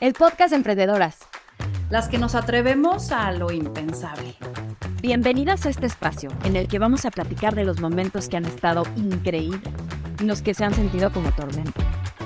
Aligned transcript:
el 0.00 0.12
podcast 0.12 0.52
Emprendedoras. 0.52 1.18
Las 1.90 2.08
que 2.08 2.18
nos 2.18 2.34
atrevemos 2.34 3.12
a 3.12 3.30
lo 3.32 3.52
impensable. 3.52 4.34
Bienvenidas 5.00 5.66
a 5.66 5.70
este 5.70 5.86
espacio 5.86 6.30
en 6.44 6.56
el 6.56 6.66
que 6.66 6.78
vamos 6.78 7.04
a 7.04 7.10
platicar 7.10 7.54
de 7.54 7.64
los 7.64 7.80
momentos 7.80 8.28
que 8.28 8.36
han 8.36 8.44
estado 8.44 8.84
increíbles 8.96 9.62
y 10.20 10.24
los 10.24 10.42
que 10.42 10.54
se 10.54 10.64
han 10.64 10.74
sentido 10.74 11.12
como 11.12 11.30
tormento. 11.32 11.80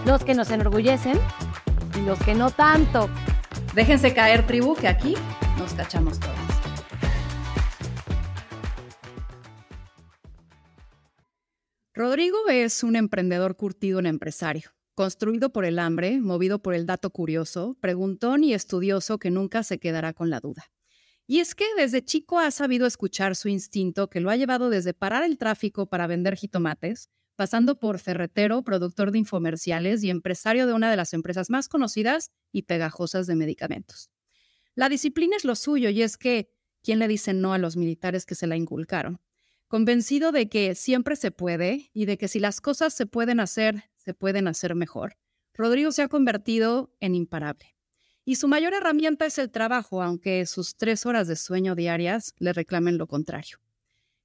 Los 0.07 0.25
que 0.25 0.35
nos 0.35 0.51
enorgullecen 0.51 1.19
y 1.96 2.06
los 2.06 2.19
que 2.21 2.35
no 2.35 2.51
tanto. 2.51 3.10
Déjense 3.74 4.14
caer, 4.14 4.46
tribu, 4.46 4.74
que 4.74 4.88
aquí 4.88 5.14
nos 5.58 5.74
cachamos 5.74 6.19
todas. 6.19 6.37
Rodrigo 11.94 12.38
es 12.48 12.85
un 12.85 12.96
emprendedor 12.96 13.56
curtido 13.56 13.98
en 13.98 14.06
empresario 14.06 14.71
construido 14.99 15.53
por 15.53 15.65
el 15.65 15.78
hambre, 15.78 16.20
movido 16.20 16.60
por 16.60 16.74
el 16.74 16.84
dato 16.84 17.10
curioso, 17.10 17.77
preguntón 17.80 18.42
y 18.42 18.52
estudioso 18.52 19.20
que 19.20 19.30
nunca 19.30 19.62
se 19.62 19.78
quedará 19.78 20.12
con 20.12 20.28
la 20.28 20.40
duda. 20.40 20.73
Y 21.24 21.38
es 21.38 21.54
que 21.54 21.66
desde 21.77 22.04
chico 22.04 22.40
ha 22.40 22.50
sabido 22.50 22.84
escuchar 22.84 23.37
su 23.37 23.48
instinto 23.48 24.10
que 24.10 24.18
lo 24.18 24.28
ha 24.28 24.34
llevado 24.34 24.70
desde 24.70 24.95
parar 24.95 25.23
el 25.23 25.38
tráfico 25.38 25.88
para 25.88 26.09
vender 26.09 26.34
jitomates, 26.34 27.10
pasando 27.37 27.78
por 27.78 28.00
ferretero, 28.00 28.64
productor 28.64 29.12
de 29.12 29.20
infomerciales 29.20 30.02
y 30.02 30.10
empresario 30.10 30.66
de 30.66 30.73
una 30.73 30.90
de 30.90 30.96
las 30.96 31.12
empresas 31.12 31.48
más 31.48 31.68
conocidas 31.68 32.32
y 32.51 32.62
pegajosas 32.62 33.28
de 33.28 33.37
medicamentos. 33.37 34.10
La 34.74 34.88
disciplina 34.88 35.37
es 35.37 35.45
lo 35.45 35.54
suyo 35.54 35.90
y 35.90 36.02
es 36.02 36.16
que, 36.16 36.51
¿quién 36.82 36.98
le 36.98 37.06
dice 37.06 37.34
no 37.34 37.52
a 37.52 37.59
los 37.59 37.76
militares 37.76 38.26
que 38.26 38.34
se 38.34 38.48
la 38.48 38.56
inculcaron? 38.56 39.20
Convencido 39.68 40.32
de 40.32 40.48
que 40.48 40.74
siempre 40.74 41.15
se 41.15 41.30
puede 41.30 41.88
y 41.92 42.06
de 42.06 42.18
que 42.18 42.26
si 42.26 42.40
las 42.40 42.60
cosas 42.60 42.95
se 42.95 43.06
pueden 43.06 43.38
hacer 43.38 43.84
se 44.08 44.14
pueden 44.14 44.48
hacer 44.48 44.74
mejor. 44.74 45.18
Rodrigo 45.52 45.92
se 45.92 46.00
ha 46.00 46.08
convertido 46.08 46.90
en 46.98 47.14
imparable. 47.14 47.76
Y 48.24 48.36
su 48.36 48.48
mayor 48.48 48.72
herramienta 48.72 49.26
es 49.26 49.37
el 49.37 49.50
trabajo, 49.50 50.02
aunque 50.02 50.46
sus 50.46 50.78
tres 50.78 51.04
horas 51.04 51.28
de 51.28 51.37
sueño 51.37 51.74
diarias 51.74 52.34
le 52.38 52.54
reclamen 52.54 52.96
lo 52.96 53.06
contrario. 53.06 53.59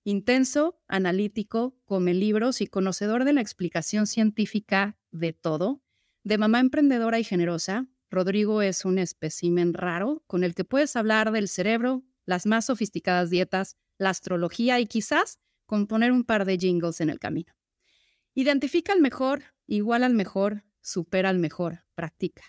Intenso, 0.06 0.80
analítico, 0.88 1.76
come 1.84 2.14
libros 2.14 2.62
y 2.62 2.68
conocedor 2.68 3.26
de 3.26 3.34
la 3.34 3.42
explicación 3.42 4.08
científica 4.08 4.96
de 5.12 5.34
todo, 5.34 5.82
de 6.24 6.38
mamá 6.38 6.62
emprendedora 6.62 7.20
y 7.20 7.26
generosa, 7.26 7.86
Rodrigo 8.10 8.62
es 8.62 8.86
un 8.86 9.00
espécimen 9.00 9.74
raro 9.74 10.24
con 10.28 10.46
el 10.46 10.56
que 10.56 10.64
puedes 10.64 10.96
hablar 10.96 11.34
del 11.34 11.50
cerebro, 11.50 12.06
las 12.26 12.46
más 12.46 12.68
sofisticadas 12.68 13.30
dietas, 13.30 13.76
la 13.98 14.12
astrología 14.12 14.80
y 14.80 14.86
quizás 14.86 15.40
componer 15.66 16.14
un 16.14 16.24
par 16.24 16.46
de 16.46 16.58
jingles 16.58 17.02
en 17.02 17.10
el 17.10 17.20
camino. 17.20 17.54
Identifica 18.36 18.94
al 18.94 19.00
mejor, 19.00 19.44
igual 19.68 20.04
al 20.04 20.16
mejor, 20.16 20.64
supera 20.82 21.30
al 21.30 21.38
mejor, 21.38 21.84
practica. 21.94 22.44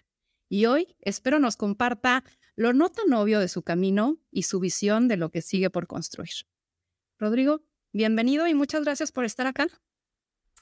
Y 0.49 0.65
hoy 0.65 0.97
espero 1.01 1.39
nos 1.39 1.57
comparta 1.57 2.25
lo 2.57 2.73
no 2.73 2.89
tan 2.89 3.13
obvio 3.13 3.39
de 3.39 3.49
su 3.49 3.63
camino 3.63 4.19
y 4.31 4.45
su 4.45 4.61
visión 4.61 5.09
de 5.09 5.19
lo 5.19 5.31
que 5.31 5.43
sigue 5.43 5.69
por 5.69 5.87
construir. 5.87 6.31
Rodrigo, 7.19 7.63
bienvenido 7.93 8.47
y 8.47 8.55
muchas 8.55 8.85
gracias 8.85 9.13
por 9.13 9.27
estar 9.27 9.47
acá. 9.47 9.67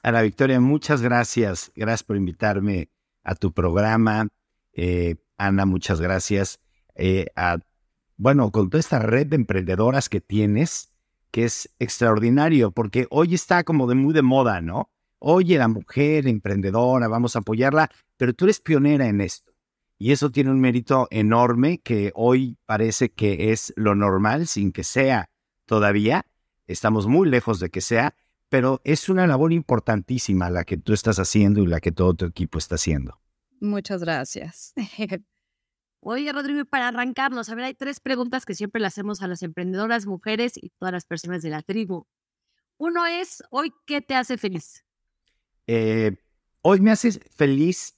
Ana 0.02 0.22
Victoria, 0.22 0.58
muchas 0.58 1.02
gracias. 1.02 1.70
Gracias 1.76 2.02
por 2.02 2.16
invitarme 2.16 2.90
a 3.22 3.36
tu 3.36 3.52
programa. 3.52 4.26
Eh, 4.72 5.16
Ana, 5.36 5.66
muchas 5.66 6.00
gracias. 6.00 6.58
Eh, 6.96 7.26
bueno, 8.16 8.50
con 8.50 8.70
toda 8.70 8.80
esta 8.80 8.98
red 8.98 9.28
de 9.28 9.36
emprendedoras 9.36 10.08
que 10.08 10.20
tienes, 10.20 10.92
que 11.30 11.44
es 11.44 11.72
extraordinario, 11.78 12.72
porque 12.72 13.06
hoy 13.10 13.34
está 13.34 13.62
como 13.62 13.86
de 13.86 13.94
muy 13.94 14.12
de 14.14 14.22
moda, 14.22 14.60
¿no? 14.60 14.90
Oye, 15.22 15.56
la 15.56 15.68
mujer 15.68 16.26
emprendedora, 16.26 17.06
vamos 17.08 17.36
a 17.36 17.38
apoyarla, 17.38 17.90
pero 18.16 18.34
tú 18.34 18.44
eres 18.44 18.60
pionera 18.60 19.06
en 19.06 19.20
esto. 19.20 19.52
Y 19.98 20.10
eso 20.10 20.32
tiene 20.32 20.50
un 20.50 20.60
mérito 20.60 21.06
enorme 21.10 21.78
que 21.78 22.10
hoy 22.16 22.58
parece 22.66 23.12
que 23.12 23.52
es 23.52 23.72
lo 23.76 23.94
normal, 23.94 24.48
sin 24.48 24.72
que 24.72 24.82
sea 24.82 25.30
todavía. 25.64 26.26
Estamos 26.66 27.06
muy 27.06 27.28
lejos 27.28 27.60
de 27.60 27.70
que 27.70 27.80
sea, 27.80 28.16
pero 28.48 28.80
es 28.82 29.08
una 29.08 29.28
labor 29.28 29.52
importantísima 29.52 30.50
la 30.50 30.64
que 30.64 30.76
tú 30.76 30.92
estás 30.92 31.20
haciendo 31.20 31.62
y 31.62 31.66
la 31.68 31.80
que 31.80 31.92
todo 31.92 32.14
tu 32.14 32.24
equipo 32.24 32.58
está 32.58 32.74
haciendo. 32.74 33.20
Muchas 33.60 34.02
gracias. 34.02 34.74
Oye, 36.00 36.32
Rodrigo, 36.32 36.64
para 36.64 36.88
arrancarnos, 36.88 37.48
a 37.48 37.54
ver, 37.54 37.66
hay 37.66 37.74
tres 37.74 38.00
preguntas 38.00 38.44
que 38.44 38.56
siempre 38.56 38.80
le 38.80 38.88
hacemos 38.88 39.22
a 39.22 39.28
las 39.28 39.44
emprendedoras, 39.44 40.04
mujeres 40.04 40.54
y 40.56 40.70
todas 40.70 40.92
las 40.92 41.06
personas 41.06 41.42
de 41.42 41.50
la 41.50 41.62
tribu. 41.62 42.06
Uno 42.76 43.06
es, 43.06 43.44
¿hoy 43.50 43.72
qué 43.86 44.00
te 44.00 44.16
hace 44.16 44.36
feliz? 44.36 44.84
Eh, 45.74 46.16
hoy 46.60 46.82
me 46.82 46.90
hace 46.90 47.12
feliz 47.12 47.96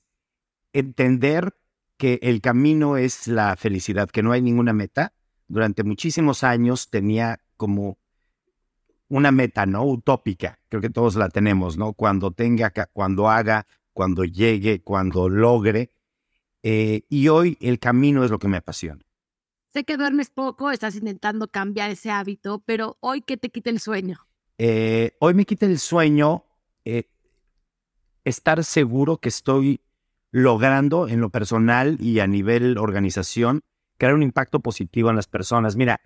entender 0.72 1.56
que 1.96 2.20
el 2.22 2.40
camino 2.40 2.96
es 2.96 3.26
la 3.26 3.56
felicidad, 3.56 4.08
que 4.08 4.22
no 4.22 4.30
hay 4.30 4.42
ninguna 4.42 4.72
meta. 4.72 5.12
Durante 5.48 5.82
muchísimos 5.82 6.44
años 6.44 6.88
tenía 6.88 7.40
como 7.56 7.98
una 9.08 9.32
meta, 9.32 9.66
¿no? 9.66 9.84
Utópica. 9.84 10.60
Creo 10.68 10.80
que 10.80 10.88
todos 10.88 11.16
la 11.16 11.28
tenemos, 11.30 11.76
¿no? 11.76 11.94
Cuando 11.94 12.30
tenga, 12.30 12.70
cuando 12.92 13.28
haga, 13.28 13.66
cuando 13.92 14.22
llegue, 14.22 14.84
cuando 14.84 15.28
logre. 15.28 15.90
Eh, 16.62 17.02
y 17.08 17.26
hoy 17.26 17.58
el 17.60 17.80
camino 17.80 18.22
es 18.22 18.30
lo 18.30 18.38
que 18.38 18.46
me 18.46 18.58
apasiona. 18.58 19.02
Sé 19.72 19.82
que 19.82 19.96
duermes 19.96 20.30
poco, 20.30 20.70
estás 20.70 20.94
intentando 20.94 21.48
cambiar 21.48 21.90
ese 21.90 22.12
hábito, 22.12 22.62
pero 22.64 22.98
hoy, 23.00 23.20
¿qué 23.20 23.36
te 23.36 23.50
quita 23.50 23.70
el 23.70 23.80
sueño? 23.80 24.20
Eh, 24.58 25.16
hoy 25.18 25.34
me 25.34 25.44
quita 25.44 25.66
el 25.66 25.80
sueño 25.80 26.44
estar 28.24 28.64
seguro 28.64 29.18
que 29.18 29.28
estoy 29.28 29.80
logrando 30.30 31.08
en 31.08 31.20
lo 31.20 31.30
personal 31.30 31.96
y 32.00 32.18
a 32.20 32.26
nivel 32.26 32.78
organización 32.78 33.62
crear 33.98 34.14
un 34.14 34.22
impacto 34.22 34.60
positivo 34.60 35.10
en 35.10 35.16
las 35.16 35.28
personas. 35.28 35.76
Mira, 35.76 36.00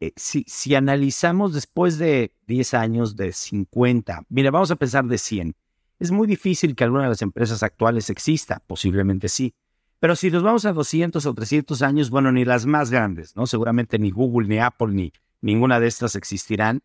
eh, 0.00 0.12
si, 0.16 0.44
si, 0.46 0.74
analizamos 0.74 1.54
después 1.54 1.98
de 1.98 2.32
10 2.46 2.74
años, 2.74 3.16
de 3.16 3.32
50, 3.32 4.24
mira, 4.28 4.50
vamos 4.50 4.70
a 4.70 4.76
pensar 4.76 5.04
de 5.06 5.18
100. 5.18 5.54
Es 5.98 6.10
muy 6.10 6.26
difícil 6.26 6.74
que 6.74 6.84
alguna 6.84 7.04
de 7.04 7.08
las 7.10 7.22
empresas 7.22 7.62
actuales 7.62 8.10
exista, 8.10 8.62
posiblemente 8.66 9.28
sí. 9.28 9.54
Pero 9.98 10.14
si 10.14 10.30
nos 10.30 10.42
vamos 10.42 10.66
a 10.66 10.72
200 10.72 11.24
o 11.24 11.34
300 11.34 11.80
años, 11.82 12.10
bueno, 12.10 12.30
ni 12.30 12.44
las 12.44 12.66
más 12.66 12.90
grandes, 12.90 13.34
¿no? 13.34 13.46
Seguramente 13.46 13.98
ni 13.98 14.10
Google, 14.10 14.48
ni 14.48 14.58
Apple, 14.58 14.88
ni 14.88 15.12
ninguna 15.40 15.80
de 15.80 15.86
estas 15.86 16.16
existirán. 16.16 16.82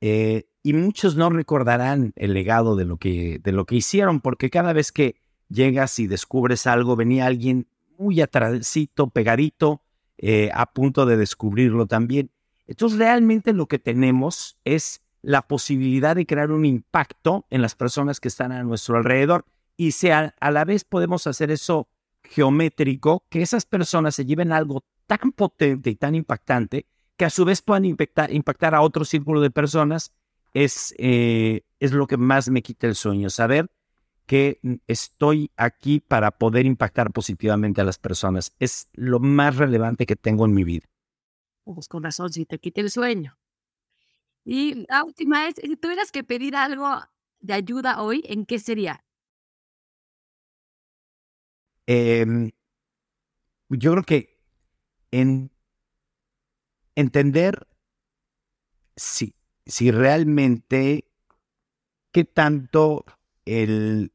Eh, 0.00 0.48
y 0.68 0.74
muchos 0.74 1.16
no 1.16 1.30
recordarán 1.30 2.12
el 2.14 2.34
legado 2.34 2.76
de 2.76 2.84
lo, 2.84 2.98
que, 2.98 3.40
de 3.42 3.52
lo 3.52 3.64
que 3.64 3.76
hicieron, 3.76 4.20
porque 4.20 4.50
cada 4.50 4.74
vez 4.74 4.92
que 4.92 5.16
llegas 5.48 5.98
y 5.98 6.06
descubres 6.06 6.66
algo, 6.66 6.94
venía 6.94 7.24
alguien 7.24 7.68
muy 7.96 8.20
atrásito, 8.20 9.08
pegadito, 9.08 9.80
eh, 10.18 10.50
a 10.52 10.70
punto 10.74 11.06
de 11.06 11.16
descubrirlo 11.16 11.86
también. 11.86 12.30
Entonces, 12.66 12.98
realmente 12.98 13.54
lo 13.54 13.64
que 13.64 13.78
tenemos 13.78 14.58
es 14.66 15.00
la 15.22 15.40
posibilidad 15.40 16.14
de 16.14 16.26
crear 16.26 16.50
un 16.50 16.66
impacto 16.66 17.46
en 17.48 17.62
las 17.62 17.74
personas 17.74 18.20
que 18.20 18.28
están 18.28 18.52
a 18.52 18.62
nuestro 18.62 18.98
alrededor 18.98 19.46
y 19.74 19.92
sea, 19.92 20.34
a 20.38 20.50
la 20.50 20.66
vez 20.66 20.84
podemos 20.84 21.26
hacer 21.26 21.50
eso 21.50 21.88
geométrico, 22.24 23.24
que 23.30 23.40
esas 23.40 23.64
personas 23.64 24.16
se 24.16 24.26
lleven 24.26 24.52
algo 24.52 24.84
tan 25.06 25.32
potente 25.32 25.88
y 25.88 25.96
tan 25.96 26.14
impactante 26.14 26.84
que 27.16 27.24
a 27.24 27.30
su 27.30 27.46
vez 27.46 27.62
puedan 27.62 27.86
impactar, 27.86 28.34
impactar 28.34 28.74
a 28.74 28.82
otro 28.82 29.06
círculo 29.06 29.40
de 29.40 29.50
personas, 29.50 30.12
es, 30.54 30.94
eh, 30.98 31.62
es 31.80 31.92
lo 31.92 32.06
que 32.06 32.16
más 32.16 32.48
me 32.50 32.62
quita 32.62 32.86
el 32.86 32.94
sueño, 32.94 33.30
saber 33.30 33.70
que 34.26 34.60
estoy 34.86 35.50
aquí 35.56 36.00
para 36.00 36.30
poder 36.30 36.66
impactar 36.66 37.12
positivamente 37.12 37.80
a 37.80 37.84
las 37.84 37.98
personas. 37.98 38.54
Es 38.58 38.88
lo 38.92 39.20
más 39.20 39.56
relevante 39.56 40.04
que 40.04 40.16
tengo 40.16 40.44
en 40.44 40.52
mi 40.52 40.64
vida. 40.64 40.86
Pues 41.64 41.88
con 41.88 42.02
razón, 42.02 42.30
si 42.32 42.44
te 42.44 42.58
quita 42.58 42.82
el 42.82 42.90
sueño. 42.90 43.38
Y 44.44 44.86
la 44.88 45.04
última 45.04 45.48
es, 45.48 45.56
si 45.56 45.76
tuvieras 45.76 46.12
que 46.12 46.24
pedir 46.24 46.56
algo 46.56 46.88
de 47.40 47.54
ayuda 47.54 48.02
hoy, 48.02 48.22
¿en 48.26 48.44
qué 48.44 48.58
sería? 48.58 49.04
Em, 51.86 52.50
yo 53.70 53.92
creo 53.92 54.02
que 54.04 54.42
en 55.10 55.50
entender 56.94 57.66
si, 58.96 59.34
si 59.68 59.90
realmente 59.90 61.04
qué 62.10 62.24
tanto 62.24 63.04
el 63.44 64.12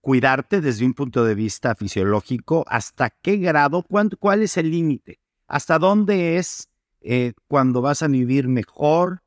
cuidarte 0.00 0.60
desde 0.60 0.86
un 0.86 0.94
punto 0.94 1.24
de 1.24 1.34
vista 1.34 1.74
fisiológico, 1.74 2.64
hasta 2.68 3.10
qué 3.10 3.36
grado, 3.36 3.84
cuál 4.18 4.42
es 4.42 4.56
el 4.56 4.70
límite, 4.70 5.20
hasta 5.46 5.78
dónde 5.78 6.38
es 6.38 6.68
eh, 7.00 7.34
cuando 7.48 7.82
vas 7.82 8.02
a 8.02 8.08
vivir 8.08 8.48
mejor 8.48 9.22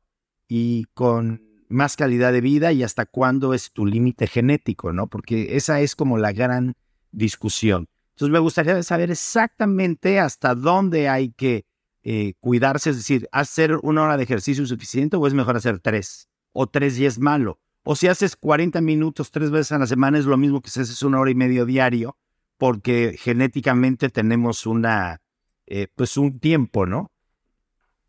y 0.48 0.84
con 0.94 1.42
más 1.68 1.96
calidad 1.96 2.32
de 2.32 2.40
vida 2.40 2.72
y 2.72 2.82
hasta 2.82 3.06
cuándo 3.06 3.52
es 3.54 3.72
tu 3.72 3.86
límite 3.86 4.26
genético, 4.26 4.92
¿no? 4.92 5.08
Porque 5.08 5.56
esa 5.56 5.80
es 5.80 5.96
como 5.96 6.18
la 6.18 6.32
gran 6.32 6.74
discusión. 7.10 7.88
Entonces 8.10 8.32
me 8.32 8.38
gustaría 8.38 8.82
saber 8.82 9.10
exactamente 9.10 10.20
hasta 10.20 10.54
dónde 10.54 11.08
hay 11.08 11.32
que 11.32 11.66
eh, 12.08 12.34
cuidarse, 12.38 12.90
es 12.90 12.98
decir, 12.98 13.28
hacer 13.32 13.80
una 13.82 14.04
hora 14.04 14.16
de 14.16 14.22
ejercicio 14.22 14.64
suficiente 14.64 15.16
o 15.16 15.26
es 15.26 15.34
mejor 15.34 15.56
hacer 15.56 15.80
tres, 15.80 16.28
o 16.52 16.68
tres 16.68 16.96
y 17.00 17.04
es 17.04 17.18
malo. 17.18 17.58
O 17.82 17.96
si 17.96 18.06
haces 18.06 18.36
40 18.36 18.80
minutos 18.80 19.32
tres 19.32 19.50
veces 19.50 19.72
a 19.72 19.78
la 19.78 19.88
semana 19.88 20.16
es 20.16 20.24
lo 20.24 20.36
mismo 20.36 20.62
que 20.62 20.70
si 20.70 20.78
haces 20.78 21.02
una 21.02 21.18
hora 21.18 21.32
y 21.32 21.34
medio 21.34 21.66
diario, 21.66 22.16
porque 22.58 23.16
genéticamente 23.18 24.08
tenemos 24.08 24.66
una, 24.66 25.20
eh, 25.66 25.88
pues 25.96 26.16
un 26.16 26.38
tiempo, 26.38 26.86
¿no? 26.86 27.10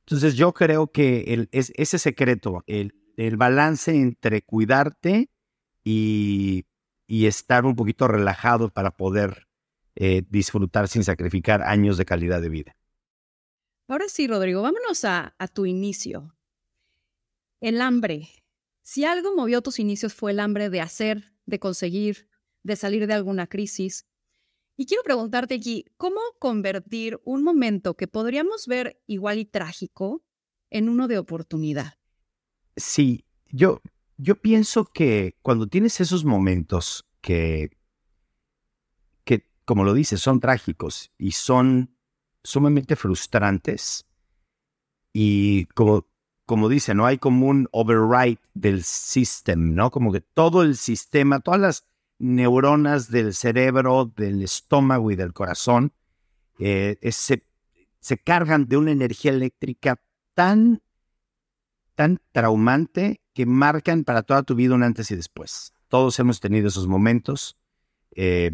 Entonces 0.01 0.35
yo 0.35 0.53
creo 0.53 0.91
que 0.91 1.33
el, 1.33 1.49
es, 1.51 1.73
ese 1.75 1.97
secreto, 1.97 2.63
el, 2.67 2.94
el, 3.17 3.35
balance 3.35 3.95
entre 3.95 4.44
cuidarte 4.44 5.31
y, 5.83 6.65
y, 7.07 7.25
estar 7.25 7.65
un 7.65 7.75
poquito 7.75 8.07
relajado 8.07 8.69
para 8.69 8.91
poder 8.91 9.47
eh, 9.95 10.21
disfrutar 10.29 10.88
sin 10.88 11.03
sacrificar 11.03 11.63
años 11.63 11.97
de 11.97 12.05
calidad 12.05 12.44
de 12.44 12.49
vida. 12.49 12.75
Ahora 13.88 14.06
sí, 14.10 14.28
Rodrigo, 14.28 14.62
vámonos 14.62 15.06
a, 15.06 15.34
a 15.38 15.48
tu 15.48 15.66
inicio. 15.66 16.36
El 17.62 17.81
hambre. 17.81 18.30
Si 18.81 19.06
algo 19.06 19.36
movió 19.36 19.62
tus 19.62 19.80
inicios 19.80 20.13
fue 20.13 20.31
el 20.31 20.39
hambre 20.39 20.69
de 20.69 20.81
hacer, 20.81 21.34
de 21.45 21.60
conseguir, 21.60 22.28
de 22.63 22.75
salir 22.75 23.07
de 23.07 23.13
alguna 23.13 23.48
crisis. 23.48 24.06
Y 24.75 24.86
quiero 24.86 25.04
preguntarte 25.04 25.56
aquí, 25.56 25.86
¿cómo 25.98 26.19
convertir 26.38 27.19
un 27.24 27.44
momento 27.44 27.95
que 27.95 28.07
podríamos 28.07 28.68
ver 28.68 29.01
igual 29.07 29.39
y 29.39 29.45
trágico 29.45 30.24
en 30.69 30.90
uno 30.90 31.07
de 31.07 31.18
oportunidad? 31.18 31.95
Sí, 32.75 33.25
yo, 33.48 33.81
yo 34.18 34.36
pienso 34.36 34.86
que 34.86 35.38
cuando 35.42 35.68
tienes 35.68 36.00
esos 36.00 36.25
momentos 36.25 37.07
que, 37.22 37.72
que, 39.24 39.50
como 39.66 39.83
lo 39.83 39.94
dices, 39.94 40.22
son 40.22 40.40
trágicos 40.40 41.12
y 41.18 41.31
son 41.31 41.96
sumamente 42.44 42.95
frustrantes, 42.95 44.07
y 45.19 45.66
como, 45.74 46.06
como 46.45 46.69
dice, 46.69 46.94
no 46.94 47.06
hay 47.06 47.18
como 47.18 47.48
un 47.48 47.68
override 47.72 48.39
del 48.54 48.84
sistema, 48.84 49.74
¿no? 49.74 49.89
Como 49.89 50.12
que 50.12 50.22
todo 50.22 50.62
el 50.62 50.75
sistema, 50.75 51.39
todas 51.39 51.60
las 51.60 51.88
neuronas 52.19 53.10
del 53.10 53.34
cerebro, 53.34 54.12
del 54.16 54.44
estómago 54.44 55.12
y 55.12 55.16
del 55.16 55.34
corazón 55.34 55.92
eh, 56.60 56.98
se, 57.12 57.44
se, 58.00 58.18
cargan 58.18 58.68
de 58.68 58.78
una 58.78 58.92
energía 58.92 59.31
eléctrica 59.31 60.00
tan, 60.33 60.81
tan 61.95 62.19
traumante 62.31 63.22
que 63.33 63.45
marcan 63.45 64.04
para 64.04 64.24
toda 64.24 64.44
tu 64.44 64.56
vida 64.56 64.75
un 64.75 64.83
antes 64.83 65.10
y 65.12 65.16
después. 65.16 65.74
Todos 65.88 66.19
hemos 66.19 66.40
tenido 66.40 66.68
esos 66.68 66.88
momentos. 66.88 67.57
Eh, 68.16 68.51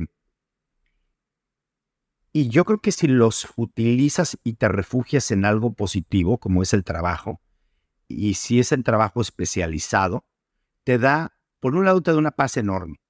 y 2.34 2.50
yo 2.50 2.66
creo 2.66 2.80
que 2.80 2.92
si 2.92 3.08
los 3.08 3.48
utilizas 3.56 4.38
y 4.44 4.54
te 4.54 4.68
refugias 4.68 5.32
en 5.32 5.46
algo 5.46 5.74
positivo, 5.74 6.40
como 6.40 6.64
es 6.64 6.74
el 6.74 6.84
trabajo, 6.84 7.40
y 8.08 8.34
si 8.34 8.60
es 8.60 8.72
el 8.72 8.84
trabajo 8.84 9.22
especializado, 9.22 10.26
te 10.84 10.98
da, 10.98 11.38
por 11.62 11.76
un 11.76 11.86
lado, 11.86 12.02
te 12.02 12.12
da 12.12 12.18
una 12.18 12.32
paz 12.32 12.58
enorme 12.58 13.04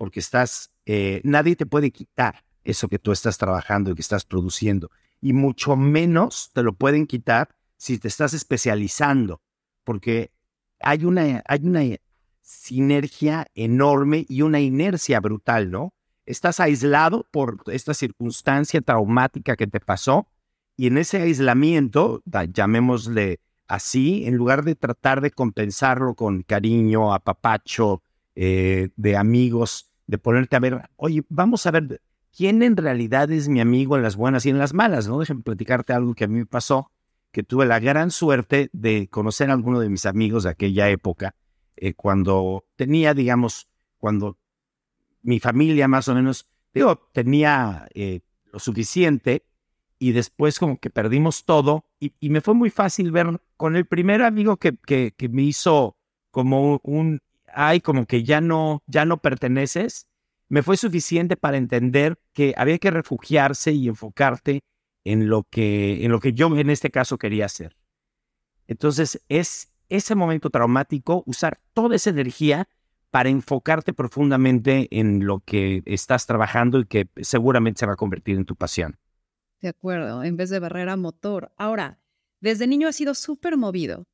porque 0.00 0.20
estás, 0.20 0.72
eh, 0.86 1.20
nadie 1.24 1.56
te 1.56 1.66
puede 1.66 1.90
quitar 1.90 2.46
eso 2.64 2.88
que 2.88 2.98
tú 2.98 3.12
estás 3.12 3.36
trabajando 3.36 3.90
y 3.90 3.94
que 3.94 4.00
estás 4.00 4.24
produciendo. 4.24 4.90
Y 5.20 5.34
mucho 5.34 5.76
menos 5.76 6.50
te 6.54 6.62
lo 6.62 6.72
pueden 6.72 7.06
quitar 7.06 7.54
si 7.76 7.98
te 7.98 8.08
estás 8.08 8.32
especializando, 8.32 9.42
porque 9.84 10.32
hay 10.80 11.04
una, 11.04 11.42
hay 11.46 11.60
una 11.64 11.82
sinergia 12.40 13.46
enorme 13.54 14.24
y 14.26 14.40
una 14.40 14.60
inercia 14.60 15.20
brutal, 15.20 15.70
¿no? 15.70 15.92
Estás 16.26 16.60
aislado 16.60 17.26
por 17.30 17.58
esta 17.66 17.94
circunstancia 17.94 18.80
traumática 18.80 19.56
que 19.56 19.66
te 19.66 19.80
pasó 19.80 20.28
y 20.76 20.86
en 20.86 20.98
ese 20.98 21.20
aislamiento, 21.20 22.22
llamémosle 22.52 23.40
así, 23.66 24.24
en 24.26 24.36
lugar 24.36 24.64
de 24.64 24.74
tratar 24.74 25.20
de 25.20 25.30
compensarlo 25.30 26.14
con 26.14 26.42
cariño, 26.42 27.12
apapacho, 27.14 28.02
eh, 28.34 28.88
de 28.96 29.16
amigos, 29.16 29.92
de 30.06 30.18
ponerte 30.18 30.56
a 30.56 30.60
ver, 30.60 30.88
oye, 30.96 31.22
vamos 31.28 31.66
a 31.66 31.70
ver 31.70 32.00
quién 32.36 32.62
en 32.62 32.76
realidad 32.76 33.30
es 33.30 33.48
mi 33.48 33.60
amigo 33.60 33.96
en 33.96 34.02
las 34.02 34.16
buenas 34.16 34.46
y 34.46 34.50
en 34.50 34.58
las 34.58 34.74
malas, 34.74 35.06
¿no? 35.06 35.18
Déjame 35.18 35.42
platicarte 35.42 35.92
algo 35.92 36.14
que 36.14 36.24
a 36.24 36.28
mí 36.28 36.38
me 36.38 36.46
pasó, 36.46 36.90
que 37.30 37.42
tuve 37.42 37.66
la 37.66 37.78
gran 37.78 38.10
suerte 38.10 38.70
de 38.72 39.08
conocer 39.08 39.50
a 39.50 39.52
alguno 39.52 39.80
de 39.80 39.88
mis 39.88 40.06
amigos 40.06 40.44
de 40.44 40.50
aquella 40.50 40.88
época, 40.88 41.34
eh, 41.76 41.94
cuando 41.94 42.64
tenía, 42.76 43.14
digamos, 43.14 43.68
cuando 43.98 44.38
mi 45.22 45.40
familia 45.40 45.88
más 45.88 46.08
o 46.08 46.14
menos, 46.14 46.50
digo, 46.72 47.08
tenía 47.12 47.88
eh, 47.94 48.20
lo 48.52 48.58
suficiente 48.58 49.44
y 49.98 50.12
después 50.12 50.58
como 50.58 50.78
que 50.78 50.90
perdimos 50.90 51.44
todo 51.44 51.84
y, 51.98 52.30
me 52.30 52.40
fue 52.40 52.54
muy 52.54 52.70
fácil 52.70 53.12
ver 53.12 53.40
con 53.56 53.76
el 53.76 53.86
primer 53.86 54.22
amigo 54.22 54.56
que, 54.56 54.76
que, 54.76 55.12
que 55.16 55.28
me 55.28 55.42
hizo 55.42 55.96
como 56.30 56.80
un, 56.82 57.20
ay, 57.52 57.80
como 57.80 58.06
que 58.06 58.24
ya 58.24 58.40
no, 58.40 58.82
ya 58.86 59.04
no 59.04 59.18
perteneces, 59.18 60.06
me 60.48 60.62
fue 60.62 60.76
suficiente 60.76 61.36
para 61.36 61.56
entender 61.56 62.18
que 62.32 62.54
había 62.56 62.78
que 62.78 62.90
refugiarse 62.90 63.72
y 63.72 63.88
enfocarte 63.88 64.62
en 65.04 65.28
lo 65.28 65.44
que, 65.44 66.04
en 66.04 66.10
lo 66.10 66.20
que 66.20 66.32
yo 66.32 66.54
en 66.56 66.70
este 66.70 66.90
caso 66.90 67.18
quería 67.18 67.46
hacer. 67.46 67.76
Entonces 68.66 69.22
es 69.28 69.72
ese 69.88 70.14
momento 70.14 70.50
traumático, 70.50 71.22
usar 71.26 71.60
toda 71.72 71.96
esa 71.96 72.10
energía 72.10 72.68
para 73.10 73.28
enfocarte 73.28 73.92
profundamente 73.92 74.88
en 74.90 75.26
lo 75.26 75.40
que 75.40 75.82
estás 75.86 76.26
trabajando 76.26 76.80
y 76.80 76.86
que 76.86 77.08
seguramente 77.20 77.80
se 77.80 77.86
va 77.86 77.94
a 77.94 77.96
convertir 77.96 78.36
en 78.36 78.44
tu 78.44 78.56
pasión. 78.56 78.98
De 79.60 79.68
acuerdo, 79.68 80.24
en 80.24 80.36
vez 80.36 80.50
de 80.50 80.58
barrera 80.58 80.96
motor. 80.96 81.52
Ahora, 81.56 82.00
desde 82.40 82.66
niño 82.66 82.88
has 82.88 82.96
sido 82.96 83.14
súper 83.14 83.56
movido. 83.56 84.06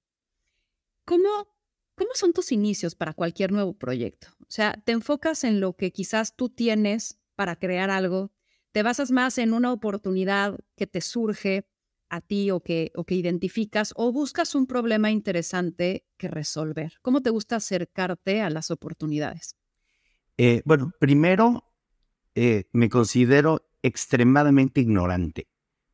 ¿Cómo 1.04 1.56
¿Cómo 1.96 2.10
son 2.12 2.34
tus 2.34 2.52
inicios 2.52 2.94
para 2.94 3.14
cualquier 3.14 3.52
nuevo 3.52 3.72
proyecto? 3.72 4.28
O 4.42 4.50
sea, 4.50 4.74
¿te 4.84 4.92
enfocas 4.92 5.44
en 5.44 5.60
lo 5.60 5.76
que 5.76 5.92
quizás 5.92 6.36
tú 6.36 6.50
tienes 6.50 7.18
para 7.34 7.56
crear 7.56 7.88
algo? 7.88 8.32
¿Te 8.72 8.82
basas 8.82 9.10
más 9.10 9.38
en 9.38 9.54
una 9.54 9.72
oportunidad 9.72 10.58
que 10.76 10.86
te 10.86 11.00
surge 11.00 11.66
a 12.08 12.20
ti 12.20 12.50
o 12.50 12.60
que, 12.60 12.92
o 12.94 13.04
que 13.04 13.14
identificas 13.14 13.92
o 13.96 14.12
buscas 14.12 14.54
un 14.54 14.66
problema 14.66 15.10
interesante 15.10 16.06
que 16.16 16.28
resolver? 16.28 16.94
¿Cómo 17.02 17.22
te 17.22 17.30
gusta 17.30 17.56
acercarte 17.56 18.40
a 18.42 18.50
las 18.50 18.70
oportunidades? 18.70 19.56
Eh, 20.38 20.62
bueno, 20.64 20.92
primero 20.98 21.64
eh, 22.34 22.64
me 22.72 22.88
considero 22.88 23.68
extremadamente 23.82 24.80
ignorante 24.80 25.48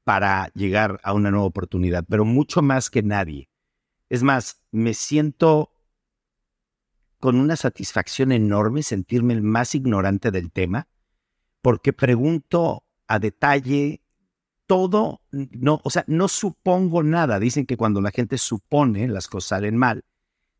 para 0.05 0.50
llegar 0.55 1.00
a 1.05 1.12
una 1.12 1.31
nueva 1.31 1.47
oportunidad, 1.47 2.05
pero 2.09 2.25
mucho 2.25 2.62
más 2.62 2.91
que 2.91 3.03
nadie. 3.03 3.49
Es 4.08 4.23
más, 4.23 4.61
me 4.73 4.94
siento 4.94 5.73
con 7.19 7.37
una 7.37 7.55
satisfacción 7.55 8.32
enorme 8.32 8.82
sentirme 8.82 9.35
el 9.35 9.43
más 9.43 9.76
ignorante 9.76 10.32
del 10.32 10.50
tema, 10.50 10.88
porque 11.61 11.93
pregunto 11.93 12.85
a 13.06 13.20
detalle 13.20 14.02
todo, 14.72 15.20
no, 15.31 15.82
o 15.84 15.91
sea, 15.91 16.02
no 16.06 16.29
supongo 16.29 17.02
nada. 17.02 17.38
Dicen 17.38 17.67
que 17.67 17.76
cuando 17.76 18.00
la 18.00 18.10
gente 18.10 18.38
supone, 18.38 19.06
las 19.06 19.29
cosas 19.29 19.48
salen 19.48 19.76
mal. 19.76 20.02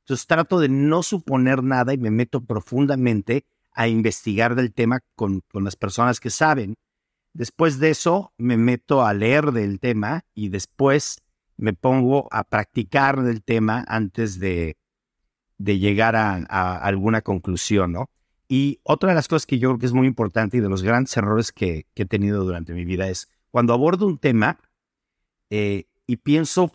Entonces 0.01 0.27
trato 0.27 0.61
de 0.61 0.69
no 0.69 1.03
suponer 1.03 1.63
nada 1.63 1.95
y 1.95 1.99
me 1.99 2.11
meto 2.11 2.45
profundamente 2.45 3.47
a 3.73 3.89
investigar 3.89 4.55
del 4.55 4.75
tema 4.75 5.01
con, 5.15 5.41
con 5.51 5.65
las 5.65 5.77
personas 5.77 6.21
que 6.21 6.29
saben. 6.29 6.75
Después 7.33 7.79
de 7.79 7.89
eso 7.89 8.35
me 8.37 8.59
meto 8.59 9.03
a 9.03 9.15
leer 9.15 9.53
del 9.53 9.81
tema 9.81 10.27
y 10.35 10.51
después 10.51 11.23
me 11.57 11.73
pongo 11.73 12.29
a 12.33 12.45
practicar 12.45 13.23
del 13.23 13.43
tema 13.43 13.83
antes 13.89 14.39
de, 14.39 14.77
de 15.57 15.79
llegar 15.79 16.17
a, 16.17 16.77
alguna 16.77 17.23
conclusión, 17.23 17.93
¿no? 17.93 18.11
Y 18.47 18.81
otra 18.83 19.09
de 19.09 19.15
las 19.15 19.29
cosas 19.29 19.47
que 19.47 19.59
yo 19.59 19.71
creo 19.71 19.79
que 19.79 19.87
es 19.87 19.95
muy 19.95 20.07
importante 20.07 20.59
y 20.59 20.61
de 20.61 20.69
los 20.69 20.83
grandes 20.83 21.17
errores 21.17 21.51
que, 21.53 21.87
he 21.95 22.05
tenido 22.05 22.45
durante 22.45 22.75
mi 22.75 22.85
vida 22.85 23.09
es 23.09 23.31
cuando 23.53 23.75
abordo 23.75 24.07
un 24.07 24.19
tema 24.19 24.59
eh, 25.51 25.85
y 26.07 26.17
pienso 26.17 26.73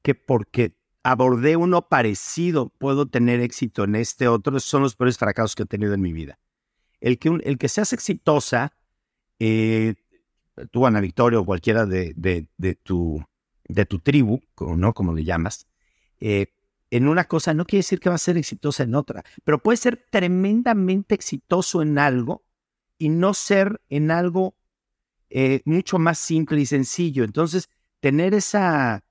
que 0.00 0.14
porque 0.14 0.78
abordé 1.02 1.56
uno 1.56 1.88
parecido 1.88 2.70
puedo 2.78 3.06
tener 3.06 3.40
éxito 3.40 3.84
en 3.84 3.96
este 3.96 4.28
otro, 4.28 4.58
son 4.60 4.82
los 4.82 4.96
peores 4.96 5.18
fracasos 5.18 5.54
que 5.54 5.64
he 5.64 5.66
tenido 5.66 5.92
en 5.92 6.00
mi 6.00 6.12
vida. 6.12 6.38
El 7.00 7.18
que, 7.18 7.28
el 7.28 7.58
que 7.58 7.68
seas 7.68 7.92
exitosa, 7.92 8.72
eh, 9.40 9.96
tú, 10.70 10.86
Ana 10.86 11.00
Victoria, 11.00 11.40
o 11.40 11.44
cualquiera 11.44 11.84
de, 11.84 12.14
de, 12.16 12.74
tu, 12.76 13.22
de 13.64 13.84
tu 13.84 13.98
tribu, 13.98 14.40
¿no? 14.60 14.94
Como 14.94 15.12
le 15.12 15.24
llamas, 15.24 15.66
eh, 16.20 16.46
en 16.90 17.08
una 17.08 17.24
cosa 17.24 17.54
no 17.54 17.64
quiere 17.64 17.80
decir 17.80 18.00
que 18.00 18.08
va 18.08 18.14
a 18.14 18.18
ser 18.18 18.36
exitosa 18.38 18.84
en 18.84 18.94
otra, 18.94 19.24
pero 19.44 19.62
puede 19.62 19.76
ser 19.76 20.06
tremendamente 20.10 21.14
exitoso 21.14 21.82
en 21.82 21.98
algo 21.98 22.44
y 22.98 23.08
no 23.08 23.34
ser 23.34 23.80
en 23.88 24.10
algo 24.10 24.57
eh, 25.30 25.62
mucho 25.64 25.98
más 25.98 26.18
simple 26.18 26.60
y 26.60 26.66
sencillo. 26.66 27.24
Entonces, 27.24 27.68
tener 28.00 28.34
esa, 28.34 29.04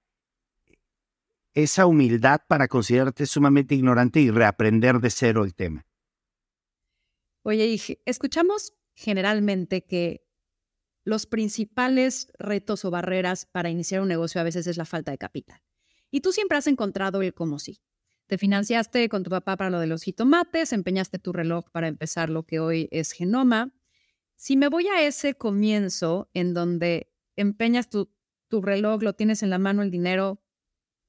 esa 1.53 1.85
humildad 1.85 2.41
para 2.47 2.67
considerarte 2.67 3.25
sumamente 3.25 3.75
ignorante 3.75 4.19
y 4.19 4.31
reaprender 4.31 4.99
de 4.99 5.09
cero 5.09 5.43
el 5.43 5.55
tema. 5.55 5.85
Oye, 7.43 7.79
escuchamos 8.05 8.73
generalmente 8.93 9.85
que 9.85 10.27
los 11.05 11.25
principales 11.25 12.27
retos 12.37 12.83
o 12.83 12.91
barreras 12.91 13.45
para 13.45 13.69
iniciar 13.69 14.01
un 14.01 14.09
negocio 14.09 14.41
a 14.41 14.43
veces 14.43 14.67
es 14.67 14.75
la 14.75 14.83
falta 14.83 15.11
de 15.11 15.17
capital. 15.17 15.61
Y 16.11 16.21
tú 16.21 16.33
siempre 16.33 16.57
has 16.57 16.67
encontrado 16.67 17.21
el 17.21 17.33
como 17.33 17.59
sí. 17.59 17.79
Te 18.27 18.37
financiaste 18.37 19.07
con 19.07 19.23
tu 19.23 19.29
papá 19.29 19.55
para 19.55 19.69
lo 19.69 19.79
de 19.79 19.87
los 19.87 20.03
jitomates, 20.03 20.73
empeñaste 20.73 21.17
tu 21.17 21.31
reloj 21.31 21.69
para 21.71 21.87
empezar 21.87 22.29
lo 22.29 22.43
que 22.43 22.59
hoy 22.59 22.89
es 22.91 23.13
Genoma. 23.13 23.71
Si 24.37 24.55
me 24.55 24.69
voy 24.69 24.87
a 24.87 25.01
ese 25.01 25.33
comienzo 25.33 26.29
en 26.33 26.53
donde 26.53 27.11
empeñas 27.35 27.89
tu, 27.89 28.09
tu 28.47 28.61
reloj, 28.61 29.01
lo 29.01 29.13
tienes 29.13 29.43
en 29.43 29.49
la 29.49 29.57
mano 29.57 29.81
el 29.81 29.91
dinero, 29.91 30.41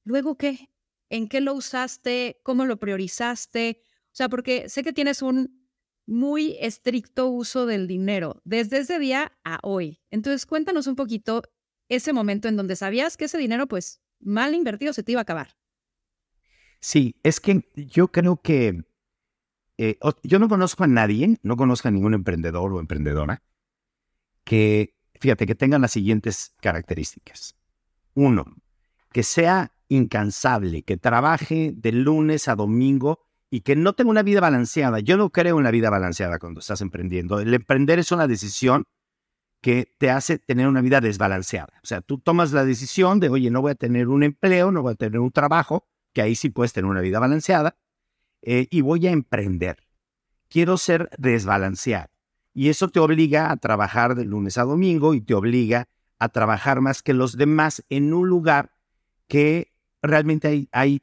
¿luego 0.03 0.37
qué? 0.37 0.69
¿En 1.09 1.29
qué 1.29 1.39
lo 1.39 1.53
usaste? 1.53 2.41
¿Cómo 2.43 2.65
lo 2.65 2.77
priorizaste? 2.77 3.81
O 4.07 4.15
sea, 4.15 4.29
porque 4.29 4.67
sé 4.67 4.83
que 4.83 4.93
tienes 4.93 5.21
un 5.21 5.67
muy 6.07 6.57
estricto 6.59 7.27
uso 7.27 7.67
del 7.67 7.87
dinero 7.87 8.41
desde 8.43 8.79
ese 8.79 8.97
día 8.97 9.37
a 9.43 9.59
hoy. 9.61 10.01
Entonces, 10.09 10.47
cuéntanos 10.47 10.87
un 10.87 10.95
poquito 10.95 11.43
ese 11.87 12.13
momento 12.13 12.47
en 12.47 12.57
donde 12.57 12.75
sabías 12.75 13.15
que 13.15 13.25
ese 13.25 13.37
dinero, 13.37 13.67
pues, 13.67 14.01
mal 14.19 14.55
invertido 14.55 14.91
se 14.91 15.03
te 15.03 15.11
iba 15.11 15.21
a 15.21 15.23
acabar. 15.23 15.55
Sí, 16.81 17.15
es 17.23 17.39
que 17.39 17.69
yo 17.75 18.07
creo 18.07 18.41
que 18.41 18.83
eh, 19.81 19.97
yo 20.23 20.39
no 20.39 20.49
conozco 20.49 20.83
a 20.83 20.87
nadie, 20.87 21.39
no 21.41 21.55
conozco 21.55 21.87
a 21.87 21.91
ningún 21.91 22.13
emprendedor 22.13 22.73
o 22.73 22.81
emprendedora 22.81 23.41
que, 24.43 24.93
fíjate, 25.21 25.45
que 25.45 25.55
tengan 25.55 25.81
las 25.81 25.91
siguientes 25.91 26.53
características. 26.59 27.55
Uno, 28.13 28.57
que 29.13 29.23
sea 29.23 29.71
incansable, 29.87 30.83
que 30.83 30.97
trabaje 30.97 31.71
de 31.73 31.93
lunes 31.93 32.49
a 32.49 32.57
domingo 32.57 33.21
y 33.49 33.61
que 33.61 33.77
no 33.77 33.93
tenga 33.93 34.11
una 34.11 34.21
vida 34.21 34.41
balanceada. 34.41 34.99
Yo 34.99 35.15
no 35.15 35.29
creo 35.29 35.59
en 35.59 35.63
la 35.63 35.71
vida 35.71 35.89
balanceada 35.89 36.39
cuando 36.39 36.59
estás 36.59 36.81
emprendiendo. 36.81 37.39
El 37.39 37.53
emprender 37.53 37.99
es 37.99 38.11
una 38.11 38.27
decisión 38.27 38.83
que 39.61 39.95
te 39.97 40.11
hace 40.11 40.39
tener 40.39 40.67
una 40.67 40.81
vida 40.81 40.99
desbalanceada. 40.99 41.79
O 41.81 41.87
sea, 41.87 42.01
tú 42.01 42.19
tomas 42.19 42.51
la 42.51 42.65
decisión 42.65 43.21
de, 43.21 43.29
oye, 43.29 43.49
no 43.49 43.61
voy 43.61 43.71
a 43.71 43.75
tener 43.75 44.09
un 44.09 44.23
empleo, 44.23 44.73
no 44.73 44.81
voy 44.81 44.91
a 44.91 44.95
tener 44.95 45.21
un 45.21 45.31
trabajo, 45.31 45.87
que 46.11 46.21
ahí 46.21 46.35
sí 46.35 46.49
puedes 46.49 46.73
tener 46.73 46.91
una 46.91 46.99
vida 46.99 47.19
balanceada, 47.19 47.77
eh, 48.41 48.67
y 48.69 48.81
voy 48.81 49.07
a 49.07 49.11
emprender. 49.11 49.77
Quiero 50.49 50.77
ser 50.77 51.09
desbalanceado. 51.17 52.09
Y 52.53 52.69
eso 52.69 52.89
te 52.89 52.99
obliga 52.99 53.51
a 53.51 53.57
trabajar 53.57 54.15
de 54.15 54.25
lunes 54.25 54.57
a 54.57 54.63
domingo 54.63 55.13
y 55.13 55.21
te 55.21 55.33
obliga 55.33 55.87
a 56.17 56.29
trabajar 56.29 56.81
más 56.81 57.01
que 57.01 57.13
los 57.13 57.37
demás 57.37 57.83
en 57.89 58.13
un 58.13 58.27
lugar 58.27 58.71
que 59.27 59.71
realmente 60.01 60.67
hay, 60.71 61.01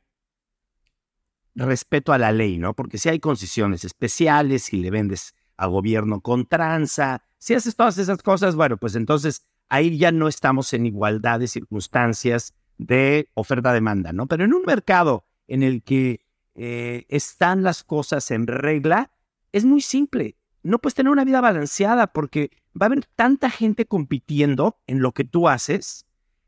respeto 1.54 2.12
a 2.12 2.18
la 2.18 2.32
ley, 2.32 2.58
¿no? 2.58 2.74
Porque 2.74 2.98
si 2.98 3.08
hay 3.08 3.18
concesiones 3.18 3.84
especiales, 3.84 4.64
si 4.64 4.76
le 4.76 4.90
vendes 4.90 5.34
al 5.56 5.70
gobierno 5.70 6.20
con 6.20 6.46
tranza, 6.46 7.22
si 7.38 7.54
haces 7.54 7.76
todas 7.76 7.96
esas 7.96 8.22
cosas, 8.22 8.54
bueno, 8.54 8.76
pues 8.76 8.94
entonces 8.94 9.46
ahí 9.70 9.96
ya 9.96 10.12
no 10.12 10.28
estamos 10.28 10.72
en 10.74 10.84
igualdad 10.84 11.40
de 11.40 11.48
circunstancias 11.48 12.54
de 12.76 13.30
oferta-demanda, 13.32 14.12
¿no? 14.12 14.26
Pero 14.26 14.44
en 14.44 14.52
un 14.52 14.62
mercado 14.66 15.24
en 15.48 15.62
el 15.62 15.82
que 15.82 16.25
eh, 16.56 17.04
están 17.08 17.62
las 17.62 17.84
cosas 17.84 18.30
en 18.30 18.46
regla, 18.46 19.10
es 19.52 19.64
muy 19.64 19.82
simple. 19.82 20.36
No 20.62 20.78
puedes 20.78 20.94
tener 20.94 21.12
una 21.12 21.25
vida 21.25 21.40
balanceada 21.40 22.08
porque 22.08 22.50
va 22.80 22.86
a 22.86 22.88
haber 22.88 23.04
tanta 23.04 23.50
gente 23.50 23.86
compitiendo 23.86 24.78
en 24.86 25.00
lo 25.00 25.12
que 25.12 25.25
tú 25.25 25.48
haces 25.48 26.06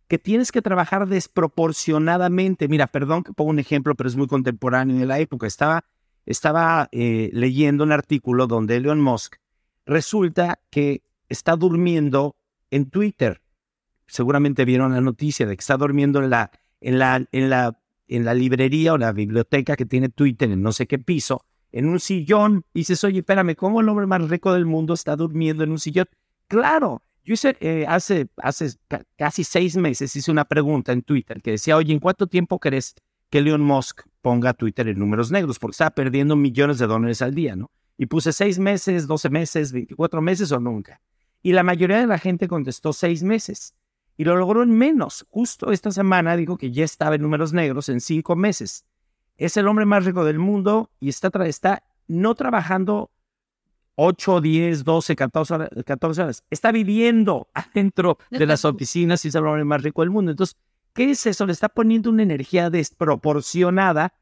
que 0.09 0.19
tienes 0.19 0.51
que 0.51 0.63
trabajar 0.63 1.07
desproporcionadamente. 1.07 2.67
Mira, 2.67 2.87
perdón 2.87 3.23
que 3.23 3.35
pongo 3.35 3.51
un 3.51 3.59
ejemplo, 3.59 3.95
pero 3.95 4.09
es 4.09 4.17
muy 4.17 4.27
contemporáneo 4.27 4.97
de 4.97 5.07
la 5.07 5.19
época. 5.19 5.47
Estaba, 5.47 5.85
estaba 6.25 6.89
eh, 6.93 7.29
leyendo 7.35 7.85
un 7.85 7.93
artículo 7.93 8.47
donde 8.47 8.77
Elon 8.77 9.01
Musk 9.01 9.37
resulta 9.85 10.61
que 10.71 11.03
está 11.29 11.57
durmiendo 11.57 12.37
en 12.71 12.89
Twitter. 12.89 13.43
Seguramente 14.07 14.65
vieron 14.65 14.93
la 14.93 15.03
noticia 15.03 15.47
de 15.47 15.55
que 15.55 15.61
está 15.61 15.77
durmiendo 15.77 16.23
en 16.23 16.31
la, 16.31 16.51
en 16.81 16.99
la, 16.99 17.27
en 17.31 17.51
la 17.51 17.79
en 18.09 18.25
la 18.25 18.35
librería 18.35 18.95
o 18.95 18.99
la 18.99 19.13
biblioteca 19.13 19.77
que 19.77 19.87
tiene 19.87 20.09
Twitter 20.09 20.51
en 20.51 20.63
no 20.63 20.73
sé 20.73 20.87
qué 20.87 20.99
piso, 20.99 21.45
en 21.71 21.87
un 21.87 22.01
sillón, 22.01 22.65
y 22.73 22.81
dices, 22.81 23.05
oye, 23.05 23.19
espérame, 23.19 23.55
¿cómo 23.55 23.81
el 23.81 23.89
hombre 23.89 24.07
más 24.07 24.29
rico 24.29 24.53
del 24.53 24.67
mundo 24.67 24.95
está 24.95 25.17
durmiendo 25.17 25.63
en 25.65 25.71
un 25.71 25.79
sillón? 25.79 26.07
Claro, 26.47 27.03
yo 27.25 27.35
hice, 27.35 27.57
eh, 27.61 27.85
hace, 27.87 28.29
hace 28.39 28.71
casi 29.17 29.45
seis 29.45 29.77
meses 29.77 30.17
hice 30.17 30.31
una 30.31 30.47
pregunta 30.47 30.93
en 30.93 31.03
Twitter 31.03 31.43
que 31.43 31.53
decía, 31.53 31.77
oye, 31.77 31.93
¿en 31.93 32.01
cuánto 32.01 32.27
tiempo 32.27 32.59
crees 32.59 32.95
que 33.29 33.39
Elon 33.39 33.61
Musk 33.61 34.07
ponga 34.23 34.55
Twitter 34.55 34.89
en 34.89 34.99
números 34.99 35.31
negros? 35.31 35.59
Porque 35.59 35.73
está 35.73 35.91
perdiendo 35.91 36.37
millones 36.37 36.79
de 36.79 36.87
dólares 36.87 37.21
al 37.21 37.35
día, 37.35 37.55
¿no? 37.55 37.71
Y 37.99 38.07
puse 38.07 38.33
seis 38.33 38.59
meses, 38.59 39.07
doce 39.07 39.29
meses, 39.29 39.73
veinticuatro 39.73 40.23
meses 40.23 40.51
o 40.53 40.59
nunca. 40.59 41.03
Y 41.43 41.53
la 41.53 41.63
mayoría 41.63 41.99
de 41.99 42.07
la 42.07 42.19
gente 42.19 42.49
contestó 42.49 42.95
seis 42.95 43.23
meses 43.23 43.75
y 44.19 44.25
lo 44.25 44.37
logró 44.37 44.63
en 44.65 44.77
menos. 44.77 45.25
Justo 45.31 45.73
esta 45.73 45.93
semana 45.93 46.37
dijo 46.37 46.59
que 46.59 46.73
ya 46.73 46.85
estaba 46.85 47.15
en 47.15 47.23
números 47.23 47.53
negros 47.55 47.89
en 47.89 48.01
cinco 48.01 48.37
meses. 48.37 48.85
Es 49.37 49.57
el 49.57 49.69
hombre 49.69 49.87
más 49.87 50.05
rico 50.05 50.25
del 50.25 50.41
mundo 50.41 50.91
y 50.99 51.09
está, 51.09 51.31
está 51.47 51.85
no 52.09 52.35
trabajando 52.35 53.13
8, 53.95 54.41
10, 54.41 54.85
12, 54.85 55.17
14 55.17 55.55
horas, 55.55 55.71
14 55.87 56.23
horas. 56.23 56.45
Está 56.51 56.73
viviendo 56.73 57.49
adentro 57.55 58.19
de 58.31 58.45
las 58.45 58.65
oficinas 58.65 59.25
y 59.25 59.29
es 59.29 59.35
el 59.37 59.47
hombre 59.47 59.65
más 59.65 59.85
rico 59.85 60.03
del 60.03 60.11
mundo. 60.11 60.33
Entonces, 60.33 60.57
¿qué 60.95 61.13
es 61.13 61.25
eso? 61.25 61.47
Le 61.47 61.53
está 61.53 61.69
poniendo 61.69 62.11
una 62.11 62.25
energía 62.25 62.71
desproporcionada 62.71 64.15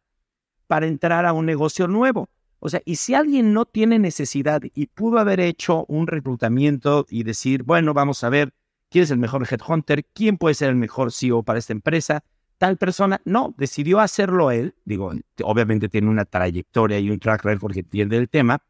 para 0.67 0.87
entrar 0.87 1.25
a 1.25 1.33
un 1.33 1.47
negocio 1.47 1.89
nuevo. 1.89 2.29
O 2.59 2.69
sea, 2.69 2.83
y 2.85 2.97
si 2.97 3.15
alguien 3.15 3.55
no 3.55 3.65
tiene 3.65 3.99
necesidad 3.99 4.61
y 4.75 4.89
pudo 4.89 5.19
haber 5.19 5.41
hecho 5.41 5.87
un 5.89 6.07
reclutamiento 6.07 7.07
y 7.09 7.23
decir, 7.23 7.63
bueno, 7.63 7.95
vamos 7.95 8.25
a 8.25 8.29
ver, 8.29 8.53
quién 8.91 9.05
es 9.05 9.11
el 9.11 9.19
mejor 9.19 9.47
headhunter, 9.51 10.05
quién 10.13 10.39
puede 10.39 10.55
ser 10.55 10.71
el 10.71 10.77
mejor 10.77 11.13
CEO 11.13 11.43
para 11.43 11.59
esta 11.59 11.73
empresa, 11.73 12.25
tal 12.59 12.77
persona. 12.77 13.21
No, 13.25 13.55
decidió 13.57 14.01
hacerlo 14.01 14.51
él. 14.51 14.75
Digo, 14.85 15.13
obviamente 15.43 15.89
tiene 15.89 16.09
una 16.09 16.25
trayectoria 16.25 16.99
y 16.99 17.11
un 17.11 17.19
track 17.19 17.45
record 17.45 17.73
que 17.73 17.81
entiende 17.81 18.17
el 18.17 18.29
tema, 18.29 18.63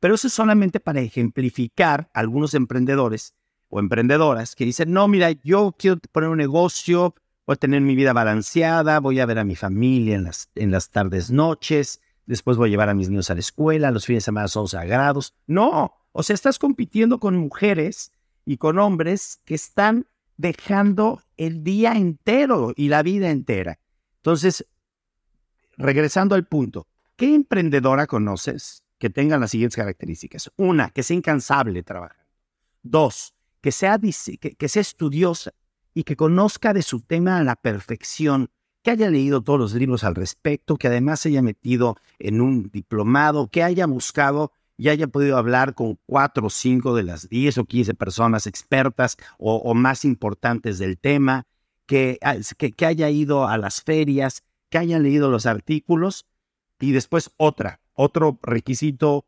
pero 0.00 0.14
eso 0.14 0.26
es 0.26 0.34
solamente 0.34 0.80
para 0.80 1.00
ejemplificar 1.00 2.10
a 2.12 2.20
algunos 2.20 2.54
emprendedores 2.54 3.34
o 3.68 3.80
emprendedoras 3.80 4.54
que 4.54 4.64
dicen, 4.64 4.92
no, 4.92 5.08
mira, 5.08 5.30
yo 5.32 5.74
quiero 5.78 5.98
poner 6.12 6.28
un 6.28 6.38
negocio, 6.38 7.14
voy 7.46 7.54
a 7.54 7.56
tener 7.56 7.80
mi 7.80 7.96
vida 7.96 8.12
balanceada, 8.12 9.00
voy 9.00 9.20
a 9.20 9.26
ver 9.26 9.38
a 9.38 9.44
mi 9.44 9.56
familia 9.56 10.16
en 10.16 10.24
las, 10.24 10.50
en 10.54 10.70
las 10.70 10.90
tardes, 10.90 11.30
noches, 11.30 12.00
después 12.26 12.56
voy 12.56 12.68
a 12.68 12.70
llevar 12.70 12.88
a 12.88 12.94
mis 12.94 13.08
niños 13.08 13.30
a 13.30 13.34
la 13.34 13.40
escuela, 13.40 13.90
los 13.90 14.06
fines 14.06 14.22
de 14.22 14.26
semana 14.26 14.48
son 14.48 14.68
sagrados. 14.68 15.34
No, 15.46 15.94
o 16.12 16.22
sea, 16.22 16.34
estás 16.34 16.58
compitiendo 16.58 17.18
con 17.18 17.36
mujeres 17.36 18.12
y 18.44 18.56
con 18.56 18.78
hombres 18.78 19.40
que 19.44 19.54
están 19.54 20.06
dejando 20.36 21.22
el 21.36 21.62
día 21.62 21.92
entero 21.92 22.72
y 22.76 22.88
la 22.88 23.02
vida 23.02 23.30
entera. 23.30 23.78
Entonces, 24.16 24.66
regresando 25.76 26.34
al 26.34 26.46
punto, 26.46 26.86
¿qué 27.16 27.34
emprendedora 27.34 28.06
conoces 28.06 28.82
que 28.98 29.10
tenga 29.10 29.38
las 29.38 29.50
siguientes 29.50 29.76
características? 29.76 30.50
Una, 30.56 30.90
que 30.90 31.02
sea 31.02 31.16
incansable 31.16 31.82
trabajando. 31.82 32.24
Dos, 32.82 33.34
que 33.60 33.72
sea, 33.72 33.98
que, 33.98 34.54
que 34.56 34.68
sea 34.68 34.82
estudiosa 34.82 35.52
y 35.94 36.04
que 36.04 36.16
conozca 36.16 36.74
de 36.74 36.82
su 36.82 37.00
tema 37.00 37.38
a 37.38 37.44
la 37.44 37.56
perfección, 37.56 38.50
que 38.82 38.90
haya 38.90 39.08
leído 39.08 39.42
todos 39.42 39.58
los 39.58 39.74
libros 39.74 40.04
al 40.04 40.14
respecto, 40.14 40.76
que 40.76 40.88
además 40.88 41.20
se 41.20 41.30
haya 41.30 41.40
metido 41.40 41.96
en 42.18 42.40
un 42.40 42.70
diplomado, 42.70 43.48
que 43.48 43.62
haya 43.62 43.86
buscado 43.86 44.52
ya 44.76 44.92
haya 44.92 45.06
podido 45.06 45.36
hablar 45.36 45.74
con 45.74 45.98
cuatro 46.06 46.46
o 46.46 46.50
cinco 46.50 46.94
de 46.94 47.04
las 47.04 47.28
diez 47.28 47.58
o 47.58 47.64
quince 47.64 47.94
personas 47.94 48.46
expertas 48.46 49.16
o, 49.38 49.74
más 49.74 50.04
importantes 50.04 50.78
del 50.78 50.98
tema, 50.98 51.46
ah, 52.22 52.36
que, 52.58 52.72
que, 52.72 52.86
haya 52.86 53.10
ido 53.10 53.46
a 53.46 53.56
las 53.58 53.82
ferias, 53.82 54.42
que 54.70 54.78
haya 54.78 54.98
leído 54.98 55.30
los 55.30 55.46
artículos 55.46 56.26
y 56.80 56.92
después 56.92 57.30
otra, 57.36 57.80
otro 57.94 58.38
requisito 58.42 59.26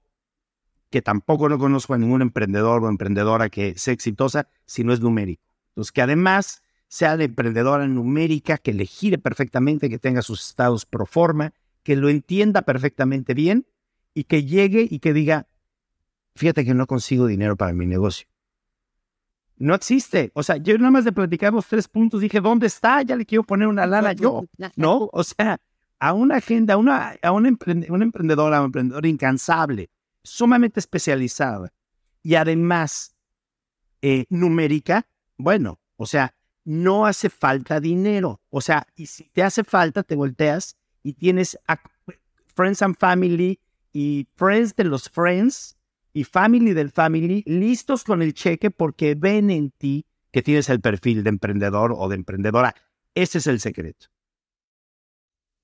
que 0.90 1.02
tampoco 1.02 1.48
no 1.48 1.58
conozco 1.58 1.94
a 1.94 1.98
ningún 1.98 2.22
emprendedor 2.22 2.84
o 2.84 2.88
emprendedora 2.88 3.48
que 3.48 3.76
sea 3.78 3.94
exitosa 3.94 4.48
si 4.66 4.84
no 4.84 4.92
es 4.92 5.00
numérico. 5.00 5.42
Entonces, 5.70 5.92
que 5.92 6.02
además 6.02 6.62
sea 6.88 7.16
de 7.16 7.24
emprendedora 7.24 7.86
numérica, 7.86 8.58
que 8.58 8.72
le 8.72 8.86
gire 8.86 9.18
perfectamente, 9.18 9.90
que 9.90 9.98
tenga 9.98 10.22
sus 10.22 10.48
estados 10.48 10.86
pro 10.86 11.04
forma, 11.04 11.52
que 11.82 11.96
lo 11.96 12.08
entienda 12.08 12.62
perfectamente 12.62 13.34
bien 13.34 13.66
y 14.16 14.24
que 14.24 14.44
llegue 14.44 14.88
y 14.90 14.98
que 14.98 15.12
diga, 15.12 15.46
fíjate 16.36 16.64
que 16.64 16.72
no 16.72 16.86
consigo 16.86 17.26
dinero 17.26 17.54
para 17.54 17.74
mi 17.74 17.84
negocio. 17.84 18.26
No 19.58 19.74
existe. 19.74 20.30
O 20.32 20.42
sea, 20.42 20.56
yo 20.56 20.78
nada 20.78 20.90
más 20.90 21.04
de 21.04 21.12
platicamos 21.12 21.66
tres 21.66 21.86
puntos 21.86 22.22
dije, 22.22 22.40
¿dónde 22.40 22.66
está? 22.66 23.02
Ya 23.02 23.14
le 23.14 23.26
quiero 23.26 23.44
poner 23.44 23.68
una 23.68 23.86
lana 23.86 24.14
yo. 24.14 24.46
¿No? 24.74 25.10
O 25.12 25.22
sea, 25.22 25.58
a 25.98 26.14
una 26.14 26.36
agenda, 26.36 26.74
a 26.74 26.76
una, 26.78 27.14
a 27.20 27.30
una, 27.30 27.48
emprendedora, 27.48 28.60
un 28.60 28.66
emprendedor 28.66 29.04
incansable, 29.04 29.90
sumamente 30.22 30.80
especializada 30.80 31.74
y 32.22 32.36
además 32.36 33.14
eh, 34.00 34.24
numérica, 34.30 35.06
bueno, 35.36 35.78
o 35.96 36.06
sea, 36.06 36.34
no 36.64 37.04
hace 37.04 37.28
falta 37.28 37.80
dinero. 37.80 38.40
O 38.48 38.62
sea, 38.62 38.86
y 38.96 39.06
si 39.06 39.24
te 39.24 39.42
hace 39.42 39.62
falta, 39.62 40.02
te 40.02 40.16
volteas 40.16 40.74
y 41.02 41.12
tienes 41.12 41.58
Friends 42.54 42.80
and 42.80 42.96
Family 42.96 43.60
y 43.96 44.28
friends 44.34 44.76
de 44.76 44.84
los 44.84 45.08
friends 45.08 45.78
y 46.12 46.24
family 46.24 46.74
del 46.74 46.90
family 46.90 47.42
listos 47.46 48.04
con 48.04 48.20
el 48.20 48.34
cheque 48.34 48.70
porque 48.70 49.14
ven 49.14 49.50
en 49.50 49.70
ti 49.70 50.04
que 50.30 50.42
tienes 50.42 50.68
el 50.68 50.82
perfil 50.82 51.24
de 51.24 51.30
emprendedor 51.30 51.94
o 51.96 52.06
de 52.08 52.16
emprendedora. 52.16 52.74
Ese 53.14 53.38
es 53.38 53.46
el 53.46 53.58
secreto. 53.58 54.08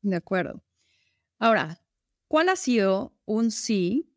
De 0.00 0.16
acuerdo. 0.16 0.64
Ahora, 1.38 1.82
¿cuál 2.26 2.48
ha 2.48 2.56
sido 2.56 3.12
un 3.26 3.50
sí 3.50 4.16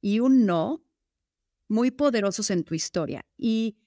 y 0.00 0.18
un 0.18 0.44
no 0.44 0.82
muy 1.68 1.90
poderosos 1.92 2.50
en 2.50 2.64
tu 2.64 2.74
historia. 2.74 3.24
Y 3.36 3.78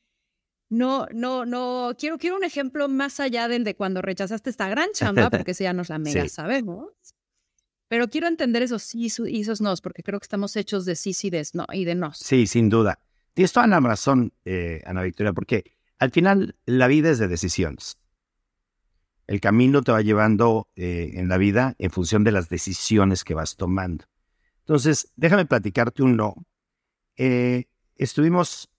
no, 0.70 1.08
no, 1.13 1.46
no, 1.46 1.91
quiero, 1.98 2.17
quiero 2.17 2.38
un 2.38 2.43
ejemplo 2.43 2.88
más 2.88 3.20
allá 3.20 3.48
del 3.48 3.63
de 3.63 3.75
cuando 3.75 4.01
rechazaste 4.01 4.50
esta 4.50 4.70
gran 4.70 4.91
chamba, 4.93 5.29
porque 5.31 5.51
esa 5.51 5.65
ya 5.65 5.74
nos 5.74 5.89
la 5.89 6.00
mega 6.00 6.27
sabemos. 6.29 6.88
Pero 7.91 8.07
quiero 8.07 8.29
entender 8.29 8.63
esos 8.63 8.83
sí 8.83 9.12
y 9.27 9.41
esos 9.41 9.60
no, 9.60 9.75
porque 9.83 10.01
creo 10.01 10.17
que 10.17 10.24
estamos 10.24 10.55
hechos 10.55 10.86
de 10.86 10.95
sí, 10.95 11.12
sí 11.12 11.29
de 11.29 11.45
no, 11.51 11.65
y 11.74 11.83
de 11.83 11.93
no. 11.93 12.13
Sí, 12.13 12.48
sin 12.48 12.69
duda. 12.69 13.00
Tienes 13.33 13.51
toda 13.51 13.67
la 13.67 13.81
razón, 13.81 14.31
eh, 14.45 14.81
Ana 14.86 15.01
Victoria, 15.03 15.33
porque 15.33 15.75
al 16.00 16.10
final 16.12 16.55
la 16.65 16.88
vida 16.88 17.10
es 17.10 17.19
de 17.19 17.27
decisiones. 17.27 17.98
El 19.27 19.41
camino 19.41 19.81
te 19.81 19.91
va 19.91 20.01
llevando 20.01 20.69
eh, 20.77 21.12
en 21.15 21.27
la 21.27 21.38
vida 21.38 21.75
en 21.79 21.91
función 21.91 22.24
de 22.24 22.31
las 22.31 22.48
decisiones 22.48 23.25
que 23.25 23.33
vas 23.33 23.57
tomando. 23.57 24.05
Entonces, 24.60 25.12
déjame 25.17 25.45
platicarte 25.45 26.01
un 26.01 26.15
no. 26.15 26.36
Eh, 27.17 27.65
estuvimos, 27.98 28.69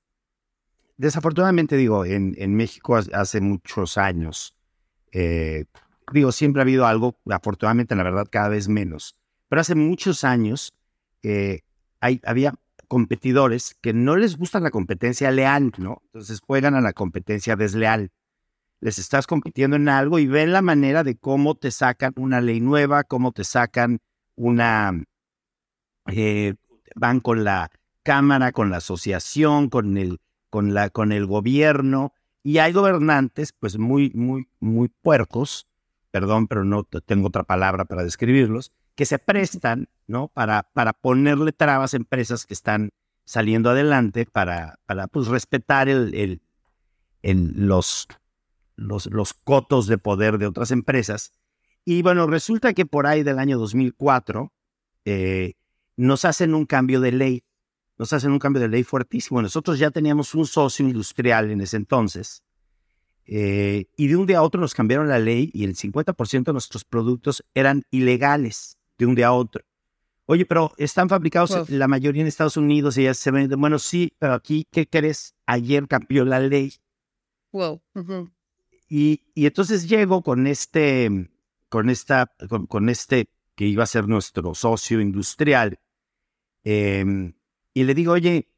desafortunadamente 0.96 1.76
digo, 1.76 2.06
en, 2.06 2.34
en 2.38 2.54
México 2.54 2.96
hace 2.96 3.42
muchos 3.42 3.98
años, 3.98 4.56
digo, 6.12 6.32
siempre 6.32 6.60
ha 6.60 6.64
habido 6.64 6.86
algo, 6.86 7.18
afortunadamente, 7.30 7.94
la 7.94 8.02
verdad, 8.02 8.26
cada 8.30 8.48
vez 8.48 8.68
menos. 8.68 9.16
Pero 9.48 9.60
hace 9.60 9.74
muchos 9.74 10.24
años 10.24 10.72
eh, 11.22 11.60
hay, 12.00 12.20
había 12.24 12.54
competidores 12.88 13.76
que 13.80 13.92
no 13.92 14.16
les 14.16 14.36
gusta 14.36 14.60
la 14.60 14.70
competencia 14.70 15.30
leal, 15.30 15.72
¿no? 15.78 16.02
Entonces 16.06 16.40
juegan 16.40 16.74
a 16.74 16.80
la 16.80 16.92
competencia 16.92 17.56
desleal. 17.56 18.10
Les 18.80 18.98
estás 18.98 19.26
compitiendo 19.26 19.76
en 19.76 19.88
algo 19.88 20.18
y 20.18 20.26
ven 20.26 20.52
la 20.52 20.62
manera 20.62 21.04
de 21.04 21.16
cómo 21.16 21.54
te 21.54 21.70
sacan 21.70 22.12
una 22.16 22.40
ley 22.40 22.60
nueva, 22.60 23.04
cómo 23.04 23.32
te 23.32 23.44
sacan 23.44 24.00
una... 24.34 25.04
Eh, 26.06 26.54
van 26.94 27.20
con 27.20 27.44
la 27.44 27.70
Cámara, 28.02 28.52
con 28.52 28.70
la 28.70 28.78
asociación, 28.78 29.68
con 29.68 29.96
el, 29.96 30.20
con 30.50 30.74
la, 30.74 30.90
con 30.90 31.12
el 31.12 31.26
gobierno, 31.26 32.12
y 32.42 32.58
hay 32.58 32.72
gobernantes, 32.72 33.52
pues 33.52 33.78
muy, 33.78 34.10
muy, 34.14 34.48
muy 34.58 34.88
puercos, 34.88 35.66
perdón, 36.12 36.46
pero 36.46 36.62
no 36.62 36.84
tengo 36.84 37.28
otra 37.28 37.42
palabra 37.42 37.86
para 37.86 38.04
describirlos, 38.04 38.70
que 38.94 39.06
se 39.06 39.18
prestan, 39.18 39.88
¿no? 40.06 40.28
Para, 40.28 40.64
para 40.74 40.92
ponerle 40.92 41.52
trabas 41.52 41.94
a 41.94 41.96
empresas 41.96 42.46
que 42.46 42.54
están 42.54 42.90
saliendo 43.24 43.70
adelante 43.70 44.26
para, 44.26 44.78
para 44.84 45.08
pues, 45.08 45.28
respetar 45.28 45.88
el, 45.88 46.40
el, 47.22 47.52
los, 47.56 48.08
los, 48.76 49.06
los 49.06 49.32
cotos 49.32 49.86
de 49.86 49.96
poder 49.96 50.36
de 50.36 50.46
otras 50.46 50.70
empresas. 50.70 51.32
Y 51.84 52.02
bueno, 52.02 52.26
resulta 52.26 52.74
que 52.74 52.84
por 52.84 53.06
ahí 53.06 53.22
del 53.22 53.38
año 53.38 53.58
2004 53.58 54.52
eh, 55.06 55.54
nos 55.96 56.26
hacen 56.26 56.54
un 56.54 56.66
cambio 56.66 57.00
de 57.00 57.12
ley, 57.12 57.44
nos 57.96 58.12
hacen 58.12 58.32
un 58.32 58.38
cambio 58.38 58.60
de 58.60 58.68
ley 58.68 58.82
fuertísimo. 58.84 59.40
Nosotros 59.40 59.78
ya 59.78 59.90
teníamos 59.90 60.34
un 60.34 60.46
socio 60.46 60.86
industrial 60.86 61.50
en 61.50 61.62
ese 61.62 61.78
entonces 61.78 62.44
eh, 63.26 63.86
y 63.96 64.08
de 64.08 64.16
un 64.16 64.26
día 64.26 64.38
a 64.38 64.42
otro 64.42 64.60
nos 64.60 64.74
cambiaron 64.74 65.08
la 65.08 65.18
ley 65.18 65.50
y 65.54 65.64
el 65.64 65.76
50% 65.76 66.44
de 66.44 66.52
nuestros 66.52 66.84
productos 66.84 67.44
eran 67.54 67.84
ilegales 67.90 68.78
de 68.98 69.06
un 69.06 69.14
día 69.14 69.28
a 69.28 69.32
otro. 69.32 69.64
Oye, 70.26 70.46
pero 70.46 70.72
están 70.76 71.08
fabricados 71.08 71.68
la 71.68 71.88
mayoría 71.88 72.22
en 72.22 72.28
Estados 72.28 72.56
Unidos 72.56 72.96
y 72.96 73.04
ya 73.04 73.14
se 73.14 73.30
venden. 73.30 73.60
Bueno, 73.60 73.78
sí, 73.78 74.14
pero 74.18 74.34
aquí, 74.34 74.66
¿qué 74.70 74.88
crees? 74.88 75.34
Ayer 75.46 75.86
cambió 75.88 76.24
la 76.24 76.40
ley. 76.40 76.74
Wow. 77.52 77.82
y, 78.88 79.20
y, 79.34 79.46
entonces 79.46 79.88
llego 79.88 80.22
con 80.22 80.46
este, 80.46 81.30
con 81.68 81.90
esta, 81.90 82.32
con, 82.68 82.88
este 82.88 83.28
que 83.54 83.66
iba 83.66 83.82
a 83.82 83.86
ser 83.86 84.08
nuestro 84.08 84.54
socio 84.54 85.02
industrial, 85.02 85.78
em, 86.64 87.34
y 87.74 87.84
le 87.84 87.94
digo, 87.94 88.12
oye, 88.12 88.48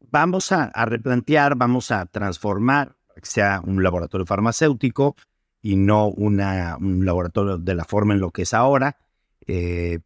vamos 0.00 0.50
a 0.50 0.70
replantear, 0.86 1.56
vamos 1.56 1.90
a 1.90 2.06
transformar 2.06 2.95
que 3.20 3.26
sea 3.26 3.60
un 3.64 3.82
laboratorio 3.82 4.26
farmacéutico 4.26 5.16
y 5.62 5.76
no 5.76 6.08
una, 6.08 6.76
un 6.78 7.04
laboratorio 7.04 7.58
de 7.58 7.74
la 7.74 7.84
forma 7.84 8.14
en 8.14 8.20
lo 8.20 8.30
que 8.30 8.42
es 8.42 8.54
ahora. 8.54 8.98
Eh, 9.46 10.00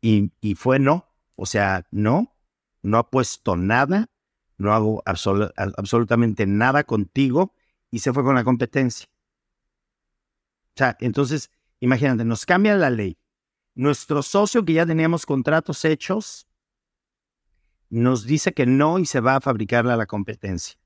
y, 0.00 0.54
fue 0.54 0.78
no, 0.78 1.06
o 1.34 1.46
sea, 1.46 1.86
no, 1.90 2.34
no 2.82 2.98
ha 2.98 3.10
puesto 3.10 3.56
nada, 3.56 4.10
no 4.58 4.74
hago 4.74 5.02
absolutamente 5.06 6.46
nada 6.46 6.84
contigo 6.84 7.54
y 7.90 8.00
se 8.00 8.12
fue 8.12 8.22
con 8.22 8.34
la 8.34 8.44
competencia. 8.44 9.08
O 10.68 10.76
sea, 10.76 10.96
entonces, 11.00 11.50
imagínate, 11.80 12.24
nos 12.24 12.44
cambia 12.44 12.76
la 12.76 12.90
ley. 12.90 13.16
Nuestro 13.74 14.22
socio 14.22 14.64
que 14.64 14.74
ya 14.74 14.84
teníamos 14.84 15.24
contratos 15.24 15.84
hechos 15.84 16.46
nos 17.88 18.26
dice 18.26 18.52
que 18.52 18.66
no 18.66 18.98
y 18.98 19.06
se 19.06 19.20
va 19.20 19.36
a 19.36 19.40
fabricarle 19.40 19.92
a 19.92 19.96
la 19.96 20.06
competencia. 20.06 20.76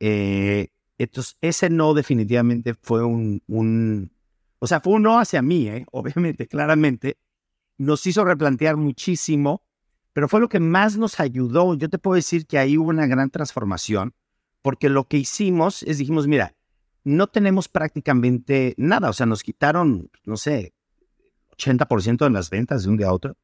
Eh, 0.00 0.68
entonces, 0.98 1.36
ese 1.40 1.70
no 1.70 1.94
definitivamente 1.94 2.74
fue 2.74 3.04
un, 3.04 3.42
un, 3.46 4.10
o 4.58 4.66
sea, 4.66 4.80
fue 4.80 4.94
un 4.94 5.02
no 5.02 5.18
hacia 5.18 5.42
mí, 5.42 5.68
¿eh? 5.68 5.86
obviamente, 5.92 6.46
claramente. 6.46 7.18
Nos 7.78 8.06
hizo 8.06 8.24
replantear 8.24 8.76
muchísimo, 8.76 9.62
pero 10.14 10.28
fue 10.28 10.40
lo 10.40 10.48
que 10.48 10.60
más 10.60 10.96
nos 10.96 11.20
ayudó. 11.20 11.74
Yo 11.74 11.90
te 11.90 11.98
puedo 11.98 12.14
decir 12.14 12.46
que 12.46 12.58
ahí 12.58 12.78
hubo 12.78 12.88
una 12.88 13.06
gran 13.06 13.28
transformación, 13.28 14.14
porque 14.62 14.88
lo 14.88 15.04
que 15.04 15.18
hicimos 15.18 15.82
es, 15.82 15.98
dijimos, 15.98 16.26
mira, 16.26 16.54
no 17.04 17.26
tenemos 17.26 17.68
prácticamente 17.68 18.74
nada, 18.78 19.10
o 19.10 19.12
sea, 19.12 19.26
nos 19.26 19.42
quitaron, 19.42 20.10
no 20.24 20.36
sé, 20.36 20.72
80% 21.56 22.24
de 22.24 22.30
las 22.30 22.50
ventas 22.50 22.82
de 22.82 22.88
un 22.88 22.96
día 22.96 23.08
a 23.08 23.12
otro. 23.12 23.36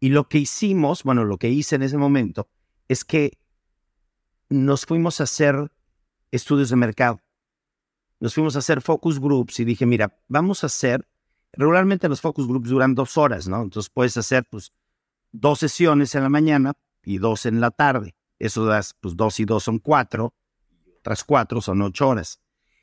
Y 0.00 0.10
lo 0.10 0.28
que 0.28 0.38
hicimos, 0.38 1.04
bueno, 1.04 1.24
lo 1.24 1.38
que 1.38 1.48
hice 1.48 1.76
en 1.76 1.82
ese 1.82 1.96
momento 1.96 2.48
es 2.88 3.04
que 3.04 3.38
nos 4.48 4.86
fuimos 4.86 5.20
a 5.20 5.24
hacer 5.24 5.70
estudios 6.30 6.70
de 6.70 6.76
mercado. 6.76 7.20
Nos 8.20 8.34
fuimos 8.34 8.56
a 8.56 8.60
hacer 8.60 8.80
focus 8.80 9.20
groups 9.20 9.60
y 9.60 9.64
dije, 9.64 9.86
mira, 9.86 10.18
vamos 10.28 10.64
a 10.64 10.68
hacer, 10.68 11.06
regularmente 11.52 12.08
los 12.08 12.20
focus 12.20 12.46
groups 12.46 12.70
duran 12.70 12.94
dos 12.94 13.16
horas, 13.18 13.46
¿no? 13.48 13.62
Entonces 13.62 13.90
puedes 13.90 14.16
hacer 14.16 14.46
pues 14.50 14.72
dos 15.32 15.58
sesiones 15.58 16.14
en 16.14 16.22
la 16.22 16.28
mañana 16.28 16.72
y 17.04 17.18
dos 17.18 17.46
en 17.46 17.60
la 17.60 17.70
tarde. 17.70 18.14
Eso 18.38 18.64
das, 18.64 18.94
pues 19.00 19.16
dos 19.16 19.38
y 19.40 19.44
dos 19.44 19.64
son 19.64 19.78
cuatro, 19.78 20.34
otras 20.98 21.24
cuatro 21.24 21.60
son 21.60 21.82
ocho 21.82 22.08
horas. 22.08 22.40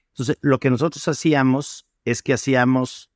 Entonces, 0.09 0.37
lo 0.41 0.59
que 0.59 0.69
nosotros 0.69 1.07
hacíamos 1.07 1.87
es 2.05 2.21
que 2.21 2.33
hacíamos 2.33 3.09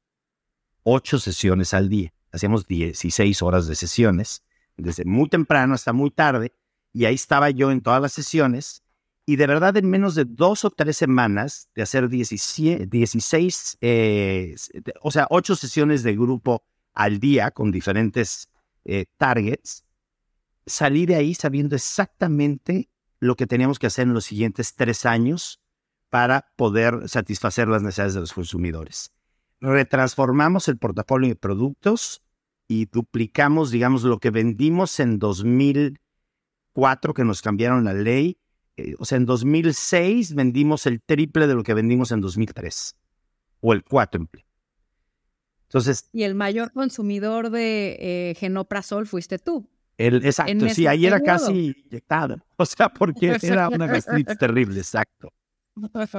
ocho 0.84 1.20
sesiones 1.20 1.74
al 1.74 1.90
día. 1.90 2.14
Hacíamos 2.32 2.68
16 2.68 3.42
horas 3.42 3.68
de 3.68 3.76
sesiones, 3.76 4.44
desde 4.76 5.06
muy 5.06 5.30
temprano 5.30 5.74
hasta 5.74 5.94
muy 5.94 6.12
tarde, 6.12 6.54
y 6.98 7.06
ahí 7.06 7.14
estaba 7.14 7.52
yo 7.52 7.70
en 7.70 7.82
todas 7.82 8.02
las 8.02 8.12
sesiones. 8.12 8.82
Y 9.28 9.36
de 9.36 9.46
verdad, 9.46 9.78
en 9.78 9.88
menos 9.88 10.16
de 10.16 10.26
dos 10.26 10.66
o 10.66 10.72
tres 10.72 10.98
semanas 10.98 11.70
de 11.76 11.84
hacer 11.84 12.10
16, 12.10 13.78
eh, 13.82 14.56
o 15.02 15.12
sea, 15.12 15.28
ocho 15.30 15.56
sesiones 15.56 16.02
de 16.02 16.16
grupo 16.16 16.64
al 16.96 17.20
día 17.20 17.52
con 17.52 17.72
diferentes 17.72 18.50
eh, 18.84 19.06
targets, 19.18 19.84
salí 20.66 21.06
de 21.06 21.14
ahí 21.14 21.36
sabiendo 21.36 21.76
exactamente 21.76 22.90
lo 23.20 23.36
que 23.36 23.46
teníamos 23.46 23.78
que 23.78 23.86
hacer 23.86 24.08
en 24.08 24.16
los 24.16 24.26
siguientes 24.26 24.74
tres 24.74 25.06
años 25.06 25.62
para 26.10 26.52
poder 26.56 27.08
satisfacer 27.08 27.68
las 27.68 27.84
necesidades 27.84 28.16
de 28.16 28.22
los 28.22 28.34
consumidores. 28.34 29.12
Retransformamos 29.62 30.68
el 30.68 30.80
portafolio 30.80 31.30
de 31.30 31.36
productos 31.36 32.24
y 32.68 32.88
duplicamos, 32.88 33.70
digamos, 33.70 34.02
lo 34.02 34.18
que 34.18 34.32
vendimos 34.32 35.00
en 35.00 35.20
2000 35.20 36.00
que 37.16 37.24
nos 37.24 37.42
cambiaron 37.42 37.84
la 37.84 37.94
ley. 37.94 38.38
Eh, 38.76 38.96
o 39.00 39.06
sea, 39.06 39.18
en 39.18 39.26
2006 39.26 40.36
vendimos 40.36 40.86
el 40.86 41.02
triple 41.02 41.48
de 41.48 41.56
lo 41.56 41.64
que 41.64 41.74
vendimos 41.74 42.12
en 42.12 42.22
2003, 42.22 42.96
o 43.62 43.74
el 43.74 43.84
cuádruple. 43.84 44.46
Entonces. 45.64 46.08
Y 46.14 46.24
el 46.24 46.36
mayor 46.36 46.72
consumidor 46.72 47.50
de 47.50 47.98
eh, 48.00 48.36
genoprazol 48.36 49.08
fuiste 49.08 49.40
tú. 49.40 49.68
El, 49.98 50.24
exacto, 50.24 50.70
sí, 50.70 50.86
ahí 50.86 51.08
era 51.08 51.20
casi 51.20 51.76
inyectado. 51.86 52.38
O 52.60 52.66
sea, 52.66 52.90
porque 52.90 53.38
era 53.42 53.70
una 53.70 53.88
gastritis 53.88 54.38
terrible, 54.40 54.80
exacto. 54.80 55.32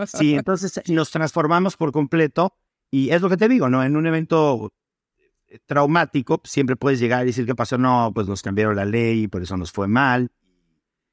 Sí, 0.06 0.34
entonces 0.34 0.80
nos 0.88 1.10
transformamos 1.10 1.76
por 1.76 1.90
completo 1.90 2.54
y 2.92 3.10
es 3.10 3.20
lo 3.20 3.28
que 3.28 3.36
te 3.36 3.48
digo, 3.48 3.68
¿no? 3.68 3.82
En 3.82 3.96
un 3.96 4.06
evento 4.06 4.72
eh, 5.48 5.58
traumático, 5.66 6.40
siempre 6.44 6.76
puedes 6.76 7.00
llegar 7.00 7.24
y 7.24 7.26
decir 7.26 7.44
qué 7.44 7.56
pasó, 7.56 7.76
no, 7.76 8.12
pues 8.14 8.28
nos 8.28 8.42
cambiaron 8.42 8.76
la 8.76 8.84
ley 8.84 9.24
y 9.24 9.28
por 9.28 9.42
eso 9.42 9.56
nos 9.56 9.72
fue 9.72 9.88
mal 9.88 10.30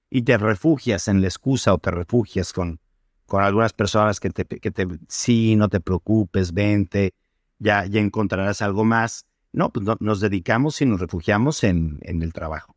y 0.10 0.24
te 0.24 0.38
refugias 0.38 1.08
en 1.08 1.22
la 1.22 1.28
excusa 1.28 1.74
o 1.74 1.78
te 1.78 1.92
refugias 1.92 2.54
con, 2.54 2.80
con 3.26 3.44
algunas 3.44 3.74
personas 3.74 4.20
que 4.20 4.30
te, 4.30 4.46
que 4.46 4.72
te, 4.72 4.88
sí, 5.08 5.56
no 5.56 5.70
te 5.70 5.80
preocupes, 5.80 6.54
vente, 6.54 7.14
ya, 7.60 7.86
ya 7.86 8.00
encontrarás 8.00 8.62
algo 8.62 8.84
más. 8.84 9.26
No, 9.52 9.72
pues 9.72 9.86
nos 10.00 10.20
dedicamos 10.20 10.82
y 10.82 10.86
nos 10.86 11.00
refugiamos 11.00 11.64
en, 11.64 12.00
en 12.02 12.22
el 12.22 12.34
trabajo. 12.34 12.76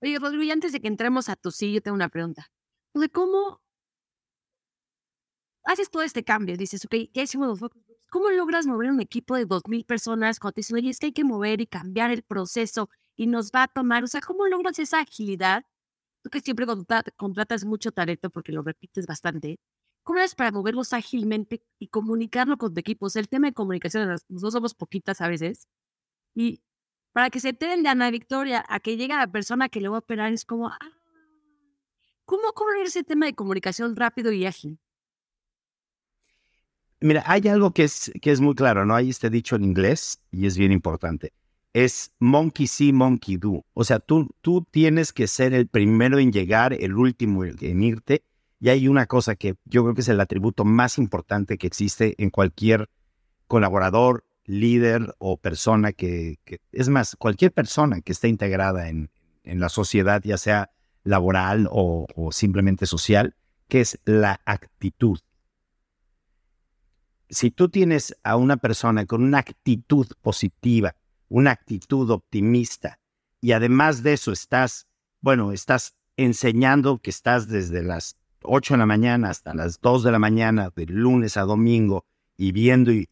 Oye, 0.00 0.18
Rodrigo, 0.18 0.42
y 0.44 0.50
antes 0.50 0.72
de 0.72 0.80
que 0.80 0.88
entremos 0.88 1.28
a 1.28 1.36
tu 1.36 1.50
sí, 1.50 1.72
yo 1.72 1.80
tengo 1.80 1.94
una 1.94 2.08
pregunta. 2.08 2.50
¿De 2.94 3.08
cómo 3.08 3.60
haces 5.64 5.90
todo 5.90 6.02
este 6.02 6.24
cambio? 6.24 6.56
Dices, 6.56 6.84
ok, 6.84 7.10
¿qué 7.12 7.22
hicimos 7.22 7.58
¿Cómo 8.10 8.30
logras 8.30 8.66
mover 8.66 8.90
un 8.90 9.00
equipo 9.00 9.36
de 9.36 9.44
dos 9.44 9.62
mil 9.68 9.84
personas 9.84 10.38
cuando 10.38 10.54
te 10.54 10.60
dicen, 10.60 10.76
oye, 10.76 10.90
es 10.90 10.98
que 10.98 11.06
hay 11.06 11.12
que 11.12 11.24
mover 11.24 11.60
y 11.60 11.66
cambiar 11.66 12.10
el 12.10 12.22
proceso 12.22 12.88
y 13.16 13.26
nos 13.26 13.50
va 13.50 13.64
a 13.64 13.68
tomar? 13.68 14.02
O 14.02 14.06
sea, 14.06 14.20
¿cómo 14.20 14.46
logras 14.46 14.78
esa 14.78 15.00
agilidad 15.00 15.64
tú 16.22 16.30
que 16.30 16.40
siempre 16.40 16.66
contratas 17.16 17.64
mucho 17.64 17.92
talento 17.92 18.30
porque 18.30 18.52
lo 18.52 18.62
repites 18.62 19.06
bastante, 19.06 19.58
¿cómo 20.02 20.20
es 20.20 20.34
para 20.34 20.50
moverlos 20.52 20.92
ágilmente 20.92 21.62
y 21.78 21.88
comunicarlo 21.88 22.56
con 22.56 22.74
tu 22.74 22.80
equipo? 22.80 23.08
El 23.14 23.28
tema 23.28 23.48
de 23.48 23.54
comunicación, 23.54 24.08
nosotros 24.08 24.52
somos 24.52 24.74
poquitas 24.74 25.20
a 25.20 25.28
veces, 25.28 25.68
y 26.34 26.62
para 27.12 27.30
que 27.30 27.40
se 27.40 27.50
enteren 27.50 27.82
de 27.82 27.88
Ana 27.88 28.10
Victoria 28.10 28.64
a 28.68 28.80
que 28.80 28.96
llegue 28.96 29.14
la 29.14 29.26
persona 29.26 29.68
que 29.68 29.80
le 29.80 29.88
va 29.88 29.96
a 29.96 30.00
operar, 30.00 30.32
es 30.32 30.44
como, 30.44 30.68
ah, 30.68 30.78
¿cómo, 32.24 32.52
cómo 32.54 32.70
ese 32.84 33.02
tema 33.02 33.26
de 33.26 33.34
comunicación 33.34 33.96
rápido 33.96 34.30
y 34.32 34.46
ágil? 34.46 34.78
Mira, 37.00 37.22
hay 37.26 37.46
algo 37.48 37.72
que 37.72 37.84
es, 37.84 38.10
que 38.20 38.32
es 38.32 38.40
muy 38.40 38.54
claro, 38.54 38.84
¿no? 38.84 38.94
Hay 38.94 39.10
este 39.10 39.30
dicho 39.30 39.56
en 39.56 39.64
inglés 39.64 40.20
y 40.30 40.46
es 40.46 40.56
bien 40.56 40.72
importante. 40.72 41.32
Es 41.72 42.12
monkey 42.18 42.66
see, 42.66 42.92
monkey 42.92 43.36
do. 43.36 43.64
O 43.74 43.84
sea, 43.84 43.98
tú, 44.00 44.28
tú 44.40 44.66
tienes 44.70 45.12
que 45.12 45.26
ser 45.26 45.54
el 45.54 45.68
primero 45.68 46.18
en 46.18 46.32
llegar, 46.32 46.72
el 46.72 46.94
último 46.94 47.44
en 47.44 47.82
irte. 47.82 48.24
Y 48.60 48.70
hay 48.70 48.88
una 48.88 49.06
cosa 49.06 49.36
que 49.36 49.56
yo 49.64 49.82
creo 49.82 49.94
que 49.94 50.00
es 50.00 50.08
el 50.08 50.20
atributo 50.20 50.64
más 50.64 50.98
importante 50.98 51.58
que 51.58 51.66
existe 51.66 52.14
en 52.18 52.30
cualquier 52.30 52.90
colaborador, 53.46 54.24
líder 54.44 55.14
o 55.18 55.36
persona 55.36 55.92
que, 55.92 56.38
es 56.72 56.88
más, 56.88 57.14
cualquier 57.16 57.52
persona 57.52 58.00
que 58.00 58.12
esté 58.12 58.28
integrada 58.28 58.88
en, 58.88 59.10
en 59.44 59.60
la 59.60 59.68
sociedad, 59.68 60.22
ya 60.24 60.38
sea 60.38 60.70
laboral 61.04 61.68
o 61.70 62.06
simplemente 62.32 62.86
social, 62.86 63.36
que 63.68 63.80
es 63.80 64.00
la 64.04 64.40
actitud 64.44 65.20
si 67.30 67.50
tú 67.50 67.68
tienes 67.68 68.16
a 68.22 68.36
una 68.36 68.56
persona 68.56 69.06
con 69.06 69.22
una 69.22 69.38
actitud 69.38 70.06
positiva, 70.20 70.94
una 71.28 71.50
actitud 71.50 72.10
optimista, 72.10 72.98
y 73.40 73.52
además 73.52 74.02
de 74.02 74.14
eso 74.14 74.32
estás, 74.32 74.86
bueno, 75.20 75.52
estás 75.52 75.94
enseñando 76.16 76.98
que 76.98 77.10
estás 77.10 77.48
desde 77.48 77.82
las 77.82 78.16
8 78.42 78.74
de 78.74 78.78
la 78.78 78.86
mañana 78.86 79.30
hasta 79.30 79.54
las 79.54 79.80
2 79.80 80.04
de 80.04 80.12
la 80.12 80.18
mañana, 80.18 80.72
de 80.74 80.86
lunes 80.86 81.36
a 81.36 81.42
domingo, 81.42 82.04
y 82.36 82.52
viendo 82.52 82.92
y, 82.92 83.08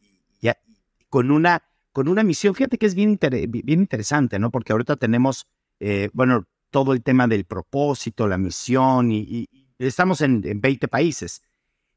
con 1.09 1.31
una 1.31 1.63
con 1.93 2.09
una 2.09 2.23
misión, 2.23 2.55
fíjate 2.55 2.77
que 2.77 2.85
es 2.85 2.95
bien, 2.95 3.19
bien 3.19 3.81
interesante, 3.81 4.39
¿no? 4.39 4.51
Porque 4.51 4.73
ahorita 4.73 4.97
tenemos, 4.97 5.47
eh, 5.81 6.11
bueno, 6.13 6.45
todo 6.71 6.93
el 6.93 7.03
tema 7.03 7.27
del 7.27 7.47
propósito, 7.47 8.29
la 8.29 8.37
misión, 8.37 9.11
y, 9.11 9.49
estamos 9.79 10.21
en, 10.21 10.43
en 10.45 10.61
20 10.61 10.89
países. 10.89 11.41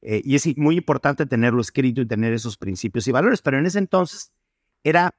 Eh, 0.02 0.22
y 0.24 0.36
es 0.36 0.58
muy 0.58 0.78
importante 0.78 1.26
tenerlo 1.26 1.60
escrito 1.60 2.00
y 2.00 2.06
tener 2.06 2.32
esos 2.32 2.56
principios 2.56 3.10
y 3.10 3.12
valores, 3.12 3.42
pero 3.42 3.58
en 3.60 3.66
ese 3.66 3.80
entonces 3.80 4.32
era 4.86 5.14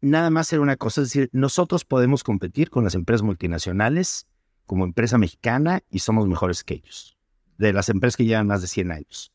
nada 0.00 0.30
más 0.30 0.52
era 0.52 0.62
una 0.62 0.76
cosa, 0.76 1.02
es 1.02 1.08
decir, 1.08 1.30
nosotros 1.32 1.84
podemos 1.84 2.24
competir 2.24 2.70
con 2.70 2.84
las 2.84 2.94
empresas 2.94 3.22
multinacionales 3.22 4.26
como 4.66 4.84
empresa 4.84 5.18
mexicana 5.18 5.82
y 5.90 6.00
somos 6.00 6.26
mejores 6.26 6.64
que 6.64 6.74
ellos, 6.74 7.16
de 7.58 7.72
las 7.72 7.88
empresas 7.88 8.16
que 8.16 8.24
llevan 8.24 8.46
más 8.46 8.62
de 8.62 8.68
100 8.68 8.92
años. 8.92 9.32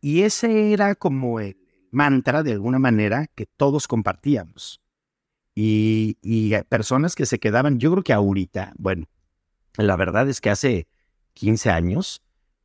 Y 0.00 0.22
ese 0.22 0.72
era 0.72 0.94
como 0.94 1.40
el 1.40 1.56
mantra, 1.90 2.42
de 2.42 2.52
alguna 2.52 2.78
manera, 2.78 3.28
que 3.34 3.46
todos 3.46 3.86
compartíamos. 3.88 4.80
Y, 5.54 6.18
y 6.20 6.52
personas 6.64 7.14
que 7.14 7.26
se 7.26 7.38
quedaban, 7.38 7.78
yo 7.78 7.92
creo 7.92 8.02
que 8.02 8.12
ahorita, 8.12 8.72
bueno, 8.76 9.06
la 9.76 9.96
verdad 9.96 10.28
es 10.28 10.40
que 10.40 10.50
hace 10.50 10.88
15 11.34 11.70
años, 11.70 12.22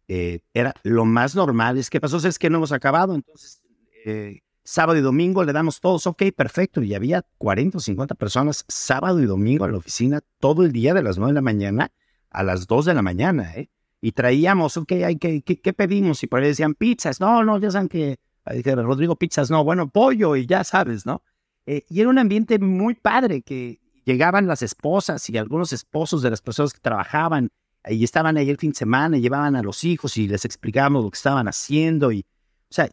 eh, 0.08 0.39
era 0.56 0.73
lo 0.84 1.06
más 1.06 1.36
normal. 1.36 1.78
Es 1.78 1.89
que 1.89 2.02
pasó, 2.02 2.17
es 2.17 2.39
que 2.39 2.49
no 2.49 2.58
hemos 2.58 2.71
acabado, 2.71 3.13
entonces 3.13 3.62
eh, 4.06 4.41
sábado 4.69 4.99
y 4.99 5.01
domingo 5.01 5.43
le 5.43 5.51
damos 5.51 5.79
todos, 5.82 6.05
ok, 6.05 6.25
perfecto. 6.36 6.84
Y 6.84 6.93
había 6.93 7.25
40 7.39 7.79
o 7.79 7.82
50 7.82 8.13
personas 8.13 8.65
sábado 8.67 9.19
y 9.19 9.25
domingo 9.25 9.65
a 9.65 9.67
la 9.67 9.77
oficina 9.77 10.21
todo 10.39 10.63
el 10.63 10.71
día 10.71 10.93
de 10.93 11.01
las 11.01 11.17
9 11.17 11.32
de 11.32 11.36
la 11.36 11.41
mañana 11.41 11.91
a 12.29 12.43
las 12.43 12.67
2 12.67 12.86
de 12.86 12.93
la 12.93 13.01
mañana, 13.01 13.55
¿eh? 13.55 13.71
Y 13.99 14.12
traíamos, 14.12 14.77
ok, 14.77 14.91
hay 15.03 15.17
que, 15.17 15.41
¿qué, 15.41 15.73
pedimos? 15.73 16.23
Y 16.23 16.27
por 16.27 16.41
ahí 16.41 16.49
decían 16.49 16.75
pizzas. 16.75 17.19
No, 17.19 17.43
no, 17.43 17.58
ya 17.60 17.71
saben 17.71 17.89
que, 17.89 18.19
Rodrigo, 18.45 19.15
pizzas, 19.15 19.49
no, 19.49 19.63
bueno, 19.63 19.89
pollo 19.89 20.36
y 20.36 20.45
ya 20.45 20.63
sabes, 20.63 21.03
¿no? 21.03 21.23
Eh, 21.65 21.84
y 21.89 22.01
era 22.01 22.10
un 22.10 22.19
ambiente 22.19 22.60
muy 22.60 22.93
padre 22.93 23.41
que 23.41 23.82
llegaban 24.05 24.45
las 24.45 24.62
esposas 24.62 25.27
y 25.32 25.38
algunos 25.39 25.73
esposos 25.73 26.21
de 26.21 26.29
las 26.29 26.41
personas 26.41 26.73
que 26.73 26.79
trabajaban 26.79 27.49
y 27.89 28.03
estaban 28.03 28.38
ahí 28.38 28.51
el 28.51 28.58
fin 28.58 28.69
de 28.69 28.77
semana, 28.77 29.17
y 29.17 29.21
llevaban 29.21 29.55
a 29.55 29.63
los 29.63 29.84
hijos 29.84 30.15
y 30.17 30.27
les 30.27 30.45
explicábamos 30.45 31.03
lo 31.03 31.10
que 31.10 31.17
estaban 31.17 31.47
haciendo. 31.47 32.12
Y, 32.12 32.19
o 32.19 32.73
sea, 32.73 32.89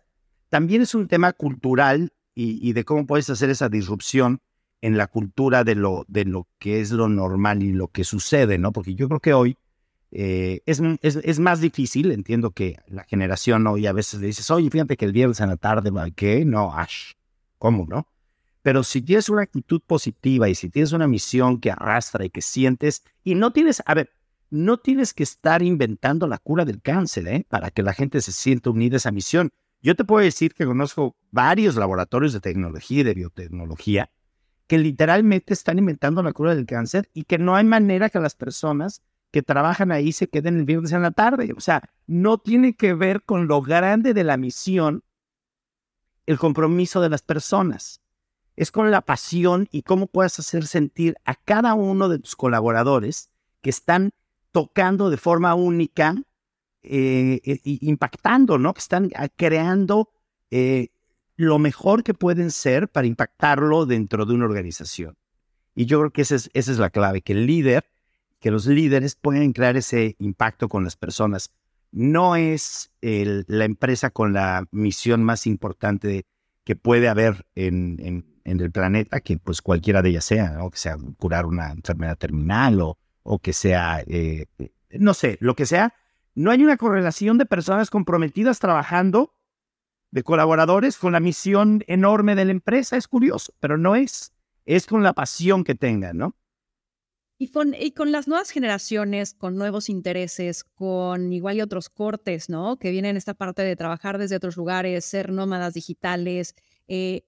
también 0.49 0.83
es 0.83 0.95
un 0.95 1.09
tema 1.09 1.33
cultural 1.33 2.13
y, 2.35 2.73
de 2.75 2.85
cómo 2.85 3.07
puedes 3.07 3.31
hacer 3.31 3.49
esa 3.49 3.71
disrupción 3.71 4.41
en 4.83 4.99
la 4.99 5.07
cultura 5.07 5.65
de 5.65 5.75
lo, 5.75 6.05
de 6.07 6.27
lo 6.27 6.47
que 6.59 6.81
es 6.81 6.91
lo 6.91 7.09
normal 7.09 7.63
y 7.63 7.73
lo 7.73 7.89
que 7.89 8.05
sucede, 8.05 8.59
¿no? 8.59 8.73
Porque 8.73 8.95
yo 8.95 9.09
creo 9.09 9.21
que 9.21 9.33
hoy 9.33 9.57
eh, 10.11 10.61
es, 10.67 11.39
más 11.41 11.61
difícil, 11.61 12.13
entiendo 12.13 12.51
que 12.51 12.79
la 12.89 13.05
generación 13.05 13.67
hoy 13.67 13.87
a 13.87 13.93
veces 13.93 14.21
le 14.21 14.27
dices, 14.29 14.51
oye, 14.51 14.71
fíjate 14.71 14.97
que 14.97 15.07
el 15.07 15.13
viernes 15.13 15.41
en 15.41 15.49
la 15.49 15.57
tarde, 15.57 15.91
¿qué? 16.15 16.45
No, 16.45 16.75
ash, 16.75 17.13
¿cómo, 17.59 17.87
no? 17.89 18.07
Pero 18.63 18.83
si 18.83 19.01
tienes 19.01 19.29
una 19.29 19.43
actitud 19.43 19.81
positiva 19.87 20.49
y 20.49 20.55
si 20.55 20.69
tienes 20.69 20.93
una 20.93 21.07
misión 21.07 21.61
que 21.61 21.71
arrastra 21.71 22.25
y 22.25 22.31
que 22.31 22.43
sientes, 22.43 23.05
y 23.25 23.35
no 23.35 23.53
tienes, 23.53 23.83
a 23.87 23.95
ver, 23.95 24.11
no 24.51 24.79
tienes 24.79 25.15
que 25.15 25.23
estar 25.23 25.63
inventando 25.63 26.27
la 26.27 26.39
cura 26.39 26.65
del 26.65 26.83
cáncer 26.83 27.29
¿eh? 27.29 27.47
para 27.49 27.71
que 27.71 27.83
la 27.83 27.93
gente 27.93 28.21
se 28.21 28.33
sienta 28.33 28.71
unida 28.71 28.97
a 28.97 28.99
esa 28.99 29.13
misión. 29.13 29.53
Yo 29.87 29.94
te 29.94 30.05
puedo 30.05 30.25
decir 30.25 30.53
que 30.53 30.66
conozco 30.66 31.14
varios 31.31 31.77
laboratorios 31.77 32.33
de 32.33 32.40
tecnología 32.40 33.03
y 33.03 33.05
de 33.05 33.14
biotecnología 33.14 34.11
que 34.66 34.79
literalmente 34.79 35.55
están 35.55 35.79
inventando 35.79 36.25
la 36.25 36.33
cura 36.33 36.57
del 36.57 36.66
cáncer 36.66 37.09
y 37.14 37.22
que 37.22 37.38
no 37.38 37.55
hay 37.55 37.62
manera 37.62 38.11
que 38.11 38.18
las 38.18 38.35
personas 38.35 39.05
que 39.31 39.42
trabajan 39.42 39.92
ahí 39.92 40.11
se 40.11 40.27
queden 40.27 40.57
el 40.57 40.64
viernes 40.64 40.90
en 40.90 41.03
la 41.03 41.12
tarde. 41.12 41.55
O 41.57 41.61
sea, 41.61 41.88
no 42.09 42.38
tiene 42.38 42.75
que 42.75 42.94
ver 42.94 43.22
con 43.22 43.46
lo 43.46 43.62
grande 43.62 44.12
de 44.12 44.25
la 44.25 44.37
misión 44.37 45.05
el 46.27 46.37
compromiso 46.37 47.01
de 47.01 47.11
las 47.11 47.22
personas. 47.22 48.01
Es 48.57 48.72
con 48.72 48.90
la 48.90 49.03
pasión 49.03 49.68
y 49.70 49.83
cómo 49.83 50.09
puedes 50.09 50.37
hacer 50.40 50.66
sentir 50.66 51.14
a 51.25 51.37
cada 51.37 51.75
uno 51.75 52.09
de 52.09 52.18
tus 52.18 52.35
colaboradores 52.35 53.31
que 53.61 53.70
están 53.70 54.11
tocando 54.51 55.11
de 55.11 55.16
forma 55.16 55.55
única, 55.55 56.16
eh, 56.87 57.40
eh 57.44 57.61
impactando, 57.64 58.59
¿no? 58.59 58.75
Que 58.75 58.81
están 58.81 59.11
ah, 59.16 59.29
creando 59.29 60.11
eh, 60.51 60.88
lo 61.37 61.59
mejor 61.59 62.03
que 62.03 62.14
pueden 62.14 62.51
ser 62.51 62.88
para 62.88 63.07
impactarlo 63.07 63.87
dentro 63.87 64.27
de 64.27 64.35
una 64.35 64.46
organización. 64.46 65.16
Y 65.75 65.87
yo 65.87 65.99
creo 65.99 66.11
que 66.11 66.22
esa 66.22 66.37
es, 66.37 66.51
esa 66.55 66.72
es 66.72 66.79
la 66.79 66.90
clave, 66.90 67.20
que 67.20 67.35
el 67.35 67.46
líder, 67.46 67.85
que 68.40 68.51
los 68.51 68.66
líderes 68.66 69.14
pueden 69.16 69.53
crear 69.53 69.77
ese 69.77 70.16
impacto 70.18 70.68
con 70.68 70.85
las 70.85 70.96
personas. 70.96 71.51
No 71.92 72.37
es 72.37 72.90
la 73.01 73.64
empresa 73.64 74.11
con 74.11 74.33
la 74.33 74.66
misión 74.70 75.22
más 75.22 75.46
importante 75.46 76.27
que 76.64 76.77
puede 76.77 77.09
haber 77.09 77.46
en, 77.55 78.25
en, 78.44 78.61
el 78.61 78.70
planeta, 78.70 79.20
que 79.20 79.38
pues 79.38 79.62
cualquiera 79.62 80.03
de 80.03 80.11
ellas 80.11 80.25
sea, 80.25 80.51
¿no? 80.51 80.70
que 80.70 80.79
sea 80.79 80.96
curar 81.18 81.46
una 81.46 81.72
enfermedad 81.72 82.16
terminal 82.16 82.81
o, 82.81 82.99
o 83.22 83.38
que 83.38 83.53
sea, 83.53 84.03
no 84.90 85.14
sé, 85.14 85.37
lo 85.40 85.55
que 85.55 85.66
sea, 85.66 85.94
no 86.37 86.51
hay 86.51 86.62
una 86.62 86.77
correlación 86.77 87.38
de 87.38 87.46
personas 87.46 87.88
comprometidas 87.88 88.59
trabajando, 88.59 89.35
de 90.11 90.22
colaboradores 90.22 90.99
con 90.99 91.12
la 91.12 91.20
misión 91.20 91.83
enorme 91.87 92.35
de 92.35 92.44
la 92.44 92.51
empresa. 92.53 92.96
Es 92.96 93.09
curioso, 93.09 93.55
pero 93.59 93.79
no 93.79 93.96
es. 93.96 94.35
Es 94.66 94.87
con 94.87 95.03
la 95.03 95.14
pasión 95.14 95.64
que 95.64 95.75
tengan, 95.75 96.18
¿no? 96.18 96.37
Y 97.38 97.49
con, 97.49 98.12
las 98.12 98.29
nuevas 98.29 98.51
generaciones, 98.51 99.35
con 99.35 99.57
nuevos 99.57 99.88
intereses, 99.88 100.64
con 100.64 101.33
igual 101.33 101.57
y 101.57 101.62
otros 101.62 101.88
cortes, 101.88 102.49
¿no? 102.51 102.79
Que 102.79 102.90
vienen 102.90 103.16
esta 103.16 103.35
parte 103.35 103.62
de 103.62 103.77
trabajar 103.77 104.18
desde 104.18 104.37
otros 104.37 104.57
lugares, 104.57 105.05
ser 105.05 105.33
nómadas 105.33 105.75
digitales, 105.75 106.55
eh, 106.87 107.27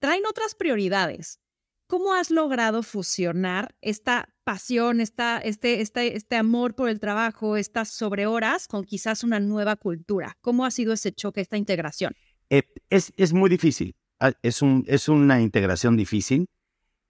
traen 0.00 0.24
otras 0.26 0.54
prioridades. 0.54 1.40
¿Cómo 1.86 2.14
has 2.14 2.30
logrado 2.30 2.82
fusionar 2.82 3.74
esta 3.80 4.33
pasión, 4.44 5.00
esta, 5.00 5.38
este, 5.38 5.80
este, 5.80 6.16
este 6.16 6.36
amor 6.36 6.74
por 6.74 6.88
el 6.88 7.00
trabajo, 7.00 7.56
estas 7.56 7.88
sobrehoras 7.88 8.68
con 8.68 8.84
quizás 8.84 9.24
una 9.24 9.40
nueva 9.40 9.76
cultura? 9.76 10.36
¿Cómo 10.40 10.64
ha 10.64 10.70
sido 10.70 10.92
ese 10.92 11.12
choque, 11.12 11.40
esta 11.40 11.56
integración? 11.56 12.14
Eh, 12.50 12.62
es, 12.90 13.12
es, 13.16 13.32
muy 13.32 13.50
difícil. 13.50 13.96
Ah, 14.20 14.32
es, 14.42 14.62
un, 14.62 14.84
es 14.86 15.08
una 15.08 15.40
integración 15.40 15.96
difícil. 15.96 16.48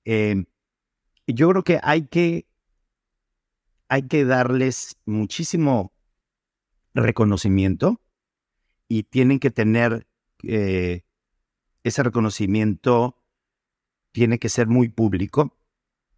Eh, 0.04 0.44
yo 1.26 1.48
creo 1.50 1.64
que 1.64 1.80
hay 1.82 2.06
que, 2.06 2.46
hay 3.88 4.06
que 4.08 4.24
darles 4.24 4.96
muchísimo 5.04 5.92
reconocimiento 6.94 8.00
y 8.88 9.02
tienen 9.02 9.40
que 9.40 9.50
tener 9.50 10.06
eh, 10.42 11.02
ese 11.82 12.02
reconocimiento 12.02 13.20
tiene 14.12 14.38
que 14.38 14.48
ser 14.48 14.68
muy 14.68 14.88
público, 14.88 15.56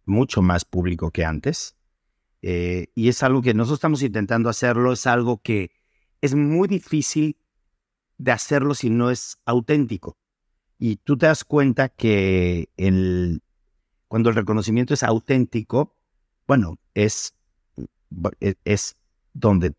mucho 0.07 0.41
más 0.41 0.65
público 0.65 1.11
que 1.11 1.25
antes. 1.25 1.75
Eh, 2.41 2.87
y 2.95 3.09
es 3.09 3.23
algo 3.23 3.41
que 3.41 3.53
nosotros 3.53 3.77
estamos 3.77 4.01
intentando 4.01 4.49
hacerlo, 4.49 4.93
es 4.93 5.07
algo 5.07 5.41
que 5.41 5.71
es 6.21 6.35
muy 6.35 6.67
difícil 6.67 7.37
de 8.17 8.31
hacerlo 8.31 8.73
si 8.73 8.89
no 8.89 9.11
es 9.11 9.37
auténtico. 9.45 10.17
Y 10.79 10.97
tú 10.97 11.17
te 11.17 11.25
das 11.25 11.43
cuenta 11.43 11.89
que 11.89 12.69
el, 12.77 13.41
cuando 14.07 14.29
el 14.29 14.35
reconocimiento 14.35 14.93
es 14.93 15.03
auténtico, 15.03 15.95
bueno, 16.47 16.77
es 16.93 17.35
e, 18.39 18.55
es 18.63 18.95
donde 19.33 19.73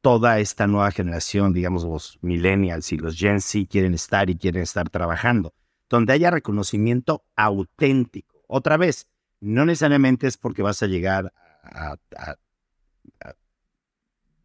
toda 0.00 0.38
esta 0.40 0.66
nueva 0.66 0.90
generación, 0.90 1.52
digamos 1.52 1.84
los 1.84 2.18
millennials 2.22 2.92
y 2.92 2.96
los 2.96 3.16
Gen 3.16 3.40
Z 3.40 3.66
quieren 3.68 3.94
estar 3.94 4.30
y 4.30 4.36
quieren 4.36 4.62
estar 4.62 4.88
trabajando, 4.90 5.54
donde 5.88 6.12
haya 6.12 6.30
reconocimiento 6.30 7.24
auténtico. 7.36 8.42
Otra 8.46 8.76
vez, 8.76 9.08
no 9.40 9.64
necesariamente 9.64 10.26
es 10.26 10.36
porque 10.36 10.62
vas 10.62 10.82
a 10.82 10.86
llegar 10.86 11.32
a, 11.62 11.96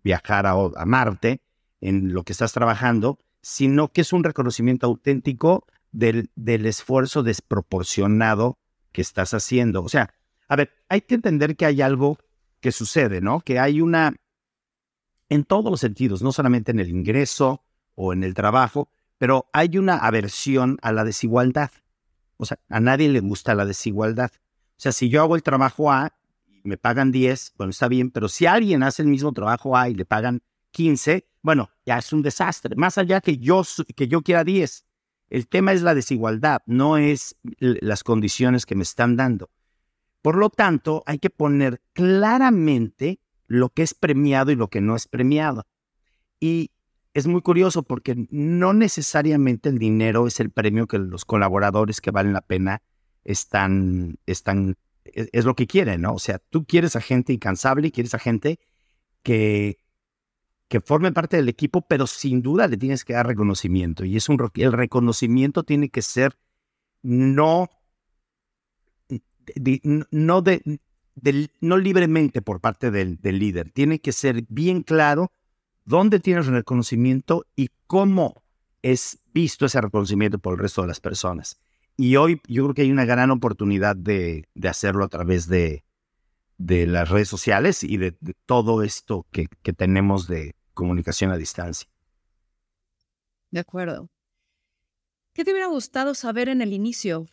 viajar 0.04 0.46
a, 0.46 0.86
Marte 0.86 1.42
en 1.82 2.14
lo 2.14 2.24
que 2.24 2.34
estás 2.34 2.54
trabajando, 2.54 3.20
sino 3.42 3.92
que 3.92 4.02
es 4.02 4.14
un 4.14 4.24
reconocimiento 4.24 4.88
auténtico 4.88 5.66
del, 5.92 6.30
del 6.36 6.66
esfuerzo 6.66 7.24
desproporcionado 7.24 8.58
que 8.92 9.02
estás 9.02 9.34
haciendo. 9.34 9.84
O 9.84 9.90
sea, 9.90 10.14
a 10.48 10.56
ver, 10.56 10.72
hay 10.90 11.02
que 11.02 11.16
entender 11.16 11.56
que 11.56 11.66
hay 11.66 11.82
algo 11.82 12.18
que 12.60 12.72
sucede, 12.72 13.22
¿no? 13.22 13.42
Que 13.42 13.60
hay 13.60 13.82
una, 13.82 14.16
en 15.30 15.44
todos 15.44 15.70
los 15.70 15.80
sentidos, 15.80 16.22
no 16.22 16.32
solamente 16.32 16.72
en 16.72 16.80
el 16.80 16.90
ingreso 16.90 17.64
o 17.96 18.14
en 18.14 18.24
el 18.24 18.34
trabajo, 18.34 18.90
pero 19.18 19.50
hay 19.54 19.78
una 19.78 19.98
aversión 19.98 20.78
a 20.82 20.92
la 20.92 21.04
desigualdad. 21.04 21.72
O 22.38 22.46
sea, 22.46 22.60
a 22.70 22.80
nadie 22.80 23.10
le 23.10 23.20
gusta 23.20 23.56
la 23.56 23.66
desigualdad. 23.66 24.32
Sea, 24.84 24.92
si 24.92 25.08
yo 25.08 25.22
hago 25.22 25.38
el 25.38 25.44
trabajo 25.44 25.94
A 25.94 26.14
y 26.46 26.68
me 26.68 26.76
pagan 26.76 27.10
10, 27.10 27.54
bueno, 27.58 27.72
está 27.72 27.88
bien, 27.88 28.12
pero 28.12 28.28
si 28.28 28.48
alguien 28.48 28.84
hace 28.84 29.02
el 29.02 29.08
mismo 29.08 29.32
trabajo 29.32 29.78
A 29.78 29.88
y 29.88 29.94
le 29.94 30.04
pagan 30.04 30.44
15, 30.72 31.26
bueno, 31.42 31.70
ya 31.86 32.00
es 32.00 32.12
un 32.12 32.22
desastre. 32.22 32.76
Más 32.76 32.98
allá 32.98 33.22
que 33.22 33.38
yo, 33.38 33.64
que 33.96 34.10
yo 34.10 34.22
quiera 34.24 34.44
10. 34.44 34.86
El 35.30 35.48
tema 35.48 35.72
es 35.72 35.84
la 35.84 35.96
desigualdad, 35.96 36.64
no 36.66 36.98
es 36.98 37.38
las 37.60 38.04
condiciones 38.04 38.66
que 38.66 38.76
me 38.76 38.84
están 38.84 39.16
dando. 39.16 39.52
Por 40.22 40.36
lo 40.36 40.50
tanto, 40.50 41.02
hay 41.06 41.18
que 41.18 41.30
poner 41.30 41.82
claramente 41.94 43.22
lo 43.48 43.70
que 43.70 43.84
es 43.84 43.94
premiado 43.94 44.52
y 44.52 44.58
lo 44.58 44.68
que 44.68 44.82
no 44.82 44.98
es 44.98 45.08
premiado. 45.08 45.66
Y 46.42 46.72
es 47.14 47.26
muy 47.26 47.42
curioso 47.42 47.84
porque 47.84 48.28
no 48.32 48.74
necesariamente 48.74 49.70
el 49.70 49.80
dinero 49.80 50.28
es 50.28 50.42
el 50.42 50.50
premio 50.50 50.88
que 50.88 51.00
los 51.00 51.24
colaboradores 51.24 52.02
que 52.02 52.12
valen 52.12 52.34
la 52.34 52.42
pena 52.42 52.82
están, 53.24 54.18
están, 54.26 54.76
es, 55.06 55.30
es 55.32 55.46
lo 55.46 55.56
que 55.56 55.68
quieren, 55.68 56.02
¿no? 56.02 56.14
O 56.14 56.20
sea, 56.20 56.40
tú 56.50 56.66
quieres 56.66 56.96
a 56.96 57.02
gente 57.02 57.34
incansable 57.34 57.88
y 57.88 57.92
quieres 57.92 58.14
a 58.14 58.20
gente 58.20 58.60
que, 59.24 59.78
que 60.68 60.82
forme 60.82 61.12
parte 61.12 61.38
del 61.38 61.50
equipo, 61.50 61.82
pero 61.82 62.08
sin 62.08 62.42
duda 62.42 62.68
le 62.68 62.78
tienes 62.78 63.06
que 63.06 63.14
dar 63.14 63.28
reconocimiento. 63.28 64.06
Y 64.06 64.18
es 64.18 64.30
un, 64.30 64.38
el 64.56 64.74
reconocimiento 64.74 65.64
tiene 65.64 65.90
que 65.90 66.02
ser 66.02 66.38
no, 67.02 67.70
no, 70.12 70.42
de, 70.42 70.80
no 71.62 71.78
libremente 71.78 72.42
por 72.42 72.60
parte 72.60 72.92
del, 72.92 73.18
del, 73.22 73.40
líder. 73.40 73.72
Tiene 73.72 74.00
que 74.00 74.12
ser 74.12 74.46
bien 74.50 74.84
claro 74.84 75.32
dónde 75.86 76.20
tienes 76.20 76.48
el 76.48 76.54
reconocimiento 76.54 77.46
y 77.56 77.70
cómo 77.88 78.44
es 78.82 79.20
visto 79.34 79.66
ese 79.66 79.82
reconocimiento 79.82 80.40
por 80.40 80.54
el 80.54 80.60
resto 80.60 80.82
de 80.82 80.88
las 80.88 81.00
personas. 81.00 81.60
Y 81.96 82.16
hoy 82.16 82.42
yo 82.48 82.64
creo 82.64 82.74
que 82.74 82.82
hay 82.84 82.92
una 82.92 83.06
gran 83.06 83.32
oportunidad 83.32 83.96
de, 83.96 84.50
de 84.56 84.70
hacerlo 84.70 85.06
a 85.06 85.10
través 85.10 85.48
de, 85.48 85.84
de 86.58 86.88
las 86.88 87.10
redes 87.10 87.28
sociales 87.28 87.84
y 87.84 87.98
de, 87.98 88.16
todo 88.46 88.84
esto 88.84 89.28
que, 89.32 89.48
que, 89.62 89.74
tenemos 89.74 90.28
de 90.28 90.56
comunicación 90.74 91.32
a 91.32 91.38
distancia. 91.38 91.90
De 93.52 93.60
acuerdo. 93.60 94.10
¿Qué 95.34 95.44
te 95.44 95.52
hubiera 95.52 95.68
gustado 95.68 96.16
saber 96.16 96.50
en 96.50 96.62
el 96.62 96.74
inicio 96.74 97.28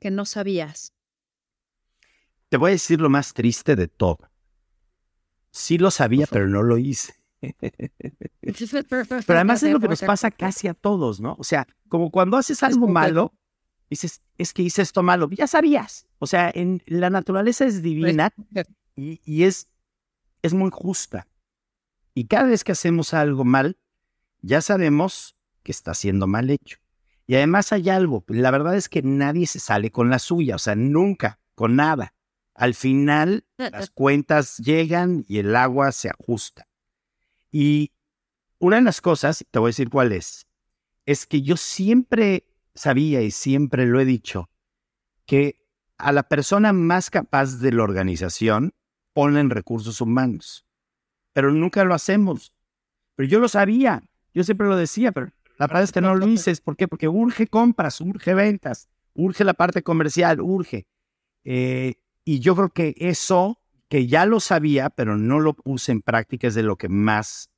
que 0.00 0.10
no 0.10 0.24
sabías? 0.24 0.92
Te 2.48 2.56
voy 2.56 2.70
a 2.70 2.72
decir 2.72 3.00
lo 3.00 3.10
más 3.10 3.32
triste 3.32 3.74
de 3.74 3.88
todo. 3.88 4.30
Sí 5.50 5.78
lo 5.78 5.90
sabía, 5.90 6.26
pero 6.30 6.48
no 6.48 6.62
lo 6.62 6.78
hice. 6.78 7.14
pero 7.40 9.22
además 9.28 9.62
es 9.62 9.72
lo 9.72 9.80
que 9.80 9.88
nos 9.88 10.02
pasa 10.02 10.30
casi 10.30 10.68
a 10.68 10.74
todos, 10.74 11.20
¿no? 11.20 11.36
O 11.38 11.44
sea, 11.44 11.66
como 11.88 12.10
cuando 12.10 12.36
haces 12.36 12.62
algo 12.62 12.88
malo, 12.88 13.34
dices, 13.90 14.22
es 14.38 14.52
que 14.52 14.62
hice 14.62 14.82
esto 14.82 15.02
malo, 15.02 15.28
ya 15.30 15.46
sabías. 15.46 16.06
O 16.18 16.26
sea, 16.26 16.50
en 16.54 16.82
la 16.86 17.10
naturaleza 17.10 17.64
es 17.64 17.82
divina 17.82 18.32
y, 18.96 19.20
y, 19.24 19.44
es, 19.44 19.68
es 20.42 20.54
muy 20.54 20.70
justa. 20.72 21.26
Y 22.14 22.26
cada 22.26 22.48
vez 22.48 22.64
que 22.64 22.72
hacemos 22.72 23.14
algo 23.14 23.44
mal, 23.44 23.76
ya 24.40 24.60
sabemos 24.60 25.36
que 25.62 25.72
está 25.72 25.94
siendo 25.94 26.26
mal 26.26 26.50
hecho. 26.50 26.78
Y 27.26 27.36
además 27.36 27.72
hay 27.72 27.88
algo, 27.88 28.24
la 28.28 28.50
verdad 28.50 28.76
es 28.76 28.88
que 28.88 29.02
nadie 29.02 29.46
se 29.46 29.58
sale 29.58 29.90
con 29.90 30.10
la 30.10 30.18
suya, 30.18 30.56
o 30.56 30.58
sea, 30.58 30.74
nunca, 30.74 31.40
con 31.54 31.76
nada. 31.76 32.14
Al 32.54 32.74
final, 32.74 33.46
las 33.56 33.90
cuentas 33.90 34.58
llegan 34.58 35.24
y 35.26 35.38
el 35.38 35.56
agua 35.56 35.90
se 35.90 36.10
ajusta. 36.10 36.68
Y 37.50 37.92
una 38.58 38.76
de 38.76 38.82
las 38.82 39.00
cosas, 39.00 39.44
te 39.50 39.58
voy 39.58 39.68
a 39.68 39.70
decir 39.70 39.88
cuál 39.88 40.12
es, 40.12 40.46
es 41.06 41.26
que 41.26 41.42
yo 41.42 41.56
siempre 41.56 42.46
sabía 42.74 43.22
y 43.22 43.30
siempre 43.30 43.86
lo 43.86 44.00
he 44.00 44.04
dicho, 44.04 44.50
que 45.26 45.58
a 45.98 46.12
la 46.12 46.24
persona 46.24 46.72
más 46.72 47.10
capaz 47.10 47.58
de 47.60 47.72
la 47.72 47.82
organización 47.82 48.74
ponen 49.12 49.50
recursos 49.50 50.00
humanos, 50.00 50.66
pero 51.32 51.52
nunca 51.52 51.84
lo 51.84 51.94
hacemos. 51.94 52.52
Pero 53.14 53.28
yo 53.28 53.38
lo 53.38 53.48
sabía, 53.48 54.02
yo 54.32 54.42
siempre 54.42 54.66
lo 54.66 54.76
decía, 54.76 55.12
pero 55.12 55.30
la 55.56 55.66
verdad 55.66 55.84
es 55.84 55.92
que 55.92 56.00
no 56.00 56.14
lo 56.16 56.26
hice. 56.26 56.54
¿Por 56.56 56.76
qué? 56.76 56.88
Porque 56.88 57.08
urge 57.08 57.46
compras, 57.46 58.00
urge 58.00 58.34
ventas, 58.34 58.88
urge 59.14 59.44
la 59.44 59.54
parte 59.54 59.82
comercial, 59.82 60.40
urge. 60.40 60.86
Eh, 61.44 61.94
y 62.24 62.40
yo 62.40 62.56
creo 62.56 62.70
que 62.70 62.94
eso, 62.98 63.60
que 63.88 64.08
ya 64.08 64.26
lo 64.26 64.40
sabía, 64.40 64.90
pero 64.90 65.16
no 65.16 65.38
lo 65.38 65.54
puse 65.54 65.92
en 65.92 66.02
práctica, 66.02 66.48
es 66.48 66.54
de 66.54 66.64
lo 66.64 66.76
que 66.76 66.88
más 66.88 67.50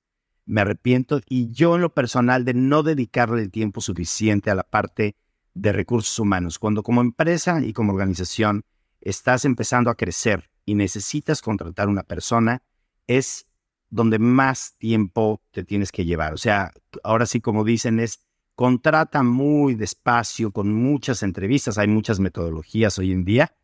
me 0.46 0.60
arrepiento 0.62 1.20
y 1.28 1.52
yo 1.52 1.74
en 1.74 1.82
lo 1.82 1.92
personal 1.92 2.44
de 2.44 2.54
no 2.54 2.82
dedicarle 2.82 3.42
el 3.42 3.50
tiempo 3.50 3.80
suficiente 3.80 4.50
a 4.50 4.54
la 4.54 4.62
parte 4.62 5.16
de 5.54 5.72
recursos 5.72 6.18
humanos. 6.18 6.58
Cuando 6.58 6.82
como 6.82 7.00
empresa 7.00 7.60
y 7.64 7.72
como 7.72 7.92
organización 7.92 8.64
estás 9.00 9.44
empezando 9.44 9.90
a 9.90 9.96
crecer 9.96 10.50
y 10.64 10.74
necesitas 10.74 11.42
contratar 11.42 11.88
una 11.88 12.04
persona, 12.04 12.62
es 13.06 13.46
donde 13.90 14.18
más 14.18 14.76
tiempo 14.78 15.42
te 15.50 15.64
tienes 15.64 15.92
que 15.92 16.04
llevar. 16.04 16.34
O 16.34 16.38
sea, 16.38 16.72
ahora 17.02 17.26
sí 17.26 17.40
como 17.40 17.64
dicen 17.64 18.00
es 18.00 18.20
contrata 18.54 19.22
muy 19.22 19.74
despacio, 19.74 20.50
con 20.50 20.72
muchas 20.72 21.22
entrevistas, 21.22 21.76
hay 21.76 21.88
muchas 21.88 22.20
metodologías 22.20 22.98
hoy 22.98 23.12
en 23.12 23.24
día, 23.24 23.54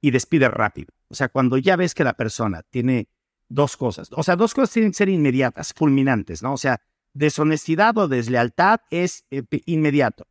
y 0.00 0.10
despide 0.10 0.48
rápido. 0.48 0.92
O 1.08 1.14
sea, 1.14 1.28
cuando 1.30 1.56
ya 1.56 1.74
ves 1.76 1.94
que 1.94 2.04
la 2.04 2.12
persona 2.12 2.62
tiene 2.62 3.08
dos 3.48 3.76
cosas. 3.76 4.08
O 4.12 4.22
sea, 4.22 4.36
dos 4.36 4.54
cosas 4.54 4.72
tienen 4.72 4.92
que 4.92 4.96
ser 4.96 5.08
inmediatas, 5.08 5.72
fulminantes, 5.74 6.42
¿no? 6.42 6.52
O 6.52 6.56
sea, 6.56 6.80
deshonestidad 7.14 7.96
o 7.98 8.08
deslealtad 8.08 8.80
es 8.90 9.24
eh, 9.30 9.42
inmediato. 9.66 10.26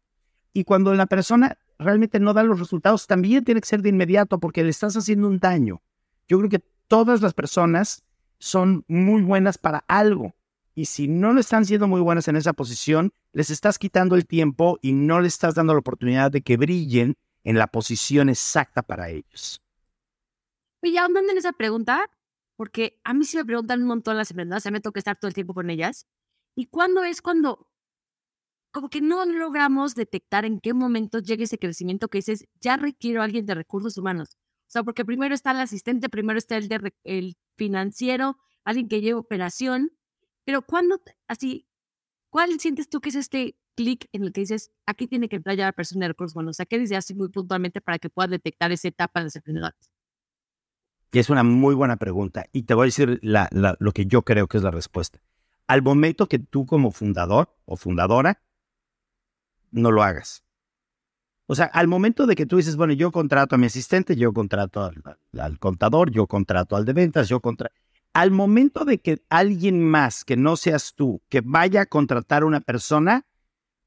Y 0.54 0.63
cuando 0.63 0.93
la 0.93 1.06
persona 1.06 1.58
realmente 1.78 2.19
no 2.19 2.34
da 2.34 2.43
los 2.43 2.60
resultados, 2.60 3.08
también 3.08 3.43
tiene 3.43 3.62
que 3.62 3.67
ser 3.67 3.82
de 3.82 3.89
inmediato 3.89 4.39
porque 4.39 4.63
le 4.63 4.69
estás 4.69 4.95
haciendo 4.95 5.28
un 5.28 5.39
daño. 5.39 5.82
Yo 6.28 6.38
creo 6.38 6.49
que 6.49 6.63
todas 6.88 7.21
las 7.21 7.34
personas 7.34 8.04
son 8.39 8.86
muy 8.88 9.21
buenas 9.21 9.58
para 9.58 9.84
algo. 9.88 10.36
Y 10.73 10.86
si 10.86 11.08
no 11.08 11.34
le 11.34 11.41
están 11.41 11.65
siendo 11.65 11.88
muy 11.88 12.01
buenas 12.01 12.28
en 12.28 12.36
esa 12.36 12.54
posición, 12.54 13.13
les 13.32 13.49
estás 13.49 13.80
quitando 13.80 14.15
el 14.15 14.25
tiempo 14.25 14.78
y 14.82 14.91
no 14.93 15.21
le 15.21 15.28
estás 15.28 15.56
dando 15.56 15.73
la 15.73 15.80
oportunidad 15.80 16.32
de 16.32 16.41
que 16.41 16.58
brillen 16.58 17.15
en 17.43 17.58
la 17.58 17.67
posición 17.67 18.30
exacta 18.30 18.82
para 18.82 19.10
ellos. 19.10 19.62
Oye, 20.84 20.99
ahondando 20.99 21.32
en 21.32 21.38
esa 21.38 21.54
pregunta, 21.54 22.10
porque 22.55 22.99
a 23.03 23.13
mí 23.13 23.25
sí 23.25 23.37
me 23.37 23.45
preguntan 23.45 23.81
un 23.81 23.87
montón 23.87 24.17
las 24.17 24.31
emprendedoras, 24.31 24.63
o 24.63 24.65
sea, 24.65 24.71
me 24.71 24.81
toca 24.81 24.99
estar 24.99 25.17
todo 25.19 25.27
el 25.27 25.33
tiempo 25.33 25.53
con 25.53 25.69
ellas. 25.69 26.07
¿Y 26.55 26.67
cuándo 26.67 27.03
es 27.03 27.21
cuando 27.21 27.69
como 28.71 28.89
que 28.89 29.01
no 29.01 29.25
logramos 29.25 29.95
detectar 29.95 30.45
en 30.45 30.59
qué 30.59 30.73
momento 30.73 31.19
llega 31.19 31.45
ese 31.45 31.57
crecimiento 31.57 32.09
que 32.09 32.17
dices, 32.19 32.45
ya 32.59 32.77
requiero 32.77 33.21
alguien 33.21 33.45
de 33.45 33.55
recursos 33.55 33.97
humanos? 33.97 34.37
O 34.67 34.71
sea, 34.71 34.83
porque 34.83 35.05
primero 35.05 35.33
está 35.35 35.51
el 35.51 35.59
asistente, 35.59 36.09
primero 36.09 36.37
está 36.37 36.57
el, 36.57 36.67
de, 36.67 36.93
el 37.03 37.37
financiero, 37.57 38.37
alguien 38.65 38.89
que 38.89 39.01
lleva 39.01 39.19
operación, 39.19 39.91
pero 40.45 40.61
¿cuándo, 40.61 41.01
así, 41.27 41.67
cuál 42.29 42.59
sientes 42.59 42.89
tú 42.89 43.01
que 43.01 43.09
es 43.09 43.15
este 43.15 43.57
clic 43.75 44.07
en 44.13 44.23
el 44.23 44.33
que 44.33 44.41
dices, 44.41 44.71
aquí 44.85 45.07
tiene 45.07 45.29
que 45.29 45.37
entrar 45.37 45.55
ya 45.57 45.65
la 45.65 45.73
persona 45.73 46.05
de 46.05 46.09
recursos 46.09 46.35
humanos? 46.35 46.55
O 46.55 46.57
sea, 46.57 46.65
¿qué 46.65 46.79
dices 46.79 46.97
así 46.97 47.13
muy 47.15 47.29
puntualmente 47.29 47.81
para 47.81 47.99
que 47.99 48.09
puedas 48.09 48.31
detectar 48.31 48.71
esa 48.71 48.87
etapa 48.89 49.19
en 49.21 49.25
los 49.25 49.35
emprendedores? 49.35 49.94
Es 51.11 51.29
una 51.29 51.43
muy 51.43 51.75
buena 51.75 51.95
pregunta. 51.95 52.45
Y 52.51 52.63
te 52.63 52.73
voy 52.73 52.85
a 52.85 52.87
decir 52.87 53.19
lo 53.21 53.91
que 53.93 54.05
yo 54.05 54.23
creo 54.23 54.47
que 54.47 54.57
es 54.57 54.63
la 54.63 54.71
respuesta. 54.71 55.19
Al 55.67 55.81
momento 55.81 56.27
que 56.27 56.39
tú 56.39 56.65
como 56.65 56.91
fundador 56.91 57.55
o 57.65 57.77
fundadora, 57.77 58.41
no 59.71 59.91
lo 59.91 60.03
hagas. 60.03 60.43
O 61.47 61.55
sea, 61.55 61.65
al 61.65 61.87
momento 61.87 62.25
de 62.25 62.35
que 62.35 62.45
tú 62.45 62.57
dices, 62.57 62.75
bueno, 62.75 62.93
yo 62.93 63.11
contrato 63.11 63.55
a 63.55 63.57
mi 63.57 63.67
asistente, 63.67 64.15
yo 64.15 64.33
contrato 64.33 64.91
al, 65.33 65.59
contador, 65.59 66.11
yo 66.11 66.27
contrato 66.27 66.75
al 66.75 66.85
de 66.85 66.93
ventas, 66.93 67.29
yo 67.29 67.39
contrato... 67.39 67.73
Al 68.13 68.31
momento 68.31 68.85
de 68.85 68.99
que 68.99 69.21
alguien 69.29 69.83
más 69.83 70.23
que 70.23 70.37
no 70.37 70.55
seas 70.55 70.95
tú, 70.95 71.21
que 71.29 71.41
vaya 71.41 71.81
a 71.81 71.85
contratar 71.85 72.43
a 72.43 72.45
una 72.45 72.61
persona, 72.61 73.25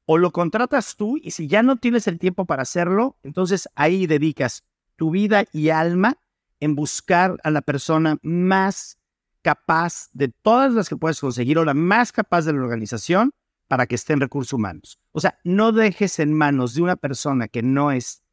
o 0.05 0.17
lo 0.17 0.31
contratas 0.31 0.95
tú 0.95 1.17
y 1.21 1.31
si 1.31 1.47
ya 1.47 1.63
no 1.63 1.77
tienes 1.77 2.07
el 2.07 2.17
tiempo 2.17 2.45
para 2.45 2.61
hacerlo, 2.61 3.17
entonces 3.23 3.67
ahí 3.75 4.07
dedicas 4.07 4.63
tu 4.95 5.11
vida 5.11 5.45
y 5.51 5.69
alma 5.69 6.17
en 6.59 6.75
buscar 6.75 7.37
a 7.43 7.51
la 7.51 7.61
persona 7.61 8.17
más 8.21 8.97
capaz 9.41 10.09
de 10.13 10.27
todas 10.27 10.73
las 10.73 10.89
que 10.89 10.97
puedes 10.97 11.19
conseguir 11.19 11.57
o 11.57 11.65
la 11.65 11.73
más 11.73 12.11
capaz 12.11 12.45
de 12.45 12.53
la 12.53 12.61
organización 12.61 13.31
para 13.67 13.85
que 13.87 13.95
esté 13.95 14.13
en 14.13 14.19
recursos 14.19 14.53
humanos. 14.53 14.99
O 15.11 15.19
sea, 15.19 15.39
no 15.43 15.71
dejes 15.71 16.19
en 16.19 16.33
manos 16.33 16.73
de 16.73 16.81
una 16.81 16.95
persona 16.95 17.47
que 17.47 17.61
no 17.61 17.91
es 17.91 18.23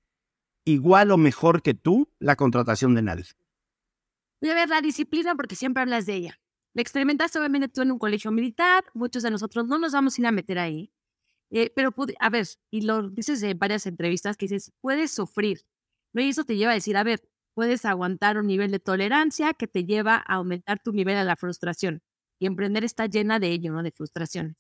igual 0.65 1.11
o 1.11 1.17
mejor 1.17 1.63
que 1.63 1.75
tú 1.75 2.09
la 2.19 2.37
contratación 2.37 2.95
de 2.95 3.03
nadie. 3.03 3.27
Voy 4.41 4.51
a 4.51 4.55
ver 4.55 4.69
la 4.69 4.81
disciplina 4.81 5.35
porque 5.35 5.55
siempre 5.55 5.83
hablas 5.83 6.07
de 6.07 6.15
ella. 6.15 6.41
La 6.75 6.83
experimentaste 6.83 7.39
obviamente 7.39 7.69
tú 7.69 7.83
en 7.83 7.93
un 7.93 7.99
colegio 7.99 8.31
militar, 8.31 8.85
muchos 8.93 9.23
de 9.23 9.31
nosotros 9.31 9.67
no 9.67 9.79
nos 9.79 9.93
vamos 9.93 10.19
a 10.19 10.21
ir 10.21 10.27
a 10.27 10.33
meter 10.33 10.59
ahí. 10.59 10.93
Eh, 11.51 11.73
pero, 11.75 11.95
a 12.19 12.31
ver, 12.31 12.47
y 12.71 12.83
lo 12.83 13.09
dices 13.09 13.43
en 13.43 13.59
varias 13.59 13.87
entrevistas 13.87 14.37
que 14.37 14.47
dices, 14.47 14.73
puedes 14.81 15.13
sufrir. 15.13 15.65
¿no? 16.13 16.21
Y 16.21 16.29
eso 16.29 16.45
te 16.45 16.57
lleva 16.57 16.73
a 16.73 16.75
decir, 16.75 16.97
a 16.97 17.05
ver, 17.05 17.27
puedes 17.57 17.87
aguantar 17.87 18.37
un 18.37 18.47
nivel 18.47 18.71
de 18.71 18.79
tolerancia 18.79 19.55
que 19.55 19.67
te 19.67 19.85
lleva 19.85 20.17
a 20.17 20.35
aumentar 20.35 20.79
tu 20.79 20.93
nivel 20.93 21.17
a 21.17 21.25
la 21.25 21.37
frustración. 21.37 22.03
Y 22.39 22.45
emprender 22.45 22.85
está 22.85 23.07
llena 23.07 23.41
de 23.41 23.51
ello, 23.51 23.73
¿no? 23.73 23.83
De 23.83 23.91
frustración. 23.91 24.57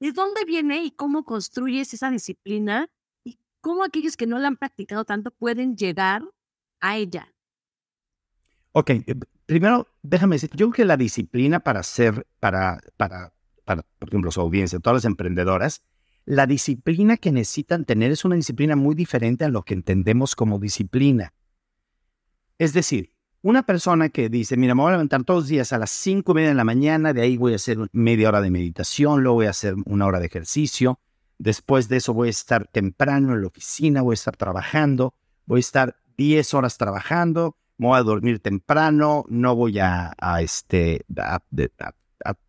¿De 0.00 0.12
dónde 0.12 0.44
viene 0.46 0.82
y 0.82 0.90
cómo 0.90 1.24
construyes 1.24 1.92
esa 1.92 2.10
disciplina? 2.10 2.88
Y 3.22 3.38
cómo 3.60 3.84
aquellos 3.84 4.16
que 4.16 4.26
no 4.26 4.38
la 4.38 4.48
han 4.48 4.56
practicado 4.56 5.04
tanto 5.04 5.30
pueden 5.30 5.76
llegar 5.76 6.22
a 6.80 6.96
ella. 6.96 7.34
Ok, 8.72 8.90
eh, 8.90 9.14
primero 9.44 9.86
déjame 10.02 10.36
decir, 10.36 10.50
yo 10.54 10.70
creo 10.70 10.72
que 10.72 10.84
la 10.86 10.96
disciplina 10.96 11.60
para 11.60 11.82
ser, 11.82 12.26
para, 12.40 12.80
para 12.96 13.34
para, 13.64 13.82
por 13.98 14.08
ejemplo, 14.08 14.30
su 14.30 14.40
audiencia, 14.40 14.78
todas 14.78 14.98
las 14.98 15.04
emprendedoras, 15.04 15.82
la 16.26 16.46
disciplina 16.46 17.16
que 17.16 17.32
necesitan 17.32 17.84
tener 17.84 18.10
es 18.10 18.24
una 18.24 18.36
disciplina 18.36 18.76
muy 18.76 18.94
diferente 18.94 19.44
a 19.44 19.48
lo 19.48 19.62
que 19.62 19.74
entendemos 19.74 20.34
como 20.34 20.58
disciplina. 20.58 21.32
Es 22.58 22.72
decir, 22.72 23.12
una 23.42 23.64
persona 23.64 24.08
que 24.08 24.28
dice, 24.28 24.56
mira, 24.56 24.74
me 24.74 24.82
voy 24.82 24.88
a 24.88 24.92
levantar 24.92 25.24
todos 25.24 25.42
los 25.42 25.48
días 25.48 25.72
a 25.72 25.78
las 25.78 25.90
cinco 25.90 26.32
y 26.32 26.36
media 26.36 26.48
de 26.48 26.54
la 26.54 26.64
mañana, 26.64 27.12
de 27.12 27.22
ahí 27.22 27.36
voy 27.36 27.52
a 27.52 27.56
hacer 27.56 27.78
media 27.92 28.28
hora 28.28 28.40
de 28.40 28.50
meditación, 28.50 29.22
luego 29.22 29.36
voy 29.36 29.46
a 29.46 29.50
hacer 29.50 29.74
una 29.84 30.06
hora 30.06 30.20
de 30.20 30.26
ejercicio, 30.26 30.98
después 31.38 31.88
de 31.88 31.98
eso 31.98 32.14
voy 32.14 32.28
a 32.28 32.30
estar 32.30 32.66
temprano 32.68 33.34
en 33.34 33.42
la 33.42 33.48
oficina, 33.48 34.02
voy 34.02 34.14
a 34.14 34.14
estar 34.14 34.36
trabajando, 34.36 35.14
voy 35.46 35.58
a 35.58 35.60
estar 35.60 35.96
diez 36.16 36.54
horas 36.54 36.78
trabajando, 36.78 37.56
me 37.76 37.88
voy 37.88 37.98
a 37.98 38.02
dormir 38.02 38.38
temprano, 38.38 39.24
no 39.28 39.54
voy 39.56 39.78
a, 39.78 40.14
este, 40.40 41.04
a 41.16 41.42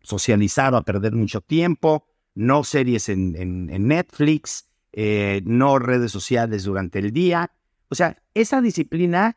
socializar 0.00 0.72
o 0.72 0.78
a 0.78 0.82
perder 0.82 1.12
mucho 1.12 1.40
tiempo, 1.40 2.06
no 2.34 2.64
series 2.64 3.08
en, 3.08 3.66
Netflix, 3.66 4.68
eh, 4.92 5.42
no 5.44 5.78
redes 5.78 6.12
sociales 6.12 6.64
durante 6.64 7.00
el 7.00 7.12
día. 7.12 7.50
O 7.88 7.94
sea, 7.94 8.22
esa 8.34 8.60
disciplina 8.60 9.36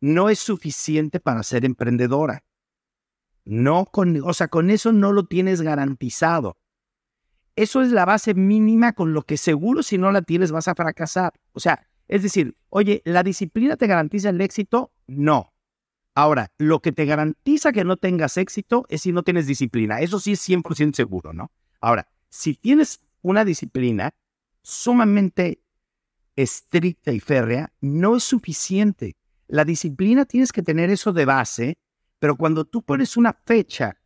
no 0.00 0.28
es 0.28 0.38
suficiente 0.38 1.20
para 1.20 1.42
ser 1.42 1.64
emprendedora. 1.64 2.44
No 3.44 3.86
con, 3.86 4.20
o 4.22 4.32
sea, 4.32 4.48
con 4.48 4.70
eso 4.70 4.92
no 4.92 5.12
lo 5.12 5.26
tienes 5.26 5.62
garantizado. 5.62 6.58
Eso 7.56 7.82
es 7.82 7.90
la 7.90 8.04
base 8.04 8.34
mínima 8.34 8.92
con 8.92 9.12
lo 9.12 9.22
que 9.22 9.36
seguro 9.36 9.82
si 9.82 9.98
no 9.98 10.12
la 10.12 10.22
tienes 10.22 10.52
vas 10.52 10.68
a 10.68 10.74
fracasar. 10.74 11.32
O 11.52 11.60
sea, 11.60 11.86
es 12.08 12.22
decir, 12.22 12.56
oye, 12.68 13.02
¿la 13.04 13.22
disciplina 13.22 13.76
te 13.76 13.86
garantiza 13.86 14.30
el 14.30 14.40
éxito? 14.40 14.92
No. 15.06 15.52
Ahora, 16.14 16.52
lo 16.58 16.80
que 16.80 16.92
te 16.92 17.04
garantiza 17.04 17.72
que 17.72 17.84
no 17.84 17.96
tengas 17.96 18.36
éxito 18.36 18.84
es 18.88 19.02
si 19.02 19.12
no 19.12 19.22
tienes 19.22 19.46
disciplina. 19.46 20.00
Eso 20.00 20.18
sí 20.18 20.32
es 20.32 20.48
100% 20.48 20.94
seguro, 20.94 21.32
¿no? 21.32 21.52
Ahora, 21.80 22.08
si 22.28 22.54
tienes 22.54 23.00
una 23.22 23.44
disciplina 23.44 24.14
sumamente 24.62 25.62
estricta 26.36 27.12
y 27.12 27.20
férrea, 27.20 27.72
no 27.80 28.16
es 28.16 28.24
suficiente. 28.24 29.16
La 29.50 29.64
disciplina 29.64 30.26
tienes 30.26 30.52
que 30.52 30.62
tener 30.62 30.90
eso 30.90 31.12
de 31.12 31.24
base, 31.24 31.76
pero 32.20 32.36
cuando 32.36 32.64
tú 32.64 32.82
pones 32.82 33.16
una 33.16 33.32
fecha 33.32 33.96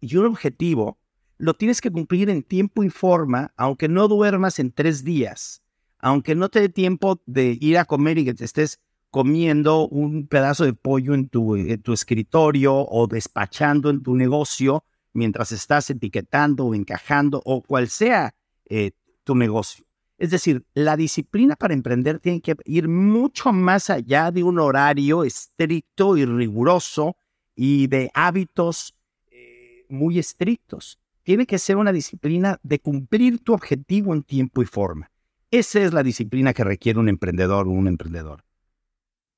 y 0.00 0.16
un 0.16 0.26
objetivo, 0.26 0.98
lo 1.38 1.54
tienes 1.54 1.80
que 1.80 1.92
cumplir 1.92 2.28
en 2.28 2.42
tiempo 2.42 2.82
y 2.82 2.90
forma, 2.90 3.52
aunque 3.56 3.88
no 3.88 4.08
duermas 4.08 4.58
en 4.58 4.72
tres 4.72 5.04
días, 5.04 5.62
aunque 6.00 6.34
no 6.34 6.48
te 6.48 6.60
dé 6.60 6.68
tiempo 6.68 7.22
de 7.24 7.56
ir 7.60 7.78
a 7.78 7.84
comer 7.84 8.18
y 8.18 8.24
que 8.24 8.34
te 8.34 8.44
estés 8.44 8.80
comiendo 9.10 9.86
un 9.86 10.26
pedazo 10.26 10.64
de 10.64 10.72
pollo 10.72 11.14
en 11.14 11.28
tu, 11.28 11.54
escritorio 11.54 12.74
o 12.74 13.06
despachando 13.06 13.90
en 13.90 14.02
tu 14.02 14.16
negocio 14.16 14.82
mientras 15.12 15.52
estás 15.52 15.88
etiquetando 15.88 16.66
o 16.66 16.74
encajando 16.74 17.40
o 17.44 17.62
cual 17.62 17.88
sea 17.88 18.34
eh, 18.64 18.90
tu 19.22 19.36
negocio. 19.36 19.84
Es 20.16 20.30
decir, 20.30 20.64
la 20.74 20.96
disciplina 20.96 21.56
para 21.56 21.74
emprender 21.74 22.20
tiene 22.20 22.40
que 22.40 22.56
ir 22.64 22.88
mucho 22.88 23.52
más 23.52 23.90
allá 23.90 24.30
de 24.30 24.44
un 24.44 24.58
horario 24.58 25.24
estricto 25.24 26.16
y 26.16 26.24
riguroso 26.24 27.16
y 27.56 27.88
de 27.88 28.10
hábitos 28.14 28.94
eh, 29.30 29.84
muy 29.88 30.18
estrictos. 30.18 31.00
Tiene 31.24 31.46
que 31.46 31.58
ser 31.58 31.76
una 31.76 31.92
disciplina 31.92 32.60
de 32.62 32.78
cumplir 32.78 33.42
tu 33.42 33.54
objetivo 33.54 34.14
en 34.14 34.22
tiempo 34.22 34.62
y 34.62 34.66
forma. 34.66 35.10
Esa 35.50 35.80
es 35.80 35.92
la 35.92 36.02
disciplina 36.02 36.52
que 36.52 36.64
requiere 36.64 36.98
un 36.98 37.08
emprendedor 37.08 37.66
o 37.66 37.70
un 37.70 37.88
emprendedor. 37.88 38.44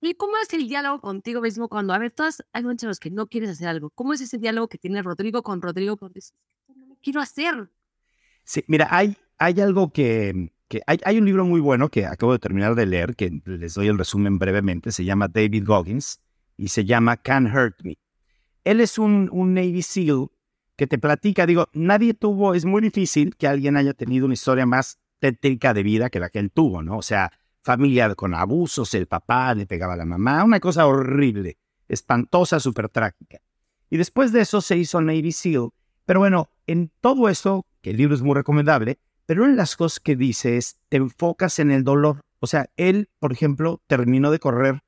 ¿Y 0.00 0.14
cómo 0.14 0.34
es 0.42 0.52
el 0.52 0.68
diálogo 0.68 1.00
contigo 1.00 1.40
mismo 1.40 1.68
cuando, 1.68 1.94
a 1.94 1.98
ver, 1.98 2.10
todas 2.10 2.44
hay 2.52 2.62
momentos 2.62 2.84
en 2.84 2.88
los 2.88 3.00
que 3.00 3.10
no 3.10 3.26
quieres 3.28 3.50
hacer 3.50 3.68
algo? 3.68 3.90
¿Cómo 3.90 4.12
es 4.12 4.20
ese 4.20 4.38
diálogo 4.38 4.68
que 4.68 4.78
tiene 4.78 5.02
Rodrigo 5.02 5.42
con 5.42 5.62
Rodrigo 5.62 5.96
cuando 5.96 6.14
dices, 6.14 6.34
no 6.68 6.96
quiero 7.02 7.20
hacer? 7.20 7.70
Sí, 8.44 8.62
mira, 8.68 8.88
hay, 8.90 9.16
hay 9.38 9.60
algo 9.60 9.90
que, 9.90 10.52
que 10.68 10.82
hay, 10.86 10.98
hay, 11.04 11.18
un 11.18 11.24
libro 11.24 11.44
muy 11.44 11.60
bueno 11.60 11.88
que 11.88 12.06
acabo 12.06 12.32
de 12.32 12.38
terminar 12.38 12.74
de 12.74 12.86
leer, 12.86 13.14
que 13.14 13.40
les 13.44 13.74
doy 13.74 13.88
el 13.88 13.98
resumen 13.98 14.38
brevemente, 14.38 14.92
se 14.92 15.04
llama 15.04 15.28
David 15.28 15.64
Goggins 15.64 16.20
y 16.56 16.68
se 16.68 16.84
llama 16.84 17.16
Can't 17.16 17.54
Hurt 17.54 17.82
Me. 17.82 17.98
Él 18.64 18.80
es 18.80 18.98
un, 18.98 19.28
un 19.32 19.54
Navy 19.54 19.82
SEAL 19.82 20.28
que 20.76 20.86
te 20.86 20.98
platica, 20.98 21.46
digo, 21.46 21.68
nadie 21.72 22.14
tuvo, 22.14 22.54
es 22.54 22.64
muy 22.64 22.82
difícil 22.82 23.36
que 23.36 23.48
alguien 23.48 23.76
haya 23.76 23.94
tenido 23.94 24.26
una 24.26 24.34
historia 24.34 24.66
más 24.66 24.98
tétrica 25.18 25.72
de 25.72 25.82
vida 25.82 26.10
que 26.10 26.20
la 26.20 26.28
que 26.28 26.38
él 26.38 26.50
tuvo, 26.50 26.82
¿no? 26.82 26.98
O 26.98 27.02
sea, 27.02 27.32
familia 27.62 28.14
con 28.14 28.34
abusos, 28.34 28.92
el 28.94 29.06
papá 29.06 29.54
le 29.54 29.66
pegaba 29.66 29.94
a 29.94 29.96
la 29.96 30.04
mamá, 30.04 30.44
una 30.44 30.60
cosa 30.60 30.86
horrible, 30.86 31.58
espantosa, 31.88 32.60
súper 32.60 32.88
trágica. 32.88 33.38
Y 33.88 33.96
después 33.96 34.32
de 34.32 34.42
eso 34.42 34.60
se 34.60 34.76
hizo 34.76 35.00
Navy 35.00 35.32
SEAL. 35.32 35.70
Pero 36.04 36.20
bueno, 36.20 36.50
en 36.66 36.92
todo 37.00 37.28
eso, 37.28 37.66
que 37.80 37.90
el 37.90 37.96
libro 37.96 38.14
es 38.14 38.22
muy 38.22 38.34
recomendable, 38.34 38.98
pero 39.26 39.42
una 39.42 39.52
de 39.52 39.56
las 39.56 39.76
cosas 39.76 40.00
que 40.00 40.16
dice 40.16 40.56
es, 40.56 40.78
te 40.88 40.96
enfocas 40.96 41.58
en 41.58 41.70
el 41.70 41.84
dolor. 41.84 42.22
O 42.38 42.46
sea, 42.46 42.70
él, 42.76 43.10
por 43.18 43.32
ejemplo, 43.32 43.82
terminó 43.86 44.30
de 44.30 44.38
correr 44.38 44.82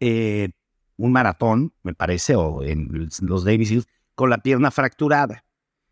eh, 0.00 0.50
un 0.96 1.12
maratón, 1.12 1.72
me 1.82 1.94
parece, 1.94 2.36
o 2.36 2.62
en 2.62 3.08
los 3.20 3.44
Navy 3.44 3.66
SEALs, 3.66 3.86
con 4.14 4.30
la 4.30 4.38
pierna 4.38 4.70
fracturada. 4.70 5.44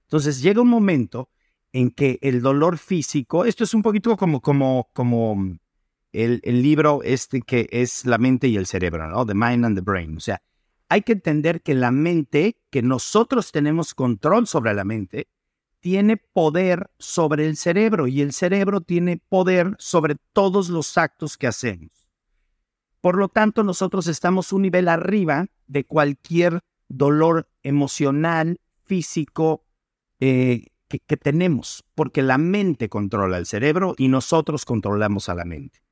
Entonces 0.05 0.41
llega 0.41 0.61
un 0.63 0.69
momento 0.69 1.31
en 1.73 1.91
que 1.91 2.19
el 2.23 2.43
dolor 2.43 2.79
físico, 2.79 3.45
esto 3.45 3.65
es 3.65 3.75
un 3.75 3.83
poquito 3.83 4.17
como, 4.17 4.41
como, 4.41 4.91
como 4.93 5.59
el, 6.13 6.41
libro 6.45 7.01
este 7.03 7.41
que 7.41 7.69
es 7.73 8.05
la 8.05 8.19
mente 8.19 8.47
y 8.47 8.57
el 8.57 8.67
cerebro, 8.67 9.09
¿no? 9.09 9.25
The 9.25 9.35
Mind 9.35 9.65
and 9.65 9.77
the 9.77 9.83
Brain. 9.83 10.17
O 10.17 10.21
sea, 10.21 10.43
hay 10.89 11.03
que 11.03 11.13
entender 11.13 11.63
que 11.63 11.75
la 11.75 11.91
mente, 11.91 12.59
que 12.71 12.83
nosotros 12.83 13.51
tenemos 13.51 13.95
control 13.95 14.47
sobre 14.47 14.75
la 14.75 14.85
mente, 14.85 15.29
tiene 15.83 16.17
poder 16.17 16.91
sobre 16.99 17.47
el 17.47 17.59
cerebro 17.59 18.09
y 18.09 18.23
el 18.23 18.33
cerebro 18.33 18.81
tiene 18.81 19.19
poder 19.29 19.77
sobre 19.79 20.17
todos 20.33 20.71
los 20.71 20.97
actos 20.97 21.37
que 21.37 21.47
hacemos. 21.47 21.91
Por 23.03 23.19
lo 23.19 23.29
tanto, 23.29 23.63
nosotros 23.65 24.07
estamos 24.07 24.55
un 24.55 24.63
nivel 24.63 24.89
arriba 24.89 25.49
de 25.67 25.85
cualquier 25.85 26.61
dolor 26.89 27.51
emocional, 27.63 28.59
físico 28.85 29.67
eh, 30.21 30.69
que, 30.89 31.01
que 31.01 31.19
tenemos, 31.19 31.85
porque 31.95 32.23
la 32.23 32.39
mente 32.39 32.89
controla 32.89 33.37
el 33.37 33.45
cerebro 33.45 33.95
y 33.99 34.09
nosotros 34.09 34.65
controlamos 34.65 35.29
a 35.29 35.35
la 35.35 35.45
mente 35.45 35.83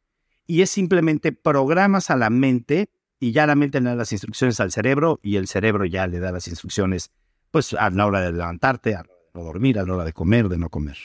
y 0.50 0.62
es 0.62 0.70
simplemente 0.70 1.30
programas 1.30 2.10
a 2.10 2.16
la 2.16 2.28
mente 2.28 2.90
y 3.20 3.30
ya 3.30 3.46
la 3.46 3.54
mente 3.54 3.80
le 3.80 3.90
da 3.90 3.94
las 3.94 4.10
instrucciones 4.10 4.58
al 4.58 4.72
cerebro 4.72 5.20
y 5.22 5.36
el 5.36 5.46
cerebro 5.46 5.84
ya 5.84 6.08
le 6.08 6.18
da 6.18 6.32
las 6.32 6.48
instrucciones 6.48 7.12
pues 7.52 7.72
a 7.74 7.88
la 7.90 8.04
hora 8.04 8.20
de 8.20 8.32
levantarte, 8.32 8.96
a 8.96 9.04
de 9.34 9.42
dormir, 9.42 9.78
a 9.78 9.84
la 9.84 9.94
hora 9.94 10.04
de 10.04 10.12
comer, 10.12 10.48
de 10.48 10.58
no 10.58 10.68
comer. 10.68 10.96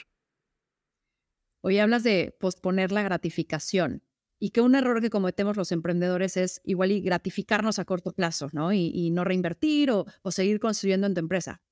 Hoy 1.62 1.78
hablas 1.78 2.02
de 2.02 2.36
posponer 2.38 2.92
la 2.92 3.02
gratificación 3.02 4.02
y 4.38 4.50
que 4.50 4.60
un 4.60 4.74
error 4.74 5.00
que 5.00 5.10
cometemos 5.10 5.56
los 5.56 5.72
emprendedores 5.72 6.36
es 6.36 6.60
igual 6.64 6.92
y 6.92 7.00
gratificarnos 7.00 7.78
a 7.78 7.84
corto 7.84 8.12
plazo, 8.12 8.48
¿no? 8.52 8.72
Y, 8.72 9.10
no 9.10 9.24
reinvertir 9.24 9.90
o, 9.90 10.04
o, 10.22 10.30
seguir 10.30 10.60
construyendo 10.60 11.06
en 11.06 11.14
tu 11.14 11.20
empresa. 11.20 11.62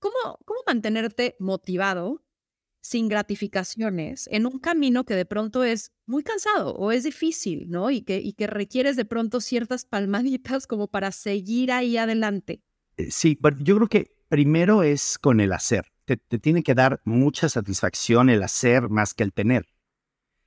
¿Cómo, 0.00 0.38
¿Cómo 0.44 0.60
mantenerte 0.66 1.36
motivado 1.38 2.24
sin 2.84 3.08
gratificaciones 3.08 4.28
en 4.30 4.44
un 4.44 4.58
camino 4.58 5.04
que 5.04 5.14
de 5.14 5.24
pronto 5.24 5.64
es 5.64 5.92
muy 6.04 6.22
cansado 6.22 6.74
o 6.74 6.92
es 6.92 7.04
difícil, 7.04 7.70
¿no? 7.70 7.90
Y 7.90 8.02
que, 8.02 8.18
y 8.18 8.34
que 8.34 8.46
requieres 8.46 8.96
de 8.96 9.06
pronto 9.06 9.40
ciertas 9.40 9.86
palmaditas 9.86 10.66
como 10.66 10.88
para 10.88 11.10
seguir 11.10 11.72
ahí 11.72 11.96
adelante. 11.96 12.62
Eh, 12.98 13.10
sí, 13.10 13.38
yo 13.60 13.76
creo 13.76 13.88
que 13.88 14.13
primero 14.28 14.82
es 14.82 15.18
con 15.18 15.40
el 15.40 15.52
hacer. 15.52 15.86
Te, 16.04 16.16
tiene 16.16 16.62
que 16.62 16.74
dar 16.74 17.00
mucha 17.04 17.48
satisfacción 17.48 18.28
el 18.30 18.42
hacer 18.42 18.88
más 18.88 19.14
que 19.14 19.24
el 19.24 19.32
tener. 19.32 19.66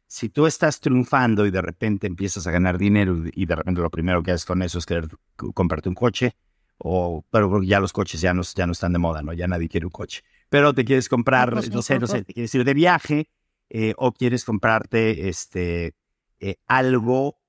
Si 0.06 0.30
tú 0.30 0.46
estás 0.46 0.80
triunfando 0.80 1.46
y 1.46 1.52
de 1.52 1.62
repente 1.62 2.08
empiezas 2.08 2.48
a 2.48 2.52
ganar 2.52 2.78
dinero 2.78 3.24
y 3.34 3.46
de 3.46 3.56
repente 3.56 3.82
lo 3.82 3.90
primero 3.90 4.24
que 4.24 4.32
haces 4.32 4.46
con 4.46 4.62
eso 4.62 4.80
es 4.80 4.86
querer 4.86 5.08
comprarte 5.36 5.90
un 5.90 5.96
coche, 5.96 6.36
o, 6.78 7.26
pero 7.32 7.64
ya 7.64 7.80
los 7.80 7.92
coches 7.92 8.22
ya 8.22 8.34
no, 8.34 8.44
ya 8.44 8.66
no 8.66 8.72
están 8.72 8.94
de 8.94 9.00
moda, 9.00 9.22
¿no? 9.22 9.34
Ya 9.34 9.48
nadie 9.48 9.68
quiere 9.68 9.86
un 9.86 9.92
coche. 9.92 10.24
Pero 10.50 10.74
te 10.74 10.86
quieres 10.86 11.10
comprar, 11.10 11.54
no 11.54 11.82
sé, 11.82 12.00
no 12.00 12.08
sé, 12.08 12.24
te 12.24 12.34
quieres 12.34 12.54
ir 12.56 12.64
de 12.64 12.74
viaje 12.74 13.30
eh, 13.70 13.94
o 13.98 14.14
quieres 14.14 14.46
comprarte 14.46 15.28
este, 15.28 15.96
eh, 16.40 16.56
algo. 16.68 17.40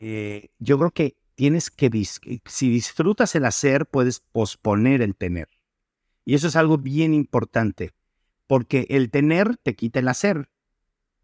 Eh, 0.00 0.48
yo 0.58 0.78
creo 0.78 0.90
que 0.90 1.16
tienes 1.34 1.70
que, 1.70 1.90
si 2.46 2.70
disfrutas 2.70 3.34
el 3.34 3.44
hacer, 3.44 3.86
puedes 3.86 4.20
posponer 4.20 5.02
el 5.02 5.14
tener. 5.16 5.48
Y 6.26 6.34
eso 6.34 6.48
es 6.48 6.56
algo 6.56 6.76
bien 6.76 7.14
importante, 7.14 7.92
porque 8.48 8.86
el 8.90 9.10
tener 9.10 9.56
te 9.58 9.76
quita 9.76 10.00
el 10.00 10.08
hacer. 10.08 10.50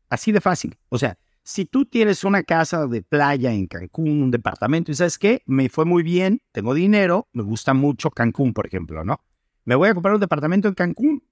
Así 0.09 0.31
de 0.31 0.41
fácil. 0.41 0.79
O 0.91 0.97
sea, 0.97 1.19
si 1.43 1.65
tú 1.65 1.85
tienes 1.85 2.23
una 2.23 2.45
casa 2.45 2.87
de 2.87 3.03
playa 3.03 3.53
en 3.53 3.67
Cancún, 3.67 4.23
un 4.23 4.31
departamento, 4.31 4.93
y 4.93 4.95
sabes 4.95 5.19
qué, 5.19 5.43
me 5.45 5.69
fue 5.69 5.85
muy 5.85 6.05
bien, 6.05 6.41
tengo 6.53 6.73
dinero, 6.73 7.29
me 7.33 7.43
gusta 7.43 7.75
mucho 7.75 8.11
Cancún, 8.11 8.55
por 8.55 8.65
ejemplo, 8.65 9.05
¿no? 9.05 9.21
Me 9.65 9.75
voy 9.75 9.89
a 9.89 9.95
comprar 9.95 10.15
un 10.15 10.21
departamento 10.21 10.69
en 10.69 10.75
Cancún. 10.75 11.25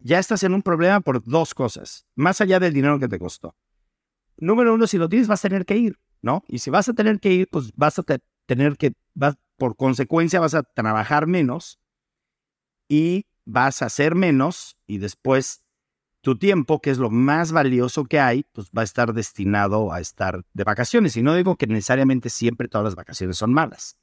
Ya 0.00 0.18
estás 0.18 0.42
en 0.42 0.52
un 0.52 0.62
problema 0.62 1.00
por 1.00 1.24
dos 1.24 1.54
cosas, 1.54 2.06
más 2.14 2.42
allá 2.42 2.60
del 2.60 2.74
dinero 2.74 2.98
que 2.98 3.08
te 3.08 3.18
costó. 3.18 3.56
Número 4.36 4.74
uno, 4.74 4.86
si 4.86 4.98
lo 4.98 5.08
tienes, 5.08 5.28
vas 5.28 5.42
a 5.42 5.48
tener 5.48 5.64
que 5.64 5.78
ir, 5.78 5.98
¿no? 6.20 6.44
Y 6.46 6.58
si 6.58 6.68
vas 6.68 6.90
a 6.90 6.92
tener 6.92 7.20
que 7.20 7.32
ir, 7.32 7.48
pues 7.50 7.72
vas 7.74 7.98
a 7.98 8.04
tener 8.44 8.76
que, 8.76 8.92
vas, 9.14 9.36
por 9.56 9.76
consecuencia, 9.76 10.40
vas 10.40 10.54
a 10.54 10.62
trabajar 10.62 11.26
menos 11.26 11.80
y 12.88 13.26
vas 13.44 13.82
a 13.82 13.86
hacer 13.86 14.14
menos 14.14 14.76
y 14.86 14.98
después 14.98 15.62
tu 16.20 16.36
tiempo, 16.36 16.80
que 16.80 16.90
es 16.90 16.98
lo 16.98 17.10
más 17.10 17.52
valioso 17.52 18.04
que 18.04 18.18
hay, 18.20 18.44
pues 18.52 18.70
va 18.76 18.82
a 18.82 18.84
estar 18.84 19.14
destinado 19.14 19.92
a 19.92 20.00
estar 20.00 20.44
de 20.52 20.64
vacaciones. 20.64 21.16
Y 21.16 21.22
no 21.22 21.34
digo 21.34 21.56
que 21.56 21.66
necesariamente 21.66 22.28
siempre 22.28 22.68
todas 22.68 22.84
las 22.84 22.96
vacaciones 22.96 23.36
son 23.36 23.52
malas. 23.52 23.96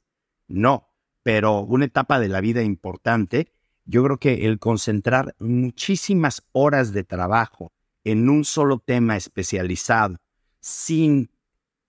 No, 0.48 0.88
pero 1.22 1.60
una 1.60 1.84
etapa 1.84 2.18
de 2.18 2.28
la 2.28 2.40
vida 2.40 2.62
importante, 2.62 3.52
yo 3.84 4.02
creo 4.02 4.18
que 4.18 4.46
el 4.46 4.58
concentrar 4.58 5.34
muchísimas 5.38 6.42
horas 6.52 6.92
de 6.92 7.04
trabajo 7.04 7.72
en 8.04 8.28
un 8.28 8.44
solo 8.44 8.78
tema 8.78 9.16
especializado, 9.16 10.16
sin 10.60 11.30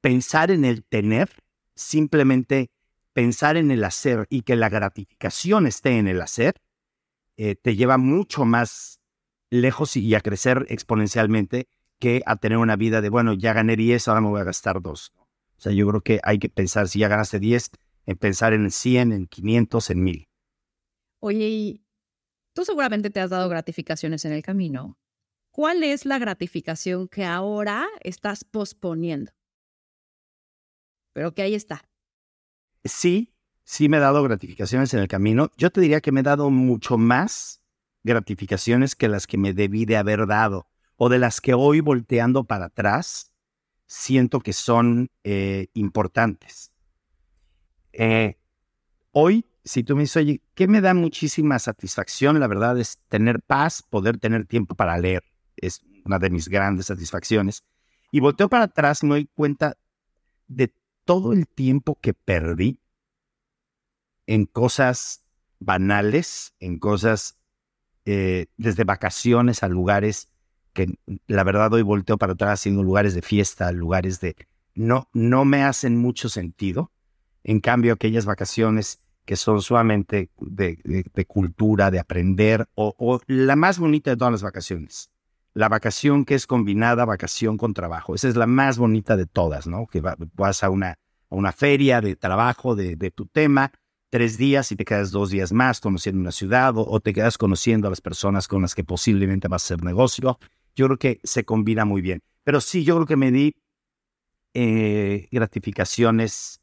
pensar 0.01 0.51
en 0.51 0.65
el 0.65 0.83
tener, 0.83 1.29
simplemente 1.75 2.71
pensar 3.13 3.57
en 3.57 3.71
el 3.71 3.83
hacer 3.83 4.27
y 4.29 4.41
que 4.41 4.55
la 4.55 4.69
gratificación 4.69 5.67
esté 5.67 5.97
en 5.97 6.07
el 6.07 6.21
hacer, 6.21 6.61
eh, 7.38 7.55
te 7.55 7.75
lleva 7.75 7.97
mucho 7.97 8.45
más 8.45 8.99
lejos 9.49 9.95
y 9.95 10.13
a 10.15 10.21
crecer 10.21 10.65
exponencialmente 10.69 11.67
que 11.99 12.21
a 12.25 12.35
tener 12.35 12.57
una 12.57 12.75
vida 12.75 13.01
de, 13.01 13.09
bueno, 13.09 13.33
ya 13.33 13.53
gané 13.53 13.75
10, 13.75 14.07
ahora 14.07 14.21
me 14.21 14.29
voy 14.29 14.41
a 14.41 14.45
gastar 14.45 14.81
2. 14.81 15.13
O 15.15 15.59
sea, 15.59 15.71
yo 15.71 15.88
creo 15.88 16.01
que 16.01 16.19
hay 16.23 16.39
que 16.39 16.49
pensar, 16.49 16.88
si 16.88 16.99
ya 16.99 17.07
ganaste 17.07 17.39
10, 17.39 17.71
en 18.05 18.17
pensar 18.17 18.53
en 18.53 18.69
100, 18.69 19.11
en 19.11 19.27
500, 19.27 19.89
en 19.89 20.03
1000. 20.03 20.27
Oye, 21.19 21.47
y 21.49 21.85
tú 22.53 22.63
seguramente 22.65 23.09
te 23.09 23.19
has 23.19 23.29
dado 23.29 23.49
gratificaciones 23.49 24.25
en 24.25 24.33
el 24.33 24.43
camino. 24.43 24.97
¿Cuál 25.51 25.83
es 25.83 26.05
la 26.05 26.19
gratificación 26.19 27.07
que 27.07 27.25
ahora 27.25 27.88
estás 28.01 28.43
posponiendo? 28.43 29.31
Pero 31.13 31.33
que 31.33 31.41
ahí 31.41 31.55
está. 31.55 31.89
Sí, 32.83 33.33
sí 33.68 33.89
me 33.89 33.97
he 33.97 33.99
dado 33.99 34.24
gratificaciones 34.24 34.93
en 34.93 35.01
el 35.01 35.09
camino. 35.09 35.51
Yo 35.57 35.70
te 35.70 35.82
diría 35.82 35.99
que 35.99 36.13
me 36.13 36.22
he 36.22 36.24
dado 36.24 36.49
mucho 36.49 36.97
más 36.97 37.61
gratificaciones 38.01 38.95
que 38.95 39.09
las 39.09 39.28
que 39.28 39.38
me 39.38 39.53
debí 39.53 39.84
de 39.84 39.97
haber 39.97 40.26
dado 40.26 40.68
o 40.95 41.09
de 41.09 41.20
las 41.20 41.41
que 41.41 41.53
hoy 41.53 41.82
volteando 41.82 42.45
para 42.45 42.68
atrás 42.68 43.34
siento 43.86 44.39
que 44.39 44.53
son 44.53 45.09
eh, 45.26 45.68
importantes. 45.74 46.72
Eh, 47.91 48.38
hoy, 49.11 49.45
si 49.65 49.84
tú 49.84 49.97
me 49.97 50.03
dices, 50.03 50.24
oye, 50.24 50.41
¿qué 50.55 50.70
me 50.70 50.80
da 50.80 50.93
muchísima 50.93 51.59
satisfacción? 51.59 52.39
La 52.39 52.47
verdad 52.47 52.80
es 52.80 52.99
tener 53.09 53.41
paz, 53.41 53.84
poder 53.84 54.18
tener 54.18 54.45
tiempo 54.45 54.76
para 54.76 54.97
leer. 54.97 55.24
Es 55.57 55.82
una 56.05 56.20
de 56.20 56.30
mis 56.30 56.47
grandes 56.47 56.86
satisfacciones. 56.86 57.65
Y 58.13 58.22
volteo 58.22 58.47
para 58.47 58.63
atrás 58.63 59.03
y 59.03 59.07
me 59.07 59.15
doy 59.15 59.26
cuenta 59.26 59.76
de 60.47 60.74
todo 61.03 61.34
el 61.34 61.49
tiempo 61.49 61.99
que 61.99 62.13
perdí 62.13 62.80
en 64.28 64.45
cosas 64.45 65.23
banales, 65.59 66.53
en 66.59 66.78
cosas 66.78 67.38
eh, 68.05 68.45
desde 68.57 68.84
vacaciones 68.84 69.63
a 69.63 69.67
lugares 69.67 70.32
que 70.73 70.93
la 71.25 71.43
verdad 71.43 71.73
hoy 71.73 71.82
volteo 71.82 72.19
para 72.19 72.34
atrás 72.34 72.59
haciendo 72.59 72.84
lugares 72.84 73.15
de 73.15 73.23
fiesta, 73.23 73.71
lugares 73.71 74.19
de... 74.21 74.36
No, 74.75 75.09
no 75.11 75.43
me 75.43 75.63
hacen 75.63 75.97
mucho 75.97 76.30
sentido. 76.30 76.91
En 77.43 77.61
cambio, 77.61 77.93
aquellas 77.93 78.25
vacaciones 78.25 79.01
que 79.25 79.36
son 79.36 79.61
sumamente 79.61 80.30
de, 80.39 81.25
cultura, 81.25 81.89
de 81.89 81.99
aprender, 81.99 82.69
o, 82.75 83.19
la 83.25 83.55
más 83.55 83.80
bonita 83.80 84.11
de 84.11 84.17
todas 84.17 84.32
las 84.32 84.43
vacaciones, 84.43 85.09
la 85.53 85.67
vacación 85.67 86.25
que 86.25 86.36
es 86.36 86.45
combinada 86.45 87.05
vacación 87.05 87.57
con 87.57 87.73
trabajo. 87.73 88.13
Esa 88.13 88.28
es 88.28 88.36
la 88.36 88.47
más 88.47 88.78
bonita 88.78 89.17
de 89.17 89.25
todas, 89.25 89.65
¿no? 89.65 89.88
Que 89.88 90.01
vas 90.34 90.63
a 90.63 90.69
una, 90.69 90.91
a 90.91 90.97
una 91.36 91.51
feria 91.51 91.99
de 92.01 92.15
trabajo 92.15 92.75
de, 92.75 92.95
de 92.95 93.09
tu 93.09 93.25
tema, 93.25 93.71
tres 94.09 94.37
días 94.37 94.71
y 94.71 94.75
te 94.75 94.85
quedas 94.85 95.11
dos 95.11 95.29
días 95.29 95.51
más 95.51 95.79
conociendo 95.79 96.21
una 96.21 96.31
ciudad 96.31 96.73
o, 96.75 96.99
te 96.99 97.13
quedas 97.13 97.37
conociendo 97.37 97.87
a 97.87 97.89
las 97.89 98.01
personas 98.01 98.47
con 98.47 98.61
las 98.61 98.75
que 98.75 98.83
posiblemente 98.83 99.47
vas 99.47 99.63
a 99.63 99.65
hacer 99.65 99.83
negocio. 99.83 100.39
Yo 100.75 100.85
creo 100.85 100.97
que 100.97 101.19
se 101.23 101.43
combina 101.43 101.85
muy 101.85 102.01
bien. 102.01 102.21
Pero 102.43 102.61
sí, 102.61 102.83
yo 102.83 102.95
creo 102.95 103.07
que 103.07 103.17
me 103.17 103.31
di 103.31 103.55
eh, 104.53 105.27
gratificaciones 105.31 106.61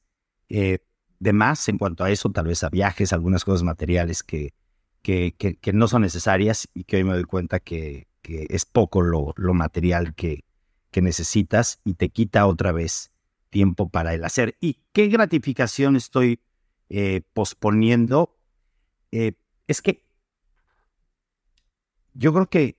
eh, 0.49 0.79
de 1.19 1.33
más 1.33 1.69
en 1.69 1.79
cuanto 1.79 2.05
a 2.05 2.11
eso, 2.11 2.31
tal 2.31 2.47
vez 2.47 2.65
a 2.65 2.71
viajes, 2.71 3.13
algunas 3.13 3.45
cosas 3.45 3.63
materiales 3.63 4.23
que, 4.23 4.55
que, 5.03 5.73
no 5.73 5.89
son 5.89 6.03
necesarias 6.03 6.69
y 6.75 6.85
que 6.85 6.97
hoy 6.97 7.05
me 7.05 7.13
doy 7.13 7.25
cuenta 7.25 7.61
que, 7.61 8.09
que 8.23 8.47
es 8.49 8.65
poco 8.65 9.03
lo, 9.03 9.35
lo 9.37 9.53
material 9.53 10.15
que, 10.15 10.45
que 10.91 11.03
necesitas 11.03 11.81
y 11.85 11.95
te 11.95 12.09
quita 12.09 12.47
otra 12.47 12.73
vez 12.73 13.11
tiempo 13.51 13.89
para 13.89 14.15
el 14.15 14.25
hacer. 14.25 14.57
¿Y 14.61 14.79
qué 14.93 15.09
gratificación 15.09 15.97
estoy 15.97 16.41
eh, 16.89 17.23
posponiendo, 17.33 18.37
eh, 19.11 19.33
es 19.67 19.81
que 19.83 20.05
yo 22.15 22.33
creo 22.33 22.47
que 22.47 22.79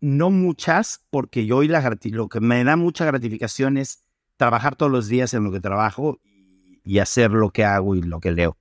no 0.00 0.30
muchas, 0.30 1.04
porque 1.10 1.46
yo 1.46 1.58
hoy 1.58 1.68
la, 1.68 1.98
lo 2.04 2.28
que 2.28 2.40
me 2.40 2.62
da 2.64 2.76
mucha 2.76 3.04
gratificación 3.04 3.76
es 3.76 4.04
trabajar 4.36 4.76
todos 4.76 4.92
los 4.92 5.08
días 5.08 5.34
en 5.34 5.44
lo 5.44 5.52
que 5.52 5.60
trabajo 5.60 6.20
y, 6.84 6.98
hacer 7.00 7.30
lo 7.30 7.50
que 7.50 7.64
hago 7.64 7.96
y 7.96 8.02
lo 8.02 8.20
que 8.20 8.30
leo. 8.30 8.56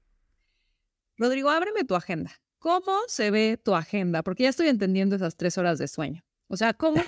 Rodrigo, 1.18 1.50
ábreme 1.50 1.84
tu 1.86 1.96
agenda. 1.96 2.32
¿Cómo 2.60 3.00
se 3.08 3.32
ve 3.32 3.58
tu 3.64 3.76
agenda? 3.76 4.24
Porque 4.24 4.44
ya 4.44 4.50
estoy 4.50 4.68
entendiendo 4.68 5.16
esas 5.16 5.38
tres 5.38 5.58
horas 5.58 5.78
de 5.78 5.88
sueño. 5.88 6.24
O 6.48 6.58
sea, 6.58 6.74
¿cómo 6.74 7.02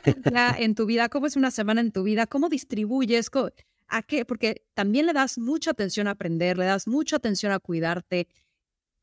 en 0.57 0.75
tu 0.75 0.85
vida? 0.85 1.09
¿Cómo 1.09 1.25
es 1.25 1.35
una 1.35 1.51
semana 1.51 1.81
en 1.81 1.91
tu 1.91 2.03
vida? 2.03 2.27
¿Cómo 2.27 2.49
distribuyes? 2.49 3.29
¿A 3.89 4.03
qué? 4.03 4.25
Porque 4.25 4.65
también 4.73 5.05
le 5.05 5.13
das 5.13 5.37
mucha 5.37 5.71
atención 5.71 6.07
a 6.07 6.11
aprender, 6.11 6.57
le 6.57 6.65
das 6.65 6.87
mucha 6.87 7.15
atención 7.15 7.51
a 7.51 7.59
cuidarte. 7.59 8.27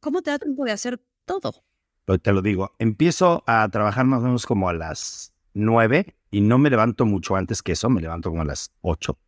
¿Cómo 0.00 0.22
te 0.22 0.30
da 0.30 0.38
tiempo 0.38 0.64
de 0.64 0.72
hacer 0.72 1.00
todo? 1.24 1.64
Pues 2.04 2.22
te 2.22 2.32
lo 2.32 2.40
digo, 2.40 2.72
empiezo 2.78 3.42
a 3.46 3.68
trabajar 3.68 4.06
más 4.06 4.20
o 4.20 4.26
menos 4.26 4.46
como 4.46 4.68
a 4.68 4.72
las 4.72 5.34
nueve 5.54 6.16
y 6.30 6.40
no 6.40 6.58
me 6.58 6.70
levanto 6.70 7.04
mucho 7.04 7.34
antes 7.34 7.62
que 7.62 7.72
eso, 7.72 7.90
me 7.90 8.00
levanto 8.00 8.30
como 8.30 8.42
a 8.42 8.44
las 8.44 8.72
ocho. 8.80 9.18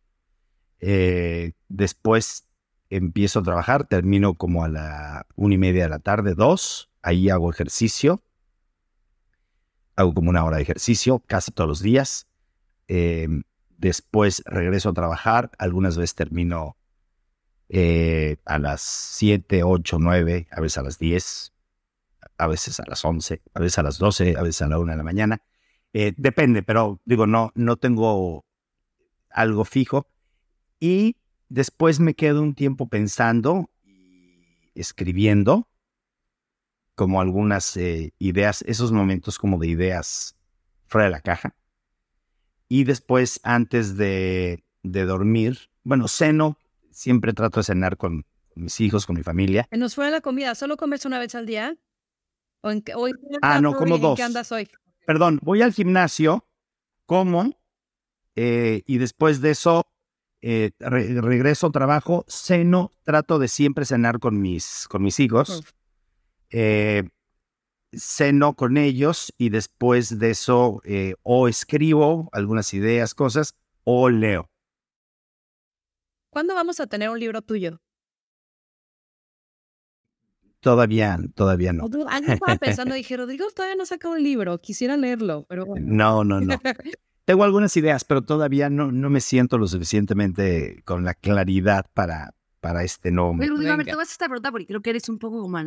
Eh, 0.79 1.53
después 1.67 2.47
empiezo 2.89 3.39
a 3.39 3.43
trabajar, 3.43 3.85
termino 3.85 4.35
como 4.35 4.63
a 4.63 4.69
la 4.69 5.27
una 5.35 5.55
y 5.55 5.57
media 5.57 5.83
de 5.83 5.89
la 5.89 5.99
tarde, 5.99 6.35
dos, 6.35 6.89
ahí 7.01 7.29
hago 7.29 7.49
ejercicio, 7.49 8.23
hago 9.97 10.13
como 10.13 10.29
una 10.29 10.45
hora 10.45 10.57
de 10.57 10.63
ejercicio 10.63 11.19
casi 11.27 11.51
todos 11.51 11.67
los 11.67 11.81
días. 11.81 12.27
Eh, 12.87 13.27
Después 13.79 14.43
regreso 14.45 14.89
a 14.89 14.93
trabajar. 14.93 15.51
Algunas 15.57 15.95
veces 15.95 16.13
termino 16.13 16.75
eh, 17.69 18.35
a 18.43 18.59
las 18.59 18.81
7, 18.81 19.63
8, 19.63 19.97
9, 19.99 20.47
a 20.51 20.59
veces 20.59 20.77
a 20.77 20.83
las 20.83 20.99
10, 20.99 21.53
a 22.37 22.47
veces 22.47 22.79
a 22.81 22.83
las 22.87 23.05
11, 23.05 23.41
a 23.53 23.59
veces 23.59 23.79
a 23.79 23.83
las 23.83 23.97
12, 23.97 24.35
a 24.37 24.41
veces 24.41 24.61
a 24.63 24.67
la 24.67 24.79
1 24.79 24.91
de 24.91 24.97
la 24.97 25.03
mañana. 25.03 25.41
Eh, 25.93 26.13
depende, 26.17 26.61
pero 26.61 26.99
digo, 27.05 27.25
no, 27.25 27.53
no 27.55 27.77
tengo 27.77 28.45
algo 29.29 29.63
fijo. 29.63 30.07
Y 30.81 31.15
después 31.47 32.01
me 32.01 32.15
quedo 32.15 32.41
un 32.41 32.55
tiempo 32.55 32.89
pensando 32.89 33.69
y 33.85 34.69
escribiendo 34.75 35.69
como 36.95 37.21
algunas 37.21 37.77
eh, 37.77 38.13
ideas, 38.19 38.61
esos 38.63 38.91
momentos 38.91 39.39
como 39.39 39.57
de 39.57 39.67
ideas 39.67 40.35
fuera 40.85 41.05
de 41.05 41.11
la 41.11 41.21
caja. 41.21 41.55
Y 42.69 42.83
después, 42.83 43.39
antes 43.43 43.97
de, 43.97 44.63
dormir, 44.83 45.57
bueno, 45.83 46.07
ceno, 46.07 46.55
siempre 46.91 47.33
trato 47.33 47.59
de 47.59 47.63
cenar 47.63 47.97
con 47.97 48.25
mis 48.55 48.79
hijos, 48.79 49.07
con 49.07 49.15
mi 49.17 49.23
familia. 49.23 49.67
¿Nos 49.71 49.95
fue 49.95 50.09
la 50.11 50.21
comida? 50.21 50.53
¿Solo 50.53 50.77
comes 50.77 51.03
una 51.05 51.17
vez 51.17 51.33
al 51.33 51.47
día? 51.47 51.75
¿O 52.61 52.71
en, 52.71 52.83
ah, 53.41 53.59
no, 53.59 53.73
como 53.73 53.97
dos. 53.97 54.15
qué 54.15 54.23
andas 54.23 54.51
hoy? 54.51 54.69
Perdón, 55.07 55.39
voy 55.41 55.63
al 55.63 55.73
gimnasio, 55.73 56.47
como, 57.07 57.59
eh, 58.35 58.83
y 58.85 58.99
después 58.99 59.41
de 59.41 59.51
eso 59.51 59.87
eh, 60.41 60.71
regreso 60.79 61.67
a 61.67 61.71
trabajo, 61.71 62.23
ceno, 62.27 62.91
trato 63.03 63.39
de 63.39 63.47
siempre 63.47 63.85
cenar 63.85 64.19
con 64.19 64.39
mis, 64.39 64.87
con 64.87 65.01
mis 65.01 65.19
hijos. 65.19 65.63
Eh, 66.51 67.09
ceno 67.93 68.55
con 68.55 68.77
ellos 68.77 69.33
y 69.37 69.49
después 69.49 70.19
de 70.19 70.31
eso 70.31 70.81
eh, 70.83 71.15
o 71.23 71.47
escribo 71.47 72.29
algunas 72.31 72.73
ideas, 72.73 73.13
cosas, 73.13 73.55
o 73.83 74.09
leo. 74.09 74.49
¿Cuándo 76.29 76.53
vamos 76.53 76.79
a 76.79 76.87
tener 76.87 77.09
un 77.09 77.19
libro 77.19 77.41
tuyo? 77.41 77.81
Todavía, 80.59 81.17
todavía 81.35 81.73
no. 81.73 81.85
Alguien 82.09 82.33
estaba 82.33 82.55
pensando, 82.59 82.93
dije, 82.93 83.15
Rodrigo 83.17 83.45
todavía 83.55 83.75
no 83.75 83.85
saca 83.85 84.09
un 84.09 84.21
libro, 84.21 84.59
quisiera 84.59 84.97
leerlo, 84.97 85.45
pero 85.47 85.65
No, 85.79 86.23
no, 86.23 86.41
no. 86.41 86.55
Tengo 87.25 87.43
algunas 87.43 87.77
ideas, 87.77 88.03
pero 88.03 88.23
todavía 88.23 88.69
no, 88.69 88.91
no 88.91 89.09
me 89.09 89.21
siento 89.21 89.57
lo 89.57 89.67
suficientemente 89.67 90.81
con 90.83 91.05
la 91.05 91.13
claridad 91.13 91.85
para, 91.93 92.33
para 92.59 92.83
este 92.83 93.11
nombre. 93.11 93.45
Pero 93.45 93.55
Rodrigo, 93.55 93.73
a 93.73 93.77
ver, 93.77 93.85
te 93.85 93.95
vas 93.95 94.09
a 94.09 94.11
esta 94.11 94.25
pregunta 94.25 94.51
porque 94.51 94.67
creo 94.67 94.81
que 94.81 94.89
eres 94.89 95.09
un 95.09 95.19
poco 95.19 95.41
como 95.41 95.57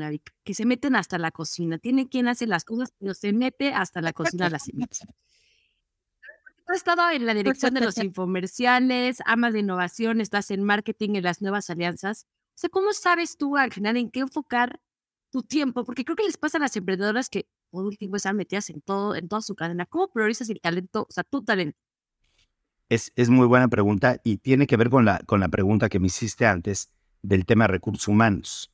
que 0.44 0.54
se 0.54 0.66
meten 0.66 0.96
hasta 0.96 1.18
la 1.18 1.30
cocina. 1.30 1.78
Tiene 1.78 2.08
quien 2.08 2.28
hace 2.28 2.46
las 2.46 2.64
cosas, 2.64 2.92
pero 2.98 3.14
se 3.14 3.32
mete 3.32 3.72
hasta 3.72 4.00
la 4.00 4.12
cocina 4.12 4.48
las 4.50 4.64
semillas. 4.64 5.00
Has 6.66 6.76
estado 6.76 7.10
en 7.10 7.26
la 7.26 7.34
dirección 7.34 7.74
de 7.74 7.80
los 7.80 7.98
infomerciales, 7.98 9.18
amas 9.26 9.52
de 9.52 9.58
innovación, 9.60 10.20
estás 10.20 10.50
en 10.50 10.62
marketing, 10.62 11.16
en 11.16 11.24
las 11.24 11.42
nuevas 11.42 11.68
alianzas. 11.68 12.26
O 12.54 12.54
sea, 12.54 12.70
¿cómo 12.70 12.92
sabes 12.92 13.36
tú 13.36 13.56
al 13.56 13.72
final 13.72 13.96
en 13.96 14.10
qué 14.10 14.20
enfocar 14.20 14.80
tu 15.30 15.42
tiempo? 15.42 15.84
Porque 15.84 16.04
creo 16.04 16.16
que 16.16 16.22
les 16.22 16.36
pasa 16.36 16.58
a 16.58 16.60
las 16.60 16.76
emprendedoras 16.76 17.28
que 17.28 17.46
por 17.70 17.84
último 17.84 18.16
están 18.16 18.36
metidas 18.36 18.70
en 18.70 18.80
todo, 18.80 19.16
en 19.16 19.28
toda 19.28 19.42
su 19.42 19.54
cadena. 19.54 19.86
¿Cómo 19.86 20.12
priorizas 20.12 20.48
el 20.50 20.60
talento, 20.60 21.06
o 21.08 21.12
sea, 21.12 21.24
tu 21.24 21.42
talento? 21.42 21.78
Es, 22.92 23.10
es 23.16 23.30
muy 23.30 23.46
buena 23.46 23.68
pregunta 23.68 24.20
y 24.22 24.36
tiene 24.36 24.66
que 24.66 24.76
ver 24.76 24.90
con 24.90 25.06
la, 25.06 25.20
con 25.24 25.40
la 25.40 25.48
pregunta 25.48 25.88
que 25.88 25.98
me 25.98 26.08
hiciste 26.08 26.44
antes 26.44 26.90
del 27.22 27.46
tema 27.46 27.64
de 27.64 27.68
recursos 27.68 28.06
humanos. 28.06 28.70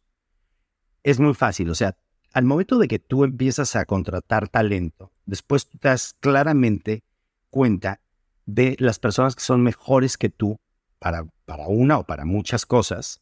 Es 1.05 1.21
muy 1.21 1.35
fácil, 1.35 1.71
o 1.71 1.75
sea, 1.77 1.97
al 2.33 2.45
momento 2.45 2.79
de 2.79 2.89
que 2.89 2.99
tú 2.99 3.23
empiezas 3.23 3.77
a 3.77 3.85
contratar 3.85 4.49
talento, 4.49 5.13
después 5.25 5.69
te 5.69 5.79
das 5.81 6.17
claramente 6.19 7.05
cuenta 7.49 8.01
de 8.45 8.75
las 8.81 8.99
personas 8.99 9.37
que 9.37 9.45
son 9.45 9.63
mejores 9.63 10.19
que 10.19 10.31
tú 10.31 10.59
para, 10.99 11.25
para 11.45 11.69
una 11.69 11.99
o 11.99 12.05
para 12.05 12.25
muchas 12.25 12.67
cosas 12.67 13.21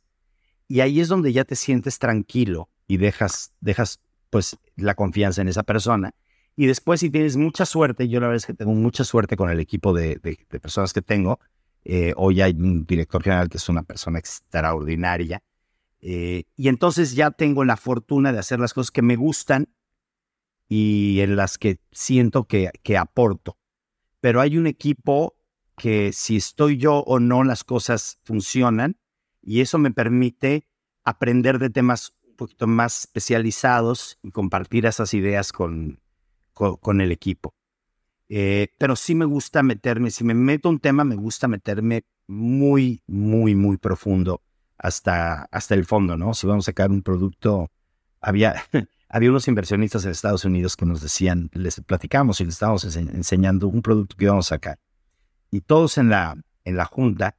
y 0.67 0.81
ahí 0.81 1.01
es 1.01 1.09
donde 1.09 1.31
ya 1.31 1.45
te 1.45 1.57
sientes 1.57 1.99
tranquilo 1.99 2.71
y 2.89 2.97
dejas, 2.97 3.53
dejas 3.61 4.01
pues 4.31 4.57
la 4.77 4.95
confianza 4.95 5.43
en 5.43 5.49
esa 5.49 5.63
persona. 5.63 6.15
Y 6.57 6.67
después 6.67 7.01
si 7.01 7.11
tienes 7.11 7.37
mucha 7.37 7.67
suerte, 7.67 8.09
yo 8.09 8.19
la 8.19 8.29
verdad 8.29 8.39
es 8.39 8.47
que 8.47 8.55
tengo 8.55 8.73
mucha 8.73 9.05
suerte 9.05 9.37
con 9.37 9.51
el 9.51 9.61
equipo 9.61 9.93
de, 9.93 10.19
personas 10.49 10.95
que 10.95 11.03
tengo. 11.03 11.39
Eh, 11.85 12.15
hoy 12.17 12.41
hay 12.41 12.53
un 12.53 12.87
director 12.87 13.23
general 13.23 13.51
que 13.51 13.59
es 13.59 13.69
una 13.69 13.83
persona 13.83 14.19
extraordinaria. 14.19 15.43
Eh, 16.01 16.45
y 16.57 16.69
entonces 16.69 17.15
ya 17.15 17.31
tengo 17.31 17.65
la 17.65 17.77
fortuna 17.77 18.33
de 18.33 18.39
hacer 18.39 18.59
las 18.59 18.73
cosas 18.73 18.91
que 18.91 19.03
me 19.03 19.17
gustan 19.17 19.69
y 20.67 21.21
en 21.21 21.37
las 21.37 21.59
que 21.59 21.79
siento 21.93 22.45
que 22.45 22.97
aporto. 22.99 23.59
Pero 24.21 24.41
hay 24.41 24.57
un 24.57 24.67
equipo 24.67 25.37
que 25.77 26.13
si 26.15 26.37
estoy 26.37 26.79
yo 26.79 27.01
o 27.01 27.21
no, 27.21 27.45
las 27.45 27.65
cosas 27.65 28.19
funcionan 28.25 28.97
y 29.43 29.61
eso 29.61 29.77
me 29.77 29.91
permite 29.91 30.67
aprender 31.05 31.59
de 31.59 31.69
temas 31.69 32.17
un 32.27 32.37
poquito 32.37 32.67
más 32.67 33.01
especializados 33.01 34.19
y 34.23 34.31
compartir 34.31 34.87
esas 34.87 35.13
ideas 35.15 35.53
con, 35.53 36.01
con, 36.57 37.01
el 37.01 37.13
equipo. 37.13 37.55
Eh, 38.29 38.69
pero 38.79 38.97
sí 38.97 39.15
me 39.15 39.25
gusta 39.25 39.63
meterme, 39.63 40.11
si 40.11 40.25
me 40.25 40.35
meto 40.35 40.69
un 40.69 40.81
tema, 40.81 41.05
me 41.05 41.15
gusta 41.15 41.47
meterme 41.47 42.05
muy, 42.27 43.03
muy, 43.07 43.55
muy 43.55 43.77
profundo 43.77 44.43
hasta, 44.79 45.45
hasta 45.53 45.75
el 45.75 45.85
fondo, 45.85 46.17
¿no? 46.17 46.35
Si 46.35 46.47
vamos 46.47 46.65
a 46.65 46.73
sacar 46.73 46.91
un 46.91 47.03
producto, 47.03 47.71
había, 48.21 48.65
había 49.09 49.31
unos 49.31 49.47
inversionistas 49.49 50.05
en 50.05 50.11
Estados 50.11 50.45
Unidos 50.45 50.77
que 50.77 50.87
nos 50.87 51.03
decían, 51.03 51.51
les 51.53 51.81
platicamos 51.83 52.41
y 52.41 52.47
les 52.47 52.55
estábamos 52.55 52.85
enseñando 52.97 53.69
un 53.69 53.83
producto 53.83 54.17
que 54.17 54.25
íbamos 54.25 54.47
a 54.47 54.57
sacar. 54.57 54.79
Y 55.51 55.61
todos 55.61 55.99
en 55.99 56.09
la, 56.09 56.37
en 56.65 56.77
la 56.77 56.87
junta 56.87 57.37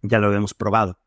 ya 0.00 0.18
lo 0.18 0.28
habíamos 0.28 0.54
probado. 0.54 0.98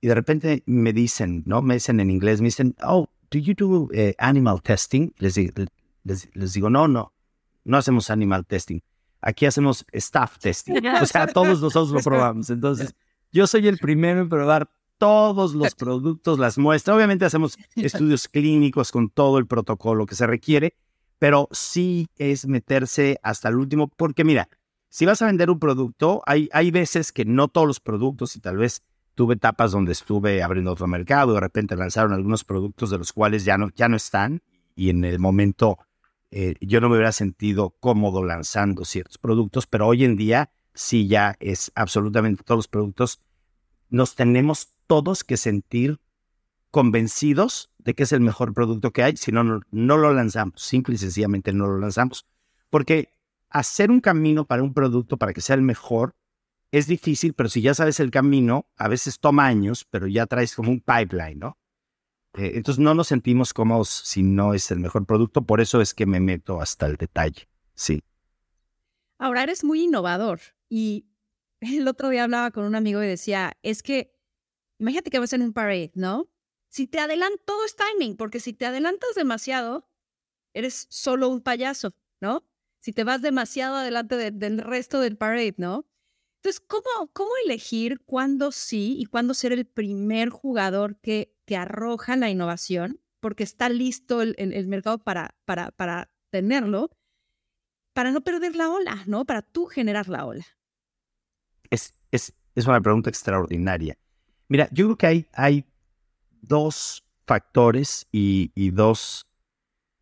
Y 0.00 0.08
de 0.08 0.14
repente 0.14 0.62
me 0.66 0.92
dicen, 0.92 1.42
¿no? 1.46 1.62
Me 1.62 1.74
dicen 1.74 1.98
en 1.98 2.10
inglés, 2.10 2.40
me 2.40 2.48
dicen, 2.48 2.76
oh, 2.82 3.08
do 3.30 3.38
you 3.38 3.54
do 3.54 3.88
eh, 3.92 4.14
animal 4.18 4.60
testing? 4.60 5.12
Les, 5.18 5.36
les, 6.04 6.52
digo, 6.52 6.70
no, 6.70 6.88
no, 6.88 7.12
no 7.64 7.76
hacemos 7.76 8.10
animal 8.10 8.46
testing. 8.46 8.80
Aquí 9.20 9.46
hacemos 9.46 9.84
staff 9.92 10.38
testing. 10.38 10.74
O 11.02 11.06
sea, 11.06 11.26
todos 11.26 11.60
nosotros 11.60 11.90
lo 11.90 12.00
probamos. 12.00 12.50
Entonces, 12.50 12.94
yo 13.30 13.46
soy 13.46 13.68
el 13.68 13.78
primero 13.78 14.20
en 14.20 14.28
probar 14.28 14.70
todos 14.98 15.54
los 15.54 15.74
productos, 15.74 16.38
las 16.38 16.58
muestras. 16.58 16.96
Obviamente 16.96 17.24
hacemos 17.24 17.56
estudios 17.76 18.28
clínicos 18.28 18.92
con 18.92 19.10
todo 19.10 19.38
el 19.38 19.46
protocolo 19.46 20.06
que 20.06 20.14
se 20.14 20.26
requiere, 20.26 20.76
pero 21.18 21.48
sí 21.52 22.08
es 22.16 22.46
meterse 22.46 23.18
hasta 23.22 23.48
el 23.48 23.56
último, 23.56 23.88
porque 23.88 24.24
mira, 24.24 24.48
si 24.88 25.06
vas 25.06 25.22
a 25.22 25.26
vender 25.26 25.50
un 25.50 25.58
producto, 25.58 26.22
hay, 26.26 26.48
hay 26.52 26.70
veces 26.70 27.12
que 27.12 27.24
no 27.24 27.48
todos 27.48 27.66
los 27.66 27.80
productos 27.80 28.36
y 28.36 28.40
tal 28.40 28.58
vez 28.58 28.82
Tuve 29.14 29.34
etapas 29.34 29.72
donde 29.72 29.92
estuve 29.92 30.42
abriendo 30.42 30.72
otro 30.72 30.86
mercado, 30.86 31.34
de 31.34 31.40
repente 31.40 31.76
lanzaron 31.76 32.14
algunos 32.14 32.44
productos 32.44 32.88
de 32.88 32.96
los 32.96 33.12
cuales 33.12 33.44
ya 33.44 33.58
no, 33.58 33.68
ya 33.74 33.88
no 33.88 33.96
están 33.96 34.40
y 34.74 34.88
en 34.88 35.04
el 35.04 35.18
momento 35.18 35.78
eh, 36.34 36.54
yo 36.62 36.80
no 36.80 36.88
me 36.88 36.96
hubiera 36.96 37.12
sentido 37.12 37.76
cómodo 37.78 38.24
lanzando 38.24 38.86
ciertos 38.86 39.18
productos, 39.18 39.66
pero 39.66 39.86
hoy 39.86 40.02
en 40.04 40.16
día 40.16 40.50
sí 40.72 41.06
ya 41.06 41.36
es 41.40 41.70
absolutamente 41.74 42.42
todos 42.42 42.60
los 42.60 42.68
productos. 42.68 43.20
Nos 43.90 44.14
tenemos 44.14 44.70
todos 44.86 45.24
que 45.24 45.36
sentir 45.36 46.00
convencidos 46.70 47.70
de 47.76 47.94
que 47.94 48.04
es 48.04 48.12
el 48.12 48.22
mejor 48.22 48.54
producto 48.54 48.92
que 48.92 49.02
hay, 49.02 49.16
si 49.18 49.30
no, 49.30 49.60
no 49.70 49.96
lo 49.98 50.14
lanzamos, 50.14 50.62
simple 50.62 50.94
y 50.94 50.98
sencillamente 50.98 51.52
no 51.52 51.66
lo 51.66 51.78
lanzamos. 51.78 52.26
Porque 52.70 53.10
hacer 53.50 53.90
un 53.90 54.00
camino 54.00 54.46
para 54.46 54.62
un 54.62 54.72
producto 54.72 55.18
para 55.18 55.34
que 55.34 55.42
sea 55.42 55.56
el 55.56 55.62
mejor 55.62 56.16
es 56.70 56.86
difícil, 56.86 57.34
pero 57.34 57.50
si 57.50 57.60
ya 57.60 57.74
sabes 57.74 58.00
el 58.00 58.10
camino, 58.10 58.66
a 58.78 58.88
veces 58.88 59.20
toma 59.20 59.44
años, 59.44 59.86
pero 59.90 60.06
ya 60.06 60.24
traes 60.24 60.54
como 60.54 60.70
un 60.70 60.80
pipeline, 60.80 61.38
¿no? 61.38 61.58
Eh, 62.34 62.52
entonces 62.54 62.78
no 62.78 62.94
nos 62.94 63.08
sentimos 63.08 63.52
cómodos 63.52 63.88
si 63.88 64.22
no 64.22 64.54
es 64.54 64.70
el 64.70 64.80
mejor 64.80 65.04
producto, 65.06 65.42
por 65.42 65.60
eso 65.60 65.80
es 65.80 65.92
que 65.92 66.06
me 66.06 66.20
meto 66.20 66.60
hasta 66.60 66.86
el 66.86 66.96
detalle, 66.96 67.48
sí. 67.74 68.02
Ahora 69.18 69.42
eres 69.42 69.64
muy 69.64 69.82
innovador 69.82 70.40
y 70.68 71.06
el 71.60 71.86
otro 71.88 72.08
día 72.08 72.24
hablaba 72.24 72.50
con 72.50 72.64
un 72.64 72.74
amigo 72.74 73.02
y 73.02 73.06
decía, 73.06 73.56
es 73.62 73.82
que, 73.82 74.14
imagínate 74.78 75.10
que 75.10 75.18
vas 75.18 75.32
en 75.32 75.42
un 75.42 75.52
parade, 75.52 75.92
¿no? 75.94 76.30
Si 76.68 76.86
te 76.86 77.00
adelantas, 77.00 77.44
todo 77.44 77.64
es 77.66 77.76
timing, 77.76 78.16
porque 78.16 78.40
si 78.40 78.54
te 78.54 78.64
adelantas 78.64 79.14
demasiado, 79.14 79.88
eres 80.54 80.86
solo 80.88 81.28
un 81.28 81.42
payaso, 81.42 81.94
¿no? 82.20 82.44
Si 82.80 82.92
te 82.92 83.04
vas 83.04 83.20
demasiado 83.20 83.76
adelante 83.76 84.32
del 84.32 84.58
resto 84.58 85.00
del 85.00 85.16
parade, 85.18 85.54
¿no? 85.58 85.86
Entonces, 86.36 86.60
¿cómo, 86.66 87.12
¿cómo 87.12 87.30
elegir 87.44 88.00
cuándo 88.04 88.50
sí 88.50 88.96
y 88.98 89.04
cuándo 89.04 89.34
ser 89.34 89.52
el 89.52 89.66
primer 89.66 90.30
jugador 90.30 90.98
que, 90.98 91.36
que 91.52 91.58
arroja 91.58 92.16
la 92.16 92.30
innovación? 92.30 92.98
Porque 93.20 93.44
está 93.44 93.68
listo 93.68 94.22
el, 94.22 94.34
el, 94.38 94.66
mercado 94.68 95.04
para, 95.04 95.34
para, 95.44 95.70
para 95.72 96.10
tenerlo, 96.30 96.90
para 97.92 98.10
no 98.10 98.22
perder 98.22 98.56
la 98.56 98.70
ola, 98.70 99.02
¿no? 99.06 99.26
Para 99.26 99.42
tú 99.42 99.66
generar 99.66 100.08
la 100.08 100.24
ola. 100.24 100.46
Es, 101.68 101.92
es, 102.10 102.32
es 102.54 102.66
una 102.66 102.80
pregunta 102.80 103.10
extraordinaria. 103.10 103.98
Mira, 104.48 104.66
yo 104.72 104.86
creo 104.86 104.96
que 104.96 105.06
hay, 105.06 105.28
hay 105.34 105.66
dos 106.40 107.04
factores 107.26 108.08
y, 108.10 108.50
y 108.54 108.70
dos 108.70 109.26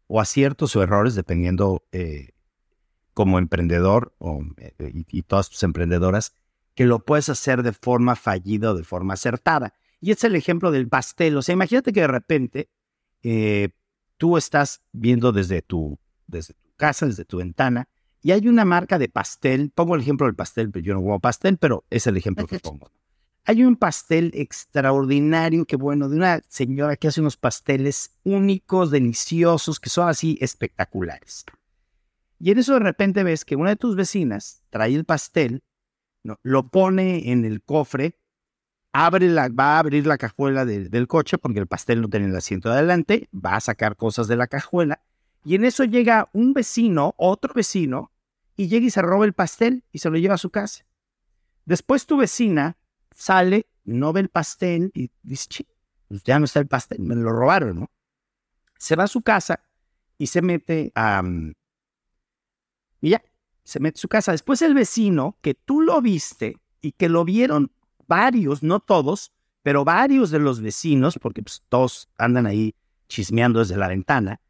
o 0.07 0.20
aciertos 0.20 0.76
o 0.76 0.84
errores, 0.84 1.16
dependiendo 1.16 1.84
eh, 1.90 2.28
como 3.12 3.40
emprendedor 3.40 4.14
o, 4.18 4.44
eh, 4.59 4.92
y, 5.09 5.22
todas 5.22 5.51
tus 5.51 5.64
emprendedoras 5.64 6.32
que 6.76 6.84
lo 6.84 7.05
puedes 7.05 7.28
hacer 7.28 7.64
de 7.64 7.72
forma 7.72 8.14
fallida 8.14 8.70
o 8.70 8.74
de 8.74 8.84
forma 8.84 9.14
acertada. 9.14 9.74
Y 10.01 10.12
es 10.12 10.24
el 10.24 10.34
ejemplo 10.34 10.70
del 10.70 10.88
pastel. 10.88 11.36
O 11.36 11.42
sea, 11.42 11.53
imagínate 11.53 11.92
que 11.92 12.01
de 12.01 12.07
repente 12.07 12.70
eh, 13.22 13.70
tú 14.16 14.36
estás 14.36 14.82
viendo 14.92 15.32
desde 15.32 15.62
tu, 15.62 15.98
desde 16.26 16.55
tu 16.55 16.70
casa, 16.76 17.07
desde 17.07 17.24
tu 17.24 17.38
ventana, 17.38 17.88
y 18.22 18.32
hay 18.32 18.48
una 18.48 18.64
marca 18.64 18.98
de 18.98 19.09
pastel. 19.09 19.70
Pongo 19.74 19.94
el 19.94 20.03
ejemplo 20.03 20.26
del 20.26 20.34
pastel, 20.34 20.70
pero 20.70 20.84
yo 20.84 20.94
no 20.94 21.01
como 21.01 21.20
pastel, 21.20 21.57
pero 21.59 21.84
es 21.90 22.07
el 22.07 22.16
ejemplo 22.16 22.46
que 22.46 22.59
pongo. 22.59 22.90
Hay 23.44 23.64
un 23.64 23.76
pastel 23.76 24.30
extraordinario, 24.34 25.64
que 25.64 25.76
bueno, 25.76 26.09
de 26.09 26.16
una 26.16 26.42
señora 26.48 26.96
que 26.96 27.09
hace 27.09 27.20
unos 27.20 27.36
pasteles 27.36 28.18
únicos, 28.22 28.90
deliciosos, 28.90 29.80
que 29.80 29.88
son 29.88 30.09
así 30.09 30.38
espectaculares. 30.40 31.44
Y 32.38 32.51
en 32.51 32.59
eso 32.59 32.74
de 32.74 32.80
repente 32.80 33.24
ves 33.24 33.44
que 33.44 33.57
una 33.57 33.70
de 33.70 33.76
tus 33.76 33.96
vecinas 33.96 34.62
trae 34.70 34.94
el 34.94 35.05
pastel, 35.05 35.62
¿no? 36.22 36.38
lo 36.42 36.68
pone 36.68 37.32
en 37.32 37.44
el 37.44 37.62
cofre, 37.62 38.20
abre 38.93 39.28
la, 39.28 39.49
va 39.49 39.76
a 39.76 39.78
abrir 39.80 40.07
la 40.07 40.18
cajuela 40.18 40.64
del 40.64 41.07
coche 41.07 41.38
porque 41.38 41.61
el 41.61 41.66
pastel 41.66 42.01
no 42.01 42.09
tiene 42.09 42.26
el 42.26 42.36
asiento 42.36 42.68
de 42.68 42.76
adelante, 42.76 43.28
va 43.34 43.57
a 43.57 43.61
sacar 43.61 43.97
cosas 43.97 44.28
de 44.28 44.36
la 44.36 44.47
cajuela 44.47 45.01
y 45.45 45.55
en 45.55 45.64
eso 45.64 45.84
llega 45.84 46.28
un 46.32 46.53
vecino, 46.53 47.14
otro 47.16 47.55
vecino, 47.55 48.12
y 48.57 48.68
llega 48.68 48.86
y 48.86 48.91
se 48.91 49.01
roba 49.01 49.24
el 49.24 49.32
pastel 49.32 49.84
y 49.91 49.99
se 49.99 50.11
lo 50.11 50.18
lleva 50.18 50.34
a 50.34 50.38
su 50.38 50.51
casa. 50.51 50.84
Después 51.64 52.07
tu 52.07 52.18
vecina 52.18 52.76
sale, 53.14 53.66
no 53.84 54.12
ve 54.12 54.20
el 54.20 54.28
pastel 54.28 54.91
y 54.95 55.11
dice, 55.22 55.66
pues 56.09 56.22
ya 56.24 56.38
no 56.38 56.45
está 56.45 56.61
el 56.61 56.66
pastel, 56.66 57.01
me 57.01 57.14
lo 57.14 57.32
robaron, 57.32 57.80
¿no? 57.80 57.91
Se 58.76 58.97
va 58.97 59.05
a 59.05 59.09
su 59.09 59.22
casa 59.22 59.62
y 60.18 60.26
se 60.26 60.43
mete 60.43 60.93
a... 60.95 61.22
y 63.01 63.11
ya, 63.11 63.22
se 63.64 63.80
mete 63.80 63.99
a 63.99 64.01
su 64.01 64.09
casa. 64.09 64.32
Después 64.32 64.61
el 64.62 64.74
vecino, 64.74 65.38
que 65.41 65.55
tú 65.55 65.80
lo 65.80 66.03
viste 66.03 66.59
y 66.82 66.93
que 66.93 67.09
lo 67.09 67.24
vieron 67.24 67.72
varios, 68.11 68.65
no 68.65 68.81
todos, 68.81 69.33
pero 69.63 69.85
varios 69.85 70.31
de 70.31 70.41
los 70.41 70.61
vecinos, 70.61 71.19
porque 71.23 71.43
pues, 71.43 71.63
todos 71.69 72.11
andan 72.19 72.47
ahí 72.47 72.75
chismeando 73.09 73.61
desde 73.61 73.77
la 73.77 73.89
ventana, 73.89 74.41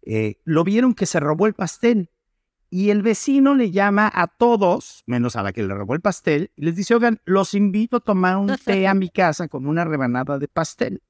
eh, 0.00 0.40
lo 0.44 0.64
vieron 0.64 0.94
que 0.94 1.06
se 1.06 1.20
robó 1.20 1.46
el 1.46 1.54
pastel. 1.54 2.10
Y 2.70 2.88
el 2.88 3.02
vecino 3.02 3.54
le 3.54 3.70
llama 3.70 4.10
a 4.12 4.28
todos, 4.28 5.02
menos 5.04 5.36
a 5.36 5.42
la 5.42 5.52
que 5.52 5.62
le 5.62 5.74
robó 5.74 5.94
el 5.94 6.00
pastel, 6.00 6.50
y 6.56 6.64
les 6.64 6.74
dice, 6.74 6.94
oigan, 6.94 7.20
los 7.26 7.52
invito 7.52 7.98
a 7.98 8.00
tomar 8.00 8.38
un 8.38 8.56
té 8.56 8.88
a 8.88 8.94
mi 8.94 9.10
casa 9.10 9.46
con 9.46 9.66
una 9.66 9.84
rebanada 9.84 10.38
de 10.38 10.48
pastel. 10.48 11.02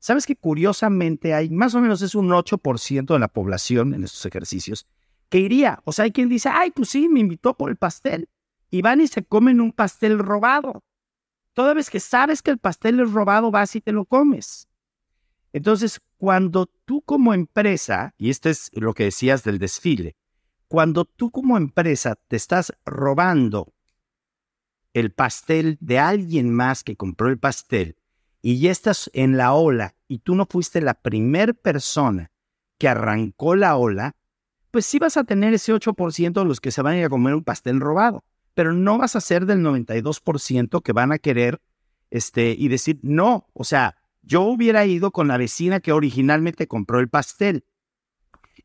Sabes 0.00 0.26
que 0.26 0.34
curiosamente 0.34 1.32
hay 1.32 1.48
más 1.48 1.76
o 1.76 1.80
menos 1.80 2.02
es 2.02 2.16
un 2.16 2.30
8% 2.30 3.06
de 3.06 3.18
la 3.20 3.28
población 3.28 3.94
en 3.94 4.02
estos 4.02 4.26
ejercicios 4.26 4.88
que 5.28 5.38
iría. 5.38 5.80
O 5.84 5.92
sea, 5.92 6.06
hay 6.06 6.10
quien 6.10 6.28
dice, 6.28 6.48
ay, 6.52 6.72
pues 6.72 6.88
sí, 6.88 7.08
me 7.08 7.20
invitó 7.20 7.56
por 7.56 7.70
el 7.70 7.76
pastel. 7.76 8.28
Y 8.68 8.82
van 8.82 9.00
y 9.00 9.06
se 9.06 9.22
comen 9.22 9.60
un 9.60 9.70
pastel 9.70 10.18
robado. 10.18 10.82
Toda 11.54 11.74
vez 11.74 11.90
que 11.90 12.00
sabes 12.00 12.42
que 12.42 12.50
el 12.50 12.58
pastel 12.58 13.00
es 13.00 13.10
robado, 13.12 13.50
vas 13.50 13.74
y 13.76 13.80
te 13.80 13.92
lo 13.92 14.04
comes. 14.04 14.68
Entonces, 15.52 16.00
cuando 16.16 16.66
tú 16.84 17.02
como 17.02 17.34
empresa, 17.34 18.14
y 18.16 18.30
esto 18.30 18.48
es 18.48 18.70
lo 18.74 18.94
que 18.94 19.04
decías 19.04 19.42
del 19.42 19.58
desfile, 19.58 20.16
cuando 20.68 21.04
tú 21.04 21.30
como 21.30 21.56
empresa 21.56 22.14
te 22.14 22.36
estás 22.36 22.72
robando 22.84 23.74
el 24.94 25.12
pastel 25.12 25.78
de 25.80 25.98
alguien 25.98 26.54
más 26.54 26.84
que 26.84 26.96
compró 26.96 27.28
el 27.28 27.38
pastel 27.38 27.96
y 28.42 28.60
ya 28.60 28.70
estás 28.70 29.10
en 29.12 29.36
la 29.36 29.52
ola 29.52 29.96
y 30.08 30.20
tú 30.20 30.34
no 30.34 30.46
fuiste 30.48 30.80
la 30.80 30.94
primer 30.94 31.56
persona 31.56 32.30
que 32.78 32.88
arrancó 32.88 33.56
la 33.56 33.76
ola, 33.76 34.16
pues 34.70 34.86
sí 34.86 34.98
vas 34.98 35.16
a 35.16 35.24
tener 35.24 35.54
ese 35.54 35.72
8% 35.74 36.32
de 36.32 36.44
los 36.44 36.60
que 36.60 36.70
se 36.70 36.82
van 36.82 36.94
a 36.94 36.98
ir 36.98 37.04
a 37.04 37.10
comer 37.10 37.34
un 37.34 37.44
pastel 37.44 37.80
robado, 37.80 38.24
pero 38.60 38.74
no 38.74 38.98
vas 38.98 39.16
a 39.16 39.22
ser 39.22 39.46
del 39.46 39.60
92% 39.60 40.82
que 40.82 40.92
van 40.92 41.12
a 41.12 41.18
querer 41.18 41.62
este, 42.10 42.54
y 42.58 42.68
decir, 42.68 43.00
no, 43.02 43.48
o 43.54 43.64
sea, 43.64 43.96
yo 44.20 44.42
hubiera 44.42 44.84
ido 44.84 45.12
con 45.12 45.28
la 45.28 45.38
vecina 45.38 45.80
que 45.80 45.92
originalmente 45.92 46.68
compró 46.68 47.00
el 47.00 47.08
pastel. 47.08 47.64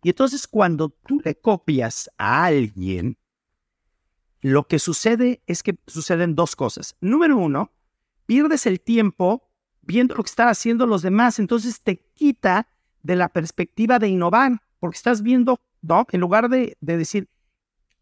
Y 0.03 0.09
entonces 0.09 0.49
cuando 0.49 0.89
tú 0.89 1.21
le 1.23 1.39
copias 1.39 2.11
a 2.17 2.43
alguien, 2.43 3.17
lo 4.41 4.67
que 4.67 4.79
sucede 4.79 5.41
es 5.47 5.63
que 5.63 5.79
suceden 5.87 6.35
dos 6.35 6.57
cosas. 6.57 6.97
Número 6.99 7.37
uno, 7.37 7.71
pierdes 8.25 8.65
el 8.65 8.81
tiempo 8.81 9.49
viendo 9.81 10.13
lo 10.15 10.23
que 10.23 10.29
están 10.29 10.49
haciendo 10.49 10.85
los 10.87 11.03
demás, 11.03 11.39
entonces 11.39 11.79
te 11.79 12.01
quita 12.15 12.67
de 13.01 13.15
la 13.15 13.29
perspectiva 13.29 13.97
de 13.97 14.09
innovar, 14.09 14.61
porque 14.77 14.97
estás 14.97 15.21
viendo, 15.21 15.61
¿no? 15.81 16.05
En 16.11 16.19
lugar 16.19 16.49
de, 16.49 16.75
de 16.81 16.97
decir, 16.97 17.29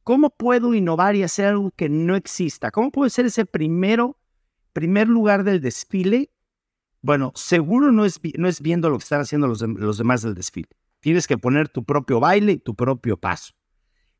¿cómo 0.03 0.29
puedo 0.29 0.73
innovar 0.73 1.15
y 1.15 1.23
hacer 1.23 1.47
algo 1.47 1.71
que 1.75 1.89
no 1.89 2.15
exista? 2.15 2.71
¿Cómo 2.71 2.91
puedo 2.91 3.09
ser 3.09 3.25
ese 3.25 3.45
primero, 3.45 4.17
primer 4.73 5.07
lugar 5.07 5.43
del 5.43 5.61
desfile 5.61 6.33
bueno, 7.03 7.33
seguro 7.35 7.91
no 7.91 8.05
es, 8.05 8.19
no 8.37 8.47
es 8.47 8.61
viendo 8.61 8.89
lo 8.89 8.97
que 8.97 9.03
están 9.03 9.19
haciendo 9.19 9.45
los, 9.45 9.61
los 9.61 9.97
demás 9.97 10.21
del 10.21 10.35
desfile. 10.35 10.69
Tienes 11.01 11.27
que 11.27 11.37
poner 11.37 11.67
tu 11.67 11.83
propio 11.83 12.21
baile 12.21 12.57
tu 12.57 12.75
propio 12.75 13.17
paso. 13.17 13.53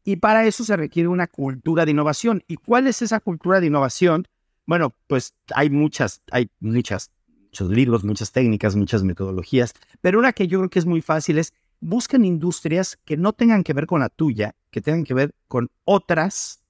Y 0.03 0.17
para 0.17 0.45
eso 0.45 0.65
se 0.65 0.75
requiere 0.75 1.07
una 1.07 1.27
cultura 1.27 1.85
de 1.85 1.91
innovación. 1.91 2.43
¿Y 2.45 2.57
cuál 2.57 2.87
es 2.87 3.01
esa 3.01 3.21
cultura 3.21 3.61
de 3.61 3.67
innovación? 3.67 4.27
Bueno, 4.65 4.93
pues 5.07 5.33
hay 5.55 5.69
muchas, 5.69 6.21
hay 6.29 6.51
muchas, 6.59 7.09
muchos 7.39 7.69
libros, 7.69 8.03
muchas 8.03 8.33
técnicas, 8.33 8.75
muchas 8.75 9.01
metodologías, 9.01 9.73
pero 10.01 10.19
una 10.19 10.33
que 10.33 10.49
yo 10.49 10.59
creo 10.59 10.69
que 10.69 10.79
es 10.79 10.85
muy 10.85 11.01
fácil 11.01 11.37
es 11.37 11.53
buscan 11.83 12.25
industrias 12.25 12.97
que 13.05 13.17
no 13.17 13.33
tengan 13.33 13.63
que 13.63 13.73
ver 13.73 13.85
con 13.85 13.99
la 13.99 14.09
tuya, 14.09 14.55
que 14.71 14.81
tengan 14.81 15.03
que 15.03 15.13
ver 15.13 15.35
con 15.47 15.69
otras, 15.83 16.63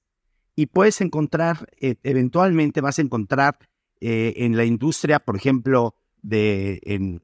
y 0.55 0.68
puedes 0.68 1.01
encontrar, 1.01 1.68
eh, 1.80 1.95
eventualmente 2.03 2.82
vas 2.82 2.99
a 2.99 3.01
encontrar 3.01 3.57
eh, 4.01 4.34
en 4.38 4.57
la 4.57 4.66
industria, 4.66 5.20
por 5.20 5.36
ejemplo, 5.36 5.95
de, 6.22 6.80
en, 6.84 7.22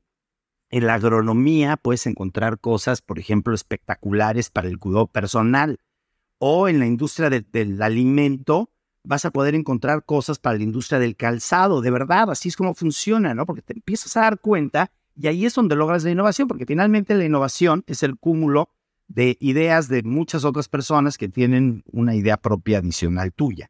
la 0.72 0.96
agronomía 0.96 1.78
puedes 1.78 2.06
encontrar 2.06 2.60
cosas, 2.60 3.02
por 3.02 3.20
ejemplo, 3.20 3.54
espectaculares 3.56 4.50
para 4.50 4.68
el 4.68 4.78
cuidado 4.78 5.08
personal. 5.08 5.80
O 6.38 6.68
en 6.68 6.80
la 6.80 6.86
industria 6.86 7.30
del 7.30 7.82
alimento 7.82 8.72
vas 9.04 9.26
a 9.26 9.32
poder 9.32 9.56
encontrar 9.56 10.06
cosas 10.06 10.40
para 10.40 10.58
la 10.58 10.64
industria 10.64 11.00
del 11.00 11.16
calzado. 11.16 11.82
De 11.82 11.92
verdad, 11.92 12.30
así 12.30 12.50
es 12.50 12.56
como 12.56 12.76
funciona, 12.76 13.34
¿no? 13.34 13.46
Porque 13.46 13.62
te 13.62 13.74
empiezas 13.74 14.16
a 14.16 14.22
dar 14.22 14.40
cuenta 14.40 14.92
y 15.20 15.28
ahí 15.28 15.46
es 15.46 15.54
donde 15.54 15.76
logras 15.76 16.06
la 16.06 16.12
innovación, 16.12 16.48
porque 16.48 16.66
finalmente 16.66 17.14
la 17.14 17.26
innovación 17.26 17.84
es 17.88 18.04
el 18.04 18.18
cúmulo 18.18 18.70
de 19.10 19.36
ideas 19.42 19.90
de 19.90 20.02
muchas 20.04 20.46
otras 20.46 20.70
personas 20.70 21.18
que 21.18 21.28
tienen 21.28 21.84
una 21.92 22.16
idea 22.16 22.38
propia 22.38 22.78
adicional 22.78 23.34
tuya. 23.34 23.70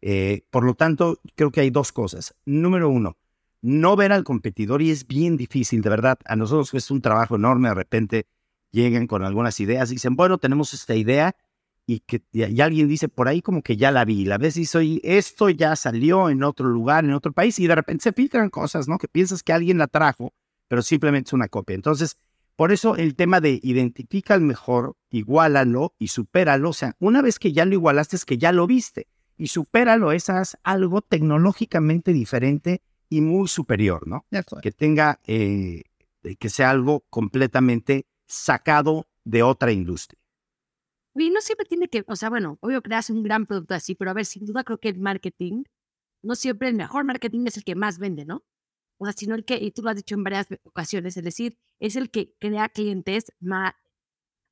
Eh, 0.00 0.44
por 0.50 0.62
lo 0.62 0.74
tanto, 0.74 1.18
creo 1.34 1.50
que 1.50 1.60
hay 1.60 1.70
dos 1.70 1.90
cosas. 1.90 2.36
Número 2.44 2.88
uno, 2.88 3.16
no 3.62 3.96
ver 3.96 4.12
al 4.12 4.22
competidor 4.22 4.80
y 4.80 4.92
es 4.92 5.08
bien 5.08 5.36
difícil, 5.36 5.82
de 5.82 5.90
verdad. 5.90 6.18
A 6.24 6.36
nosotros 6.36 6.72
es 6.74 6.88
un 6.92 7.00
trabajo 7.00 7.34
enorme, 7.34 7.68
de 7.68 7.74
repente 7.74 8.26
llegan 8.70 9.08
con 9.08 9.24
algunas 9.24 9.58
ideas, 9.58 9.88
dicen, 9.88 10.14
bueno, 10.14 10.38
tenemos 10.38 10.72
esta 10.72 10.94
idea 10.94 11.34
y 11.84 12.00
que 12.00 12.22
y 12.32 12.60
alguien 12.60 12.86
dice, 12.86 13.08
por 13.08 13.26
ahí 13.26 13.42
como 13.42 13.62
que 13.62 13.76
ya 13.76 13.90
la 13.90 14.04
vi, 14.04 14.24
la 14.24 14.38
ves 14.38 14.56
y 14.56 14.66
soy, 14.66 15.00
esto 15.02 15.50
ya 15.50 15.74
salió 15.74 16.30
en 16.30 16.44
otro 16.44 16.68
lugar, 16.68 17.04
en 17.04 17.12
otro 17.12 17.32
país 17.32 17.58
y 17.58 17.66
de 17.66 17.74
repente 17.74 18.04
se 18.04 18.12
filtran 18.12 18.50
cosas, 18.50 18.86
¿no? 18.86 18.98
Que 18.98 19.08
piensas 19.08 19.42
que 19.42 19.52
alguien 19.52 19.78
la 19.78 19.88
trajo, 19.88 20.32
pero 20.68 20.82
simplemente 20.82 21.28
es 21.28 21.32
una 21.32 21.48
copia. 21.48 21.74
Entonces, 21.74 22.16
por 22.56 22.72
eso 22.72 22.96
el 22.96 23.14
tema 23.14 23.40
de 23.40 23.60
identifica 23.62 24.34
al 24.34 24.40
mejor, 24.40 24.96
igualalo 25.10 25.94
y 25.98 26.08
supéralo. 26.08 26.70
O 26.70 26.72
sea, 26.72 26.96
una 26.98 27.20
vez 27.22 27.38
que 27.38 27.52
ya 27.52 27.64
lo 27.64 27.74
igualaste 27.74 28.16
es 28.16 28.24
que 28.24 28.38
ya 28.38 28.52
lo 28.52 28.66
viste 28.66 29.08
y 29.36 29.48
supéralo, 29.48 30.12
es 30.12 30.30
algo 30.62 31.02
tecnológicamente 31.02 32.12
diferente 32.12 32.82
y 33.10 33.20
muy 33.20 33.48
superior, 33.48 34.08
¿no? 34.08 34.26
Que 34.62 34.72
tenga, 34.72 35.20
eh, 35.26 35.82
que 36.38 36.48
sea 36.48 36.70
algo 36.70 37.04
completamente 37.10 38.06
sacado 38.26 39.06
de 39.24 39.42
otra 39.42 39.72
industria. 39.72 40.18
Y 41.14 41.30
no 41.30 41.40
siempre 41.40 41.66
tiene 41.66 41.88
que, 41.88 42.04
o 42.06 42.16
sea, 42.16 42.28
bueno, 42.28 42.58
obvio 42.60 42.82
creas 42.82 43.10
un 43.10 43.22
gran 43.22 43.46
producto 43.46 43.74
así, 43.74 43.94
pero 43.94 44.10
a 44.10 44.14
ver, 44.14 44.24
sin 44.24 44.44
duda 44.44 44.64
creo 44.64 44.78
que 44.78 44.88
el 44.88 44.98
marketing, 44.98 45.64
no 46.22 46.34
siempre 46.34 46.68
el 46.68 46.74
mejor 46.74 47.04
marketing 47.04 47.46
es 47.46 47.56
el 47.56 47.64
que 47.64 47.74
más 47.74 47.98
vende, 47.98 48.24
¿no? 48.24 48.44
O 48.98 49.04
sea, 49.04 49.12
sino 49.12 49.34
el 49.34 49.44
que, 49.44 49.56
y 49.56 49.70
tú 49.70 49.82
lo 49.82 49.90
has 49.90 49.96
dicho 49.96 50.14
en 50.14 50.24
varias 50.24 50.46
ocasiones, 50.64 51.16
es 51.16 51.24
decir, 51.24 51.58
es 51.80 51.96
el 51.96 52.10
que 52.10 52.34
crea 52.38 52.68
clientes 52.68 53.32
más 53.40 53.74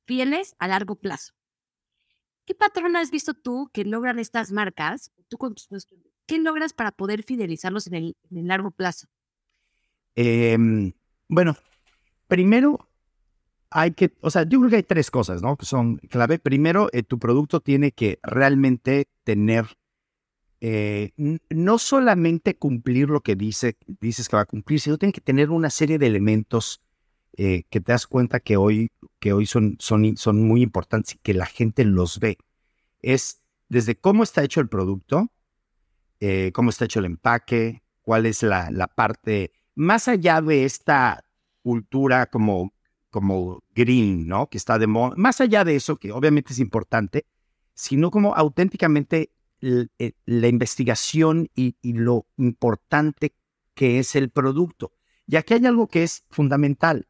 fieles 0.05 0.55
a 0.59 0.67
largo 0.67 0.95
plazo. 0.95 1.33
¿Qué 2.45 2.53
patrón 2.53 2.95
has 2.95 3.09
visto 3.09 3.33
tú 3.33 3.69
que 3.73 3.85
logran 3.85 4.19
estas 4.19 4.51
marcas, 4.51 5.11
¿Qué 6.27 6.39
logras 6.39 6.73
para 6.73 6.91
poder 6.91 7.23
fidelizarlos 7.23 7.87
en 7.87 7.95
el, 7.95 8.15
largo 8.29 8.71
plazo? 8.71 9.07
Em, 10.15 10.93
bueno, 11.27 11.55
primero 12.27 12.89
hay 13.69 13.91
que, 13.91 14.13
o 14.21 14.29
sea, 14.29 14.43
yo 14.43 14.59
creo 14.59 14.69
que 14.69 14.75
hay 14.77 14.83
tres 14.83 15.11
cosas, 15.11 15.41
¿no? 15.41 15.57
Que 15.57 15.65
son 15.65 15.97
clave. 15.97 16.39
Primero, 16.39 16.89
eh, 16.93 17.03
tu 17.03 17.19
producto 17.19 17.59
tiene 17.59 17.91
que 17.91 18.19
realmente 18.23 19.07
tener, 19.23 19.65
eh, 20.61 21.11
no 21.49 21.77
solamente 21.77 22.55
cumplir 22.55 23.09
lo 23.09 23.21
que 23.21 23.35
dice, 23.35 23.77
dices 23.99 24.29
que 24.29 24.35
va 24.35 24.43
a 24.43 24.45
cumplir, 24.45 24.79
sino 24.79 24.97
tiene 24.97 25.13
que 25.13 25.21
tener 25.21 25.49
una 25.49 25.69
serie 25.69 25.97
de 25.97 26.07
elementos 26.07 26.81
eh, 27.37 27.63
que 27.69 27.81
te 27.81 27.91
das 27.91 28.07
cuenta 28.07 28.39
que 28.39 28.55
hoy, 28.55 28.91
que 29.19 29.33
hoy 29.33 29.45
son, 29.45 29.75
son, 29.79 30.15
son 30.15 30.47
muy 30.47 30.61
importantes 30.61 31.15
y 31.15 31.17
que 31.17 31.33
la 31.33 31.45
gente 31.45 31.83
los 31.83 32.19
ve. 32.19 32.37
Es 33.01 33.41
desde 33.67 33.95
cómo 33.95 34.23
está 34.23 34.43
hecho 34.43 34.61
el 34.61 34.69
producto, 34.69 35.29
eh, 36.21 36.51
cómo 36.53 36.69
está 36.69 36.85
hecho 36.85 36.99
el 36.99 37.05
empaque, 37.05 37.83
cuál 38.01 38.25
es 38.25 38.41
la, 38.41 38.71
la, 38.71 38.87
parte, 38.87 39.51
más 39.75 40.07
allá 40.07 40.41
de 40.41 40.63
esta 40.63 41.25
cultura 41.61 42.27
como, 42.27 42.73
como 43.09 43.63
green, 43.75 44.27
¿no? 44.27 44.47
Que 44.47 44.57
está 44.57 44.79
de 44.79 44.87
moda, 44.87 45.15
más 45.17 45.41
allá 45.41 45.65
de 45.65 45.75
eso, 45.75 45.97
que 45.97 46.13
obviamente 46.13 46.53
es 46.53 46.59
importante, 46.59 47.25
sino 47.73 48.11
como 48.11 48.33
auténticamente 48.33 49.31
la 49.59 50.47
investigación 50.47 51.49
y, 51.55 51.75
y 51.81 51.93
lo 51.93 52.27
importante 52.37 53.35
que 53.73 53.99
es 53.99 54.15
el 54.15 54.29
producto. 54.29 54.93
Y 55.27 55.35
aquí 55.35 55.53
hay 55.55 55.65
algo 55.65 55.87
que 55.87 56.03
es 56.03 56.23
fundamental. 56.29 57.07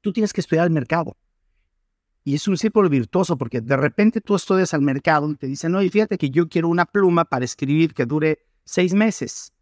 Tú 0.00 0.12
tienes 0.12 0.32
que 0.32 0.40
estudiar 0.40 0.66
el 0.66 0.72
mercado. 0.72 1.16
Y 2.24 2.34
es 2.34 2.46
un 2.48 2.56
círculo 2.56 2.88
virtuoso 2.88 3.38
porque 3.38 3.60
de 3.60 3.76
repente 3.76 4.20
tú 4.20 4.34
estudias 4.34 4.74
al 4.74 4.82
mercado 4.82 5.30
y 5.30 5.36
te 5.36 5.46
dicen, 5.46 5.74
oye, 5.74 5.90
fíjate 5.90 6.18
que 6.18 6.30
yo 6.30 6.48
quiero 6.48 6.68
una 6.68 6.86
pluma 6.86 7.24
para 7.24 7.44
escribir 7.44 7.94
que 7.94 8.04
dure 8.04 8.46
seis 8.64 8.92
meses. 8.92 9.52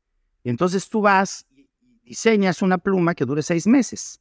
Y 0.43 0.51
entonces 0.51 0.89
tú 0.89 1.01
vas 1.01 1.47
y 1.51 1.68
diseñas 2.03 2.62
una 2.62 2.78
pluma 2.78 3.14
que 3.14 3.24
dure 3.24 3.43
seis 3.43 3.66
meses. 3.66 4.20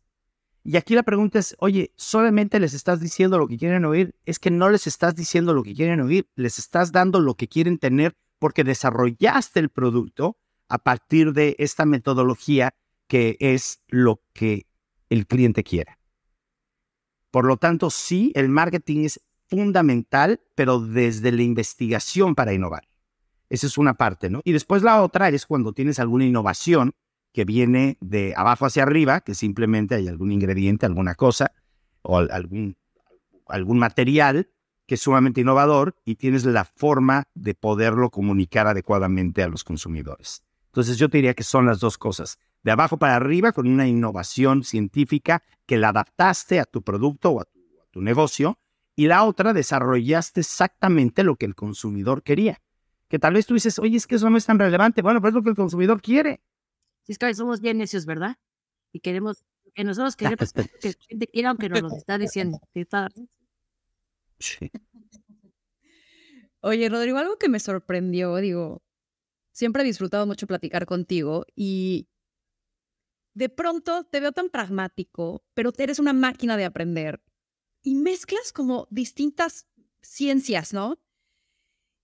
Y 0.68 0.76
aquí 0.76 0.96
la 0.96 1.04
pregunta 1.04 1.40
es, 1.40 1.56
oye, 1.60 1.94
¿solamente 1.96 2.60
les 2.60 2.74
estás 2.74 3.00
diciendo 3.00 3.38
lo 3.38 3.48
que 3.48 3.58
quieren 3.58 3.86
oír? 3.86 4.14
Es 4.26 4.38
que 4.38 4.52
no 4.52 4.70
les 4.70 4.86
estás 4.86 5.16
diciendo 5.16 5.54
lo 5.54 5.64
que 5.64 5.74
quieren 5.74 6.02
oír, 6.02 6.30
les 6.36 6.60
estás 6.60 6.92
dando 6.92 7.22
lo 7.22 7.36
que 7.36 7.48
quieren 7.48 7.78
tener 7.78 8.18
porque 8.38 8.66
desarrollaste 8.66 9.62
el 9.62 9.70
producto 9.70 10.36
a 10.68 10.80
partir 10.80 11.32
de 11.32 11.56
esta 11.58 11.86
metodología 11.86 12.76
que 13.08 13.38
es 13.40 13.82
lo 13.88 14.22
que 14.34 14.68
el 15.10 15.26
cliente 15.26 15.64
quiere. 15.64 15.98
Por 17.32 17.46
lo 17.46 17.56
tanto, 17.56 17.90
sí, 17.90 18.34
el 18.36 18.50
marketing 18.50 19.06
es 19.06 19.22
fundamental, 19.48 20.42
pero 20.54 20.82
desde 20.82 21.32
la 21.32 21.44
investigación 21.44 22.36
para 22.36 22.52
innovar. 22.52 22.90
Esa 23.48 23.68
es 23.68 23.78
una 23.78 23.94
parte, 23.94 24.30
¿no? 24.30 24.42
Y 24.44 24.52
después 24.52 24.84
la 24.84 25.02
otra 25.02 25.30
es 25.30 25.46
cuando 25.46 25.72
tienes 25.72 25.98
alguna 25.98 26.26
innovación 26.26 26.94
que 27.38 27.46
viene 27.46 28.00
de 28.02 28.34
abajo 28.36 28.66
hacia 28.66 28.82
arriba, 28.82 29.22
que 29.22 29.36
simplemente 29.36 29.94
hay 29.94 30.08
algún 30.08 30.32
ingrediente, 30.32 30.88
alguna 30.88 31.14
cosa 31.14 31.52
o 32.02 32.18
algún, 32.18 32.76
material 33.78 34.50
que 34.88 34.96
es 34.96 35.02
sumamente 35.02 35.42
innovador 35.42 35.96
y 36.04 36.16
tienes 36.16 36.46
la 36.46 36.66
forma 36.66 37.26
de 37.36 37.54
poderlo 37.54 38.10
comunicar 38.10 38.66
adecuadamente 38.66 39.44
a 39.44 39.50
los 39.50 39.64
consumidores. 39.64 40.42
Entonces 40.66 40.98
yo 40.98 41.10
te 41.10 41.20
diría 41.20 41.36
que 41.36 41.44
son 41.44 41.68
las 41.68 41.80
dos 41.80 42.00
cosas, 42.00 42.40
de 42.64 42.72
abajo 42.72 42.98
para 42.98 43.16
arriba 43.16 43.52
con 43.52 43.68
una 43.68 43.88
innovación 43.88 44.64
científica 44.64 45.44
que 45.68 45.78
la 45.78 45.90
adaptaste 45.90 46.60
a 46.60 46.66
tu 46.66 46.82
producto 46.82 47.30
o 47.30 47.42
a 47.42 47.46
tu, 47.92 48.02
negocio 48.02 48.58
y 48.96 49.06
la 49.06 49.24
otra 49.24 49.54
desarrollaste 49.54 50.40
exactamente 50.40 51.24
lo 51.24 51.36
que 51.36 51.46
el 51.46 51.54
consumidor 51.54 52.24
quería. 52.24 52.62
Que 53.10 53.20
tal 53.20 53.36
vez 53.36 53.46
tú 53.46 53.54
dices, 53.54 53.78
oye, 53.78 53.96
es 53.96 54.08
que 54.08 54.16
eso 54.16 54.28
no 54.28 54.38
es 54.38 54.46
tan 54.48 54.58
relevante. 54.58 55.04
Bueno, 55.04 55.22
pero 55.22 55.30
es 55.30 55.36
lo 55.36 55.44
que 55.44 55.50
el 55.52 55.56
consumidor 55.56 56.02
quiere. 56.02 56.42
Sí, 57.08 57.14
es 57.14 57.20
que 57.20 57.34
somos 57.34 57.62
bien 57.62 57.78
necios, 57.78 58.06
¿verdad? 58.06 58.36
Y 58.92 59.00
queremos 59.00 59.46
que 59.74 59.86
nosotros 59.86 60.18
queremos 60.18 60.52
que 60.52 60.62
la 60.84 61.06
gente 61.08 61.28
quiera 61.28 61.50
aunque 61.50 61.70
nos 61.70 61.82
lo 61.82 61.96
está 61.96 62.18
diciendo. 62.18 62.60
Sí. 64.40 64.70
Oye, 66.60 66.90
Rodrigo, 66.90 67.18
algo 67.18 67.38
que 67.38 67.48
me 67.48 67.62
sorprendió, 67.62 68.36
digo, 68.36 68.84
siempre 69.54 69.84
he 69.84 69.86
disfrutado 69.86 70.28
mucho 70.28 70.48
platicar 70.48 70.86
contigo 70.86 71.46
y 71.56 72.10
de 73.34 73.48
pronto 73.48 74.04
te 74.04 74.20
veo 74.20 74.34
tan 74.34 74.50
pragmático, 74.50 75.46
pero 75.54 75.72
eres 75.78 76.00
una 76.00 76.12
máquina 76.12 76.58
de 76.58 76.66
aprender 76.66 77.24
y 77.84 77.96
mezclas 77.96 78.52
como 78.52 78.90
distintas 78.92 79.66
ciencias, 80.02 80.74
¿no? 80.74 81.00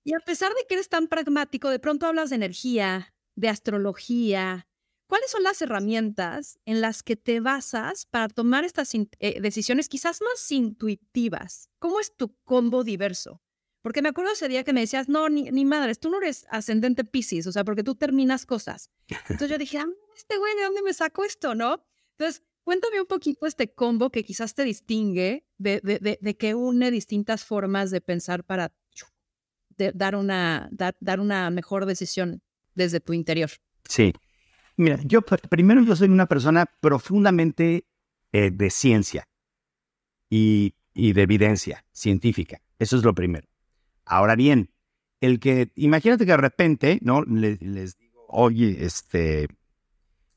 Y 0.05 0.13
a 0.13 0.19
pesar 0.19 0.53
de 0.53 0.65
que 0.65 0.75
eres 0.75 0.87
tan 0.87 1.09
pragmático, 1.09 1.69
de 1.69 1.79
pronto 1.79 2.05
hablas 2.05 2.29
de 2.29 2.37
energía, 2.37 3.13
de 3.35 3.49
astrología, 3.49 4.67
¿Cuáles 5.13 5.29
son 5.29 5.43
las 5.43 5.61
herramientas 5.61 6.57
en 6.65 6.81
las 6.81 7.03
que 7.03 7.15
te 7.15 7.39
basas 7.39 8.07
para 8.07 8.29
tomar 8.29 8.63
estas 8.63 8.95
eh, 8.95 9.39
decisiones 9.39 9.87
quizás 9.87 10.21
más 10.23 10.51
intuitivas? 10.51 11.69
¿Cómo 11.77 11.99
es 11.99 12.17
tu 12.17 12.35
combo 12.43 12.83
diverso? 12.83 13.39
Porque 13.83 14.01
me 14.01 14.09
acuerdo 14.09 14.31
ese 14.31 14.47
día 14.47 14.63
que 14.63 14.73
me 14.73 14.79
decías, 14.79 15.09
no, 15.09 15.29
ni, 15.29 15.51
ni 15.51 15.65
madres, 15.65 15.99
tú 15.99 16.09
no 16.09 16.17
eres 16.17 16.47
ascendente 16.49 17.03
Pisces, 17.03 17.45
o 17.45 17.51
sea, 17.51 17.63
porque 17.63 17.83
tú 17.83 17.93
terminas 17.93 18.47
cosas. 18.47 18.89
Entonces 19.07 19.51
yo 19.51 19.59
dije, 19.59 19.77
ah, 19.77 19.87
este 20.17 20.35
güey, 20.39 20.55
¿de 20.55 20.63
dónde 20.63 20.81
me 20.81 20.93
saco 20.95 21.23
esto, 21.23 21.53
no? 21.53 21.85
Entonces, 22.17 22.41
cuéntame 22.63 22.99
un 22.99 23.05
poquito 23.05 23.45
este 23.45 23.71
combo 23.71 24.09
que 24.09 24.23
quizás 24.23 24.55
te 24.55 24.63
distingue 24.63 25.45
de, 25.59 25.79
de, 25.83 26.17
de, 26.19 26.37
que 26.37 26.55
une 26.55 26.89
distintas 26.89 27.45
formas 27.45 27.91
de 27.91 28.01
pensar 28.01 28.43
para 28.43 28.73
dar, 29.77 30.15
una, 30.15 30.71
dar 30.71 31.19
una 31.19 31.51
mejor 31.51 31.85
decisión 31.85 32.41
desde 32.73 32.99
tu 32.99 33.13
interior. 33.13 33.51
Sí, 33.87 34.11
Mira, 34.75 34.99
yo 35.03 35.21
primero 35.21 35.83
yo 35.83 35.95
soy 35.95 36.09
una 36.09 36.25
persona 36.25 36.65
profundamente 36.65 37.85
eh, 38.31 38.51
de 38.51 38.69
ciencia 38.69 39.27
y, 40.29 40.73
de 40.95 41.21
evidencia 41.21 41.85
científica. 41.91 42.61
Eso 42.79 42.97
es 42.97 43.03
lo 43.03 43.13
primero. 43.13 43.47
Ahora 44.05 44.35
bien, 44.35 44.71
el 45.21 45.39
que, 45.39 45.71
imagínate 45.75 46.25
que 46.25 46.31
de 46.31 46.37
repente, 46.37 46.99
¿no? 47.01 47.23
Les, 47.23 47.59
digo, 47.97 48.25
oye, 48.29 48.83
este, 48.83 49.47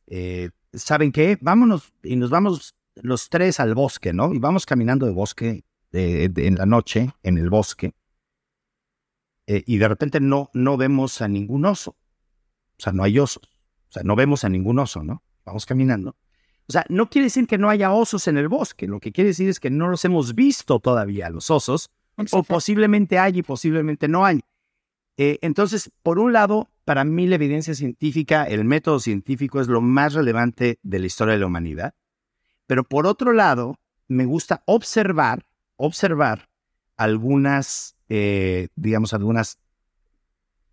eh, 0.06 0.50
¿saben 0.72 1.12
qué? 1.12 1.38
Vámonos 1.40 1.92
y 2.02 2.16
nos 2.16 2.30
vamos 2.30 2.76
los 2.94 3.28
tres 3.28 3.60
al 3.60 3.74
bosque, 3.74 4.12
¿no? 4.12 4.32
Y 4.32 4.38
vamos 4.38 4.66
caminando 4.66 5.06
de 5.06 5.12
bosque 5.12 5.64
en 5.92 6.54
la 6.56 6.66
noche, 6.66 7.10
en 7.22 7.38
el 7.38 7.48
bosque, 7.48 7.94
eh, 9.46 9.62
y 9.66 9.78
de 9.78 9.88
repente 9.88 10.20
no, 10.20 10.50
no 10.52 10.76
vemos 10.76 11.22
a 11.22 11.28
ningún 11.28 11.64
oso. 11.64 11.92
O 12.78 12.82
sea, 12.82 12.92
no 12.92 13.02
hay 13.02 13.18
osos. 13.18 13.55
O 13.88 13.92
sea, 13.92 14.02
no 14.02 14.16
vemos 14.16 14.44
a 14.44 14.48
ningún 14.48 14.78
oso, 14.78 15.02
¿no? 15.02 15.22
Vamos 15.44 15.66
caminando. 15.66 16.16
O 16.68 16.72
sea, 16.72 16.84
no 16.88 17.08
quiere 17.08 17.26
decir 17.26 17.46
que 17.46 17.58
no 17.58 17.70
haya 17.70 17.92
osos 17.92 18.26
en 18.26 18.36
el 18.38 18.48
bosque, 18.48 18.88
lo 18.88 18.98
que 18.98 19.12
quiere 19.12 19.28
decir 19.28 19.48
es 19.48 19.60
que 19.60 19.70
no 19.70 19.88
los 19.88 20.04
hemos 20.04 20.34
visto 20.34 20.80
todavía, 20.80 21.30
los 21.30 21.50
osos, 21.50 21.90
o 22.32 22.42
posiblemente 22.42 23.18
hay 23.18 23.38
y 23.38 23.42
posiblemente 23.42 24.08
no 24.08 24.24
hay. 24.24 24.40
Eh, 25.16 25.38
entonces, 25.42 25.90
por 26.02 26.18
un 26.18 26.32
lado, 26.32 26.68
para 26.84 27.04
mí 27.04 27.26
la 27.26 27.36
evidencia 27.36 27.74
científica, 27.74 28.44
el 28.44 28.64
método 28.64 28.98
científico 28.98 29.60
es 29.60 29.68
lo 29.68 29.80
más 29.80 30.14
relevante 30.14 30.78
de 30.82 30.98
la 30.98 31.06
historia 31.06 31.34
de 31.34 31.40
la 31.40 31.46
humanidad, 31.46 31.94
pero 32.66 32.82
por 32.84 33.06
otro 33.06 33.32
lado, 33.32 33.78
me 34.08 34.24
gusta 34.24 34.62
observar, 34.66 35.46
observar 35.76 36.48
algunas, 36.96 37.96
eh, 38.08 38.68
digamos, 38.74 39.14
algunas 39.14 39.58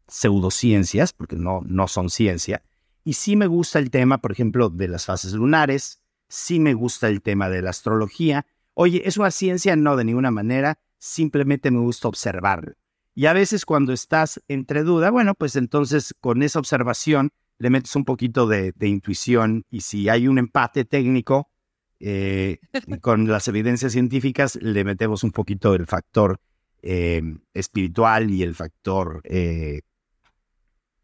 pseudociencias, 0.07 1.14
porque 1.14 1.36
no, 1.36 1.61
no 1.66 1.88
son 1.88 2.09
ciencia, 2.09 2.64
y 3.03 3.13
sí 3.13 3.35
me 3.35 3.47
gusta 3.47 3.79
el 3.79 3.89
tema, 3.89 4.19
por 4.19 4.31
ejemplo, 4.31 4.69
de 4.69 4.87
las 4.87 5.05
fases 5.05 5.33
lunares, 5.33 6.01
sí 6.27 6.59
me 6.59 6.73
gusta 6.73 7.09
el 7.09 7.21
tema 7.21 7.49
de 7.49 7.61
la 7.61 7.69
astrología. 7.69 8.45
Oye, 8.73 9.03
¿es 9.05 9.17
una 9.17 9.31
ciencia? 9.31 9.75
No, 9.75 9.95
de 9.95 10.05
ninguna 10.05 10.31
manera, 10.31 10.79
simplemente 10.97 11.69
me 11.69 11.79
gusta 11.79 12.07
observarlo. 12.07 12.73
Y 13.13 13.27
a 13.27 13.33
veces 13.33 13.65
cuando 13.65 13.93
estás 13.93 14.41
entre 14.47 14.83
duda, 14.83 15.11
bueno, 15.11 15.35
pues 15.35 15.55
entonces 15.55 16.15
con 16.19 16.41
esa 16.41 16.59
observación 16.59 17.31
le 17.59 17.69
metes 17.69 17.95
un 17.95 18.05
poquito 18.05 18.47
de, 18.47 18.73
intuición 18.81 19.65
y 19.69 19.81
si 19.81 20.09
hay 20.09 20.27
un 20.27 20.39
empate 20.39 20.85
técnico 20.85 21.51
eh, 21.99 22.57
con 23.01 23.27
las 23.27 23.47
evidencias 23.47 23.91
científicas, 23.91 24.55
le 24.55 24.83
metemos 24.83 25.23
un 25.23 25.31
poquito 25.31 25.75
el 25.75 25.85
factor 25.85 26.39
eh, 26.81 27.21
espiritual 27.53 28.31
y 28.31 28.41
el 28.41 28.55
factor 28.55 29.21
eh, 29.25 29.81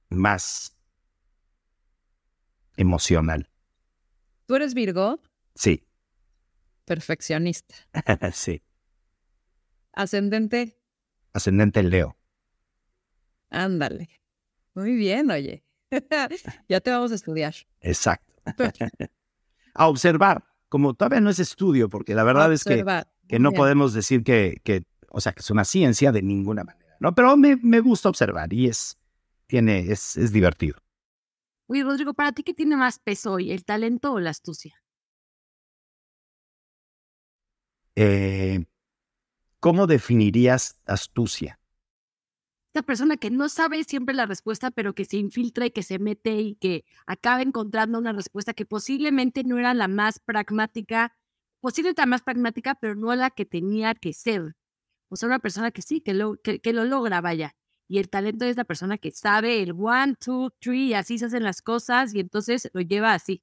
más 0.10 0.79
emocional. 2.80 3.50
¿Tú 4.46 4.56
eres 4.56 4.74
Virgo? 4.74 5.20
Sí. 5.54 5.86
Perfeccionista. 6.86 7.76
sí. 8.34 8.64
¿Ascendente? 9.94 10.80
Ascendente 11.34 11.84
Leo. 11.84 12.18
Ándale. 13.50 14.10
Muy 14.74 14.96
bien, 14.96 15.30
oye. 15.30 15.64
ya 16.70 16.80
te 16.80 16.90
vamos 16.90 17.12
a 17.12 17.16
estudiar. 17.16 17.54
Exacto. 17.82 18.34
a 19.74 19.88
observar, 19.88 20.46
como 20.70 20.94
todavía 20.94 21.20
no 21.20 21.30
es 21.30 21.40
estudio, 21.40 21.90
porque 21.90 22.16
la 22.16 22.24
verdad 22.24 22.54
es 22.54 22.64
que, 22.64 22.86
que 23.28 23.40
no 23.40 23.52
podemos 23.52 23.94
decir 23.94 24.24
que, 24.24 24.62
que, 24.64 24.84
o 25.10 25.20
sea, 25.20 25.34
que 25.34 25.42
es 25.42 25.50
una 25.52 25.66
ciencia 25.66 26.12
de 26.12 26.22
ninguna 26.22 26.64
manera, 26.64 26.96
¿no? 27.00 27.14
Pero 27.14 27.36
me, 27.36 27.58
me 27.58 27.82
gusta 27.82 28.10
observar 28.10 28.54
y 28.54 28.68
es, 28.68 28.98
tiene, 29.48 29.92
es, 29.92 30.16
es 30.16 30.32
divertido. 30.32 30.78
Oye, 31.72 31.84
Rodrigo, 31.84 32.16
¿para 32.16 32.32
ti 32.32 32.42
qué 32.42 32.56
tiene 32.56 32.76
más 32.76 32.98
peso 32.98 33.34
hoy, 33.34 33.52
el 33.52 33.64
talento 33.64 34.12
o 34.12 34.20
la 34.20 34.32
astucia? 34.32 34.82
Eh, 37.96 38.66
¿Cómo 39.60 39.86
definirías 39.86 40.80
astucia? 40.88 41.60
Esta 42.74 42.82
persona 42.82 43.18
que 43.18 43.30
no 43.30 43.50
sabe 43.50 43.84
siempre 43.84 44.16
la 44.16 44.26
respuesta, 44.26 44.72
pero 44.72 44.96
que 44.96 45.06
se 45.06 45.18
infiltra 45.18 45.68
y 45.68 45.72
que 45.72 45.84
se 45.84 46.00
mete 46.00 46.42
y 46.42 46.56
que 46.56 46.86
acaba 47.06 47.44
encontrando 47.44 48.00
una 48.00 48.14
respuesta 48.14 48.56
que 48.56 48.66
posiblemente 48.66 49.44
no 49.44 49.60
era 49.60 49.76
la 49.76 49.88
más 49.88 50.18
pragmática, 50.18 51.16
posiblemente 51.62 52.02
la 52.02 52.08
más 52.08 52.24
pragmática, 52.24 52.80
pero 52.82 52.96
no 52.96 53.14
la 53.14 53.30
que 53.30 53.46
tenía 53.46 53.94
que 53.94 54.14
ser. 54.14 54.56
O 55.10 55.16
sea, 55.18 55.28
una 55.28 55.38
persona 55.38 55.70
que 55.70 55.84
sí, 55.84 56.02
que 56.02 56.16
lo, 56.16 56.36
que 56.42 56.74
lo 56.74 56.84
logra, 56.84 57.22
vaya 57.22 57.56
y 57.90 57.98
el 57.98 58.08
talento 58.08 58.46
es 58.46 58.56
la 58.56 58.64
persona 58.66 59.00
que 59.00 59.12
sabe 59.12 59.64
el 59.64 59.72
one, 59.72 60.16
two, 60.24 60.52
three, 60.60 60.90
y 60.90 60.94
así 60.94 61.18
se 61.18 61.26
hacen 61.26 61.44
las 61.44 61.64
cosas 61.64 62.14
y 62.14 62.20
entonces 62.20 62.70
lo 62.74 62.82
lleva 62.82 63.16
así. 63.16 63.42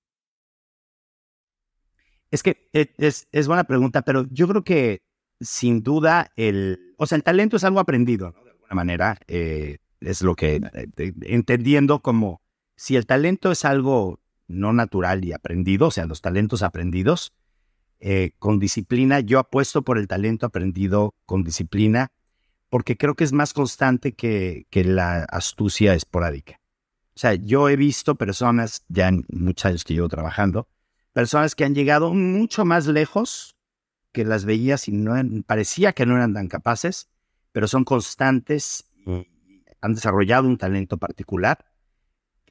Es 2.31 2.45
que 2.45 2.69
e, 2.73 2.95
es, 2.97 3.27
es 3.33 3.49
buena 3.49 3.65
pregunta, 3.65 4.03
pero 4.03 4.25
yo 4.31 4.47
creo 4.47 4.63
que 4.63 5.03
sin 5.41 5.83
duda 5.83 6.31
el, 6.37 6.95
o 6.97 7.07
sea, 7.07 7.17
el 7.17 7.25
talento 7.25 7.57
es 7.57 7.65
algo 7.65 7.81
aprendido, 7.81 8.31
¿no? 8.31 8.45
De 8.45 8.51
alguna 8.51 8.75
manera, 8.75 9.19
eh, 9.27 9.79
es 10.01 10.23
lo 10.23 10.37
que, 10.37 10.57
eh, 10.57 11.13
entendiendo 11.23 12.01
como 12.01 12.41
si 12.77 12.95
el 12.95 13.05
talento 13.05 13.51
es 13.51 13.65
algo 13.65 14.21
no 14.47 14.73
natural 14.73 15.25
y 15.25 15.33
aprendido, 15.33 15.89
o 15.89 15.91
sea, 15.91 16.07
los 16.07 16.23
talentos 16.23 16.63
aprendidos, 16.63 17.33
eh, 17.99 18.31
con 18.39 18.61
disciplina, 18.61 19.19
yo 19.19 19.41
apuesto 19.41 19.83
por 19.83 19.99
el 19.99 20.07
talento 20.07 20.47
aprendido 20.47 21.17
con 21.25 21.43
disciplina 21.43 22.13
porque 22.69 22.97
creo 22.97 23.15
que 23.15 23.25
es 23.25 23.33
más 23.33 23.53
constante 23.53 24.15
que, 24.15 24.67
que 24.71 24.85
la 24.85 25.25
astucia 25.25 25.95
esporádica. 25.95 26.61
O 27.15 27.19
sea, 27.19 27.35
yo 27.35 27.69
he 27.69 27.77
visto 27.77 28.17
personas, 28.17 28.85
ya 28.89 29.09
en 29.09 29.25
muchos 29.29 29.67
años 29.67 29.85
que 29.85 29.95
llevo 29.95 30.09
trabajando, 30.09 30.69
personas 31.13 31.55
que 31.55 31.65
han 31.65 31.75
llegado 31.75 32.13
mucho 32.13 32.65
más 32.65 32.87
lejos 32.87 33.57
que 34.13 34.25
las 34.25 34.45
veías 34.45 34.89
y 34.89 34.93
no 34.93 35.15
parecía 35.47 35.93
que 35.93 36.07
no 36.07 36.17
eran 36.17 36.35
tan 36.35 36.49
capaces, 36.49 37.09
pero 37.53 37.69
son 37.69 37.85
constantes 37.85 38.87
han 39.81 39.95
desarrollado 39.95 40.49
un 40.49 40.59
talento 40.59 40.99
particular, 40.99 41.65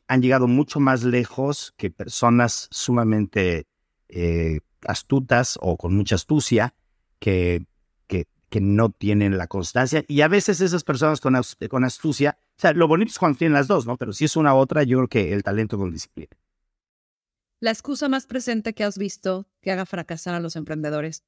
han 0.08 0.22
llegado 0.22 0.48
mucho 0.48 0.80
más 0.80 1.04
lejos 1.04 1.74
que 1.78 1.90
personas 1.90 2.68
sumamente 2.72 3.68
eh, 4.08 4.60
astutas 4.88 5.58
o 5.62 5.78
con 5.78 5.96
mucha 5.96 6.16
astucia 6.16 6.76
que, 7.20 7.66
que, 8.56 8.62
no 8.62 8.90
tienen 8.90 9.38
la 9.38 9.48
constancia. 9.48 10.04
Y 10.08 10.22
a 10.22 10.28
veces 10.28 10.62
esas 10.62 10.84
personas 10.84 11.22
con, 11.22 11.36
con 11.70 11.84
astucia, 11.84 12.38
o 12.58 12.62
sea, 12.62 12.74
lo 12.74 12.88
bonito 12.88 13.10
es 13.10 13.20
cuando 13.20 13.38
tienen 13.38 13.54
las 13.54 13.68
dos, 13.68 13.86
¿no? 13.86 13.98
Pero 13.98 14.14
si 14.14 14.26
es 14.26 14.36
una 14.36 14.56
u 14.56 14.58
otra, 14.58 14.84
yo 14.84 14.98
creo 14.98 15.08
que 15.08 15.34
el 15.34 15.44
talento 15.44 15.78
con 15.78 15.92
disciplina. 15.92 16.30
La 17.60 17.72
excusa 17.72 18.10
más 18.10 18.28
presente 18.28 18.74
que 18.74 18.84
has 18.84 18.98
visto 18.98 19.48
que 19.62 19.72
haga 19.72 19.86
fracasar 19.86 20.36
a 20.36 20.40
los 20.40 20.56
emprendedores. 20.56 21.24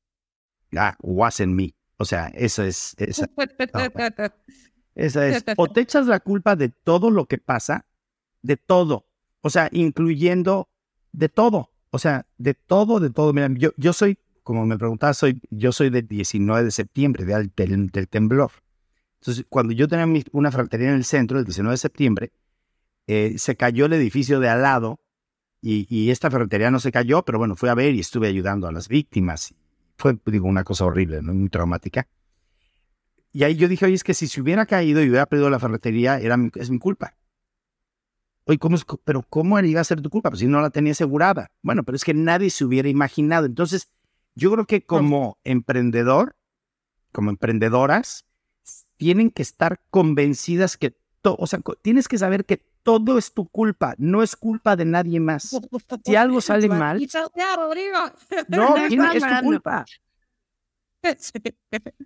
Ah, 0.75 0.95
wasn't 1.01 1.53
me. 1.53 1.73
O 1.97 2.05
sea, 2.05 2.27
eso 2.35 2.63
es. 2.63 2.93
Esa, 2.97 3.27
esa 4.95 5.27
es. 5.27 5.43
O 5.57 5.67
te 5.67 5.81
echas 5.81 6.07
la 6.07 6.19
culpa 6.19 6.55
de 6.55 6.69
todo 6.69 7.09
lo 7.09 7.25
que 7.25 7.37
pasa, 7.37 7.85
de 8.41 8.57
todo. 8.57 9.07
O 9.41 9.49
sea, 9.49 9.69
incluyendo 9.71 10.69
de 11.11 11.29
todo. 11.29 11.71
O 11.89 11.99
sea, 11.99 12.27
de 12.37 12.53
todo, 12.53 12.99
de 12.99 13.09
todo. 13.09 13.33
Mira, 13.33 13.49
yo, 13.53 13.71
yo 13.77 13.93
soy, 13.93 14.19
como 14.47 14.65
me 14.65 14.77
preguntabas, 14.77 15.17
soy, 15.17 15.41
yo 15.49 15.73
soy 15.73 15.89
del 15.89 16.07
19 16.07 16.63
de 16.63 16.71
septiembre, 16.71 17.25
del, 17.25 17.51
del, 17.53 18.07
temblor. 18.07 18.51
Entonces, 19.19 19.45
cuando 19.49 19.73
yo 19.73 19.89
tenía 19.89 20.23
una 20.31 20.51
fratería 20.53 20.87
en 20.87 20.95
el 20.95 21.03
centro, 21.03 21.37
el 21.37 21.43
19 21.43 21.73
de 21.73 21.77
septiembre, 21.77 22.31
eh, 23.07 23.37
se 23.39 23.57
cayó 23.57 23.87
el 23.87 23.93
edificio 23.93 24.39
de 24.39 24.47
al 24.47 24.61
lado 24.61 25.01
y, 25.61 25.85
y, 25.93 26.11
esta 26.11 26.31
ferretería 26.31 26.71
no 26.71 26.79
se 26.79 26.93
cayó, 26.93 27.23
pero 27.23 27.39
bueno, 27.39 27.57
fui 27.57 27.67
a 27.67 27.73
ver 27.73 27.93
y 27.93 27.99
estuve 27.99 28.29
ayudando 28.29 28.67
a 28.67 28.71
las 28.71 28.87
víctimas. 28.87 29.53
Fue, 29.97 30.17
digo, 30.27 30.47
una 30.47 30.63
cosa 30.63 30.85
horrible, 30.85 31.21
¿no? 31.21 31.33
muy 31.33 31.49
traumática. 31.49 32.07
Y 33.33 33.43
ahí 33.43 33.57
yo 33.57 33.67
dije, 33.67 33.83
oye, 33.83 33.95
es 33.95 34.05
que 34.05 34.13
si 34.13 34.27
se 34.27 34.39
hubiera 34.39 34.65
caído 34.65 35.03
y 35.03 35.09
hubiera 35.09 35.25
perdido 35.25 35.49
la 35.49 35.59
ferretería, 35.59 36.21
era 36.21 36.37
es 36.55 36.69
mi 36.69 36.79
culpa. 36.79 37.17
Oye, 38.45 38.59
¿cómo 38.59 38.77
es, 38.77 38.85
pero 39.03 39.23
¿cómo 39.23 39.59
iba 39.59 39.81
a 39.81 39.83
ser 39.83 39.99
tu 39.99 40.09
culpa? 40.09 40.29
Pues 40.29 40.39
si 40.39 40.47
no 40.47 40.61
la 40.61 40.69
tenía 40.69 40.93
asegurada. 40.93 41.51
Bueno, 41.61 41.83
pero 41.83 41.97
es 41.97 42.05
que 42.05 42.13
nadie 42.13 42.49
se 42.49 42.63
hubiera 42.63 42.87
imaginado. 42.87 43.45
Entonces, 43.45 43.91
yo 44.37 44.51
creo 44.51 44.65
que 44.65 44.85
como 44.85 45.39
emprendedor, 45.43 46.35
como 47.11 47.31
emprendedoras, 47.31 48.25
tienen 48.97 49.31
que 49.31 49.41
estar 49.41 49.81
convencidas 49.89 50.77
que 50.77 50.95
todo, 51.23 51.37
o 51.39 51.47
sea, 51.47 51.59
tienes 51.81 52.07
que 52.07 52.19
saber 52.19 52.45
que 52.45 52.57
todo 52.83 53.17
es 53.17 53.33
tu 53.33 53.49
culpa, 53.49 53.95
no 53.97 54.21
es 54.21 54.35
culpa 54.35 54.75
de 54.75 54.85
nadie 54.85 55.19
más. 55.19 55.57
Si 56.05 56.15
algo 56.15 56.39
sale 56.39 56.69
mal, 56.69 56.99
no, 58.47 58.77
es 58.77 59.23
tu 59.23 59.43
culpa. 59.43 59.85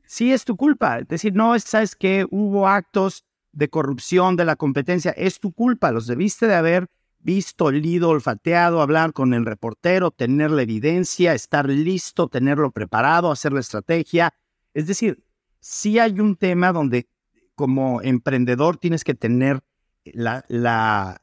Sí, 0.06 0.32
es 0.32 0.46
tu 0.46 0.56
culpa. 0.56 1.00
Es 1.00 1.08
decir, 1.10 1.34
no, 1.36 1.60
sabes 1.60 1.98
que 1.98 2.26
hubo 2.32 2.66
actos 2.66 3.26
de 3.52 3.70
corrupción 3.70 4.38
de 4.38 4.46
la 4.46 4.56
competencia, 4.56 5.12
es 5.12 5.42
tu 5.42 5.52
culpa, 5.52 5.92
los 5.92 6.08
debiste 6.08 6.48
de 6.48 6.56
haber 6.56 6.88
visto, 7.24 7.72
lido, 7.72 8.10
olfateado, 8.10 8.82
hablar 8.82 9.14
con 9.14 9.34
el 9.34 9.46
reportero, 9.46 10.12
tener 10.12 10.52
la 10.52 10.62
evidencia, 10.62 11.34
estar 11.34 11.68
listo, 11.70 12.28
tenerlo 12.28 12.72
preparado, 12.72 13.32
hacer 13.32 13.54
la 13.54 13.60
estrategia. 13.60 14.34
Es 14.74 14.88
decir, 14.88 15.24
sí 15.60 16.00
hay 16.00 16.20
un 16.20 16.36
tema 16.36 16.72
donde 16.72 17.08
como 17.56 18.02
emprendedor 18.02 18.78
tienes 18.78 19.04
que 19.04 19.14
tener 19.14 19.62
la, 20.06 20.46
la, 20.48 21.22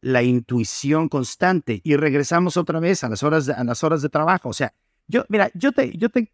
la 0.00 0.22
intuición 0.22 1.08
constante 1.08 1.80
y 1.84 1.96
regresamos 1.96 2.56
otra 2.56 2.80
vez 2.80 3.04
a 3.04 3.08
las 3.08 3.22
horas 3.22 3.46
de, 3.46 3.52
a 3.52 3.64
las 3.64 3.84
horas 3.84 4.02
de 4.02 4.08
trabajo. 4.08 4.48
O 4.48 4.54
sea, 4.54 4.74
yo, 5.06 5.24
mira, 5.28 5.50
yo 5.54 5.72
te, 5.72 5.96
yo 5.96 6.08
te, 6.08 6.32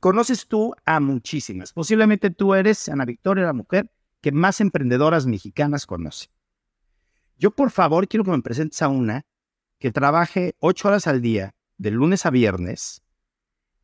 conoces 0.00 0.46
tú 0.46 0.74
a 0.84 1.00
muchísimas. 1.00 1.72
Posiblemente 1.72 2.30
tú 2.30 2.54
eres, 2.54 2.88
Ana 2.88 3.04
Victoria, 3.04 3.44
la 3.44 3.52
mujer 3.52 3.90
que 4.20 4.32
más 4.32 4.60
emprendedoras 4.60 5.26
mexicanas 5.26 5.86
conoce. 5.86 6.28
Yo, 7.38 7.50
por 7.50 7.70
favor, 7.70 8.08
quiero 8.08 8.24
que 8.24 8.30
me 8.30 8.42
presentes 8.42 8.80
a 8.82 8.88
una 8.88 9.26
que 9.78 9.90
trabaje 9.90 10.54
ocho 10.60 10.88
horas 10.88 11.06
al 11.06 11.20
día, 11.20 11.54
de 11.76 11.90
lunes 11.90 12.24
a 12.26 12.30
viernes, 12.30 13.02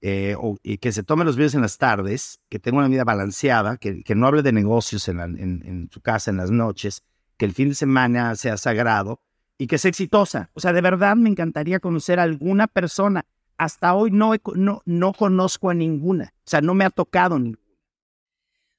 eh, 0.03 0.35
y 0.63 0.79
que 0.79 0.93
se 0.93 1.03
tome 1.03 1.25
los 1.25 1.37
videos 1.37 1.55
en 1.55 1.61
las 1.61 1.77
tardes, 1.77 2.41
que 2.49 2.59
tenga 2.59 2.79
una 2.79 2.89
vida 2.89 3.05
balanceada, 3.05 3.77
que, 3.77 4.03
que 4.03 4.15
no 4.15 4.27
hable 4.27 4.43
de 4.43 4.53
negocios 4.53 5.09
en, 5.09 5.21
en, 5.21 5.91
su 5.93 6.01
casa 6.01 6.31
en 6.31 6.39
las 6.39 6.51
noches, 6.51 7.03
que 7.37 7.45
el 7.45 7.53
fin 7.53 7.71
de 7.71 7.75
semana 7.75 8.35
sea 8.37 8.57
sagrado 8.57 9.21
y 9.59 9.67
que 9.67 9.77
sea 9.77 9.91
exitosa. 9.91 10.51
O 10.55 10.61
sea, 10.61 10.73
de 10.73 10.81
verdad 10.81 11.17
me 11.17 11.29
encantaría 11.29 11.81
conocer 11.81 12.19
a 12.19 12.23
alguna 12.23 12.67
persona. 12.67 13.27
Hasta 13.59 13.93
hoy 13.93 14.11
no, 14.11 14.33
no, 14.55 14.81
no 14.87 15.13
conozco 15.13 15.69
a 15.69 15.75
ninguna. 15.75 16.33
O 16.39 16.49
sea, 16.49 16.63
no 16.63 16.73
me 16.73 16.87
ha 16.87 16.91
tocado 16.91 17.39
ninguna. 17.39 17.61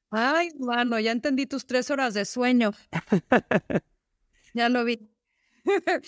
Ay, 0.10 0.50
mano, 0.60 1.00
ya 1.00 1.12
entendí 1.12 1.46
tus 1.46 1.68
tres 1.68 1.92
horas 1.92 2.16
de 2.16 2.26
sueño. 2.26 2.72
ya 4.54 4.70
lo 4.70 4.84
vi. 4.84 5.12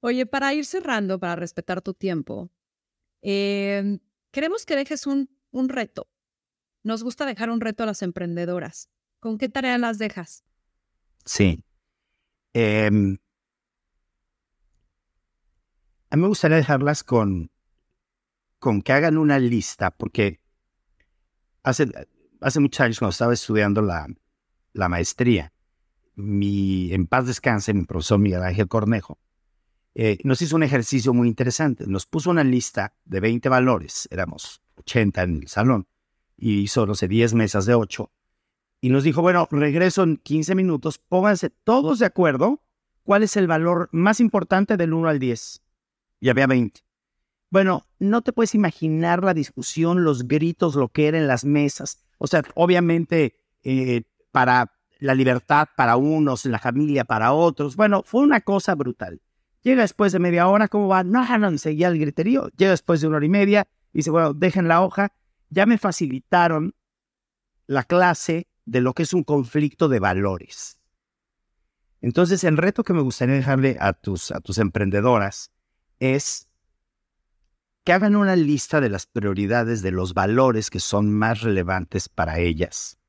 Oye, 0.00 0.26
para 0.26 0.54
ir 0.54 0.64
cerrando, 0.64 1.18
para 1.18 1.36
respetar 1.36 1.82
tu 1.82 1.94
tiempo, 1.94 2.50
eh, 3.22 3.98
queremos 4.30 4.64
que 4.64 4.76
dejes 4.76 5.06
un, 5.06 5.28
un 5.50 5.68
reto. 5.68 6.08
Nos 6.82 7.02
gusta 7.02 7.26
dejar 7.26 7.50
un 7.50 7.60
reto 7.60 7.82
a 7.82 7.86
las 7.86 8.02
emprendedoras. 8.02 8.88
¿Con 9.18 9.36
qué 9.36 9.50
tarea 9.50 9.76
las 9.76 9.98
dejas? 9.98 10.44
Sí. 11.26 11.62
Em, 12.54 13.18
a 16.08 16.16
mí 16.16 16.22
me 16.22 16.28
gustaría 16.28 16.56
dejarlas 16.56 17.04
con, 17.04 17.50
con 18.58 18.80
que 18.80 18.92
hagan 18.92 19.18
una 19.18 19.38
lista, 19.38 19.90
porque 19.90 20.40
hace, 21.62 21.86
hace 22.40 22.60
muchos 22.60 22.80
años 22.80 22.98
cuando 22.98 23.12
estaba 23.12 23.34
estudiando 23.34 23.82
la, 23.82 24.06
la 24.72 24.88
maestría, 24.88 25.52
mi, 26.14 26.92
en 26.92 27.06
paz 27.06 27.26
descanse, 27.26 27.74
mi 27.74 27.84
profesor 27.84 28.18
Miguel 28.18 28.42
Ángel 28.42 28.68
Cornejo, 28.68 29.18
eh, 29.94 30.18
nos 30.24 30.40
hizo 30.42 30.56
un 30.56 30.62
ejercicio 30.62 31.12
muy 31.12 31.28
interesante. 31.28 31.84
Nos 31.86 32.06
puso 32.06 32.30
una 32.30 32.44
lista 32.44 32.94
de 33.04 33.20
20 33.20 33.48
valores, 33.48 34.08
éramos 34.10 34.62
80 34.76 35.22
en 35.22 35.36
el 35.42 35.48
salón, 35.48 35.86
y 36.36 36.60
hizo, 36.60 36.86
no 36.86 36.94
sé, 36.94 37.08
10 37.08 37.34
mesas 37.34 37.66
de 37.66 37.74
8. 37.74 38.10
Y 38.80 38.88
nos 38.88 39.04
dijo, 39.04 39.20
bueno, 39.20 39.46
regreso 39.50 40.02
en 40.02 40.16
15 40.16 40.54
minutos, 40.54 40.98
pónganse 40.98 41.50
todos 41.50 41.98
de 41.98 42.06
acuerdo 42.06 42.62
cuál 43.02 43.22
es 43.22 43.36
el 43.36 43.46
valor 43.46 43.88
más 43.92 44.20
importante 44.20 44.76
del 44.76 44.94
1 44.94 45.08
al 45.08 45.18
10. 45.18 45.62
Y 46.20 46.28
había 46.28 46.46
20. 46.46 46.80
Bueno, 47.50 47.86
no 47.98 48.22
te 48.22 48.32
puedes 48.32 48.54
imaginar 48.54 49.24
la 49.24 49.34
discusión, 49.34 50.04
los 50.04 50.28
gritos, 50.28 50.76
lo 50.76 50.88
que 50.88 51.08
era 51.08 51.18
en 51.18 51.26
las 51.26 51.44
mesas. 51.44 52.02
O 52.18 52.26
sea, 52.26 52.42
obviamente 52.54 53.36
eh, 53.64 54.04
para 54.30 54.72
la 55.00 55.14
libertad 55.14 55.68
para 55.76 55.96
unos, 55.96 56.44
la 56.46 56.58
familia 56.58 57.04
para 57.04 57.32
otros. 57.32 57.74
Bueno, 57.74 58.02
fue 58.04 58.22
una 58.22 58.40
cosa 58.40 58.74
brutal. 58.74 59.20
Llega 59.62 59.82
después 59.82 60.12
de 60.12 60.18
media 60.18 60.46
hora, 60.46 60.68
¿cómo 60.68 60.88
va? 60.88 61.02
No, 61.02 61.38
no, 61.38 61.58
seguía 61.58 61.88
el 61.88 61.98
griterío. 61.98 62.48
Llega 62.56 62.70
después 62.70 63.00
de 63.00 63.08
una 63.08 63.16
hora 63.16 63.26
y 63.26 63.30
media, 63.30 63.68
dice, 63.92 64.10
bueno, 64.10 64.32
dejen 64.32 64.68
la 64.68 64.82
hoja. 64.82 65.12
Ya 65.48 65.66
me 65.66 65.78
facilitaron 65.78 66.74
la 67.66 67.82
clase 67.82 68.46
de 68.64 68.80
lo 68.80 68.94
que 68.94 69.02
es 69.02 69.12
un 69.12 69.24
conflicto 69.24 69.88
de 69.88 69.98
valores. 69.98 70.78
Entonces, 72.00 72.44
el 72.44 72.56
reto 72.56 72.84
que 72.84 72.92
me 72.92 73.02
gustaría 73.02 73.34
dejarle 73.34 73.76
a 73.80 73.92
tus, 73.92 74.30
a 74.30 74.40
tus 74.40 74.58
emprendedoras 74.58 75.50
es 75.98 76.48
que 77.84 77.92
hagan 77.92 78.16
una 78.16 78.36
lista 78.36 78.80
de 78.80 78.88
las 78.88 79.06
prioridades 79.06 79.82
de 79.82 79.90
los 79.90 80.14
valores 80.14 80.70
que 80.70 80.80
son 80.80 81.12
más 81.12 81.40
relevantes 81.42 82.08
para 82.08 82.38
ellas. 82.38 82.99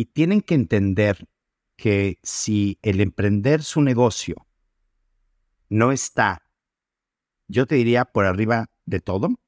Y 0.00 0.06
tienen 0.06 0.40
que 0.40 0.54
entender 0.54 1.28
que 1.76 2.18
si 2.22 2.78
el 2.80 3.02
emprender 3.02 3.62
su 3.62 3.82
negocio 3.82 4.46
no 5.68 5.92
está, 5.92 6.40
yo 7.48 7.66
te 7.66 7.74
diría, 7.74 8.06
por 8.06 8.24
arriba 8.24 8.70
de 8.86 9.00
todo, 9.00 9.38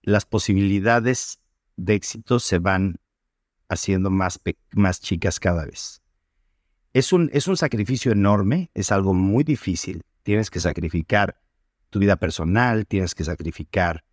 las 0.00 0.24
posibilidades 0.24 1.40
de 1.76 1.92
éxito 1.92 2.40
se 2.40 2.58
van 2.58 2.96
haciendo 3.68 4.08
más, 4.08 4.40
más 4.72 5.02
chicas 5.02 5.40
cada 5.40 5.66
vez. 5.66 6.00
Es 6.94 7.12
un, 7.12 7.28
es 7.34 7.48
un 7.48 7.58
sacrificio 7.58 8.12
enorme, 8.12 8.70
es 8.72 8.90
algo 8.92 9.12
muy 9.12 9.44
difícil. 9.44 10.04
Tienes 10.22 10.48
que 10.48 10.60
sacrificar 10.60 11.38
tu 11.90 11.98
vida 11.98 12.16
personal, 12.16 12.86
tienes 12.86 13.14
que 13.14 13.24
sacrificar 13.24 14.06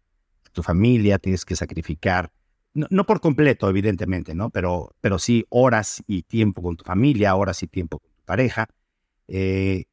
tu 0.52 0.62
familia, 0.62 1.20
tienes 1.20 1.46
que 1.46 1.56
sacrificar, 1.56 2.34
no, 2.74 3.06
por 3.06 3.22
completo, 3.22 3.70
evidentemente, 3.70 4.34
¿no? 4.34 4.50
Pero, 4.50 4.96
pero 5.02 5.20
sí 5.20 5.46
horas 5.50 6.04
y 6.08 6.24
tiempo 6.24 6.62
con 6.62 6.76
tu 6.76 6.84
familia, 6.84 7.36
horas 7.36 7.62
y 7.64 7.68
tiempo 7.68 8.00
con 8.00 8.12
tu 8.12 8.24
pareja, 8.24 8.68
eh, 9.28 9.86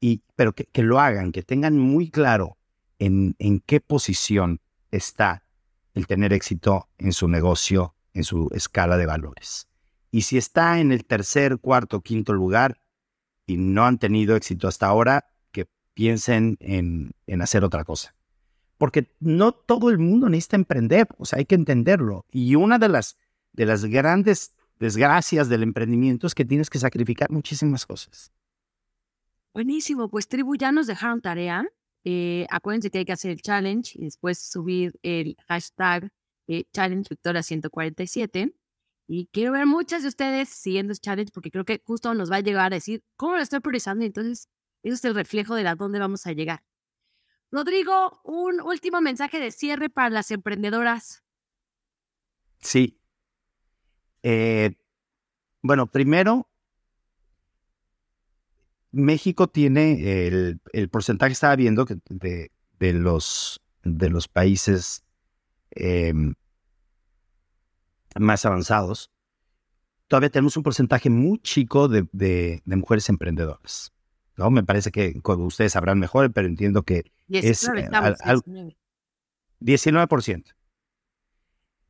y, 0.00 0.22
pero 0.36 0.54
que, 0.54 0.64
que, 0.66 0.82
lo 0.82 1.00
hagan, 1.00 1.32
que 1.32 1.42
tengan 1.42 1.76
muy 1.78 2.10
claro 2.10 2.56
en, 2.98 3.34
en 3.38 3.60
qué 3.60 3.80
posición 3.80 4.60
está 4.90 5.42
el 5.94 6.06
tener 6.06 6.32
éxito 6.32 6.88
en 6.98 7.12
su 7.12 7.26
negocio, 7.28 7.94
en 8.14 8.22
su 8.22 8.48
escala 8.52 8.96
de 8.96 9.06
valores. 9.06 9.68
Y 10.10 10.22
si 10.22 10.38
está 10.38 10.80
en 10.80 10.92
el 10.92 11.04
tercer, 11.04 11.58
cuarto, 11.58 12.00
quinto 12.00 12.32
lugar 12.32 12.80
y 13.46 13.56
no 13.56 13.84
han 13.84 13.98
tenido 13.98 14.36
éxito 14.36 14.68
hasta 14.68 14.86
ahora, 14.86 15.26
piensen 15.98 16.56
en, 16.60 17.10
en 17.26 17.42
hacer 17.42 17.64
otra 17.64 17.82
cosa. 17.82 18.14
Porque 18.78 19.14
no 19.20 19.52
todo 19.52 19.90
el 19.90 19.98
mundo 19.98 20.28
necesita 20.28 20.56
emprender, 20.56 21.08
o 21.18 21.24
sea, 21.24 21.40
hay 21.40 21.44
que 21.44 21.56
entenderlo. 21.56 22.24
Y 22.30 22.54
una 22.54 22.78
de 22.78 22.88
las, 22.88 23.18
de 23.52 23.66
las 23.66 23.84
grandes 23.84 24.54
desgracias 24.78 25.48
del 25.48 25.64
emprendimiento 25.64 26.26
es 26.26 26.34
que 26.34 26.44
tienes 26.44 26.70
que 26.70 26.78
sacrificar 26.78 27.30
muchísimas 27.30 27.84
cosas. 27.84 28.32
Buenísimo, 29.52 30.08
pues 30.08 30.28
tribu, 30.28 30.54
ya 30.56 30.70
nos 30.70 30.86
dejaron 30.86 31.20
tarea. 31.20 31.66
Eh, 32.04 32.46
acuérdense 32.50 32.90
que 32.90 32.98
hay 32.98 33.04
que 33.04 33.12
hacer 33.12 33.32
el 33.32 33.42
challenge 33.42 33.92
y 33.98 34.04
después 34.04 34.38
subir 34.38 34.98
el 35.02 35.36
hashtag 35.48 36.10
eh, 36.46 36.64
Challenge 36.72 37.06
Victoria 37.10 37.42
147. 37.42 38.54
Y 39.08 39.26
quiero 39.32 39.52
ver 39.52 39.66
muchas 39.66 40.02
de 40.02 40.08
ustedes 40.08 40.48
siguiendo 40.48 40.92
ese 40.92 41.00
challenge 41.00 41.32
porque 41.32 41.50
creo 41.50 41.64
que 41.64 41.82
justo 41.84 42.14
nos 42.14 42.30
va 42.30 42.36
a 42.36 42.40
llegar 42.40 42.72
a 42.72 42.76
decir 42.76 43.02
cómo 43.16 43.36
lo 43.36 43.42
estoy 43.42 43.60
priorizando 43.60 44.04
entonces 44.04 44.48
eso 44.82 44.94
es 44.94 45.04
el 45.04 45.14
reflejo 45.14 45.54
de 45.54 45.66
a 45.66 45.74
dónde 45.74 45.98
vamos 45.98 46.26
a 46.26 46.32
llegar. 46.32 46.62
Rodrigo, 47.50 48.20
un 48.24 48.60
último 48.60 49.00
mensaje 49.00 49.40
de 49.40 49.50
cierre 49.50 49.88
para 49.88 50.10
las 50.10 50.30
emprendedoras. 50.30 51.22
Sí. 52.60 53.00
Eh, 54.22 54.76
bueno, 55.62 55.86
primero, 55.86 56.48
México 58.90 59.48
tiene 59.48 60.26
el, 60.26 60.60
el 60.72 60.88
porcentaje, 60.90 61.32
estaba 61.32 61.56
viendo, 61.56 61.86
que 61.86 61.96
de, 62.10 62.50
de, 62.78 62.92
los, 62.92 63.60
de 63.82 64.10
los 64.10 64.28
países 64.28 65.04
eh, 65.70 66.12
más 68.18 68.44
avanzados, 68.44 69.10
todavía 70.06 70.30
tenemos 70.30 70.56
un 70.56 70.62
porcentaje 70.62 71.08
muy 71.08 71.38
chico 71.38 71.88
de, 71.88 72.06
de 72.12 72.76
mujeres 72.76 73.08
emprendedoras. 73.08 73.92
¿No? 74.38 74.50
Me 74.50 74.62
parece 74.62 74.90
que 74.90 75.20
ustedes 75.24 75.72
sabrán 75.72 75.98
mejor, 75.98 76.32
pero 76.32 76.46
entiendo 76.46 76.84
que 76.84 77.10
19, 77.26 77.80
es 77.80 77.92
al, 77.92 78.16
al, 78.22 78.42
19%. 79.60 80.44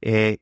Eh, 0.00 0.38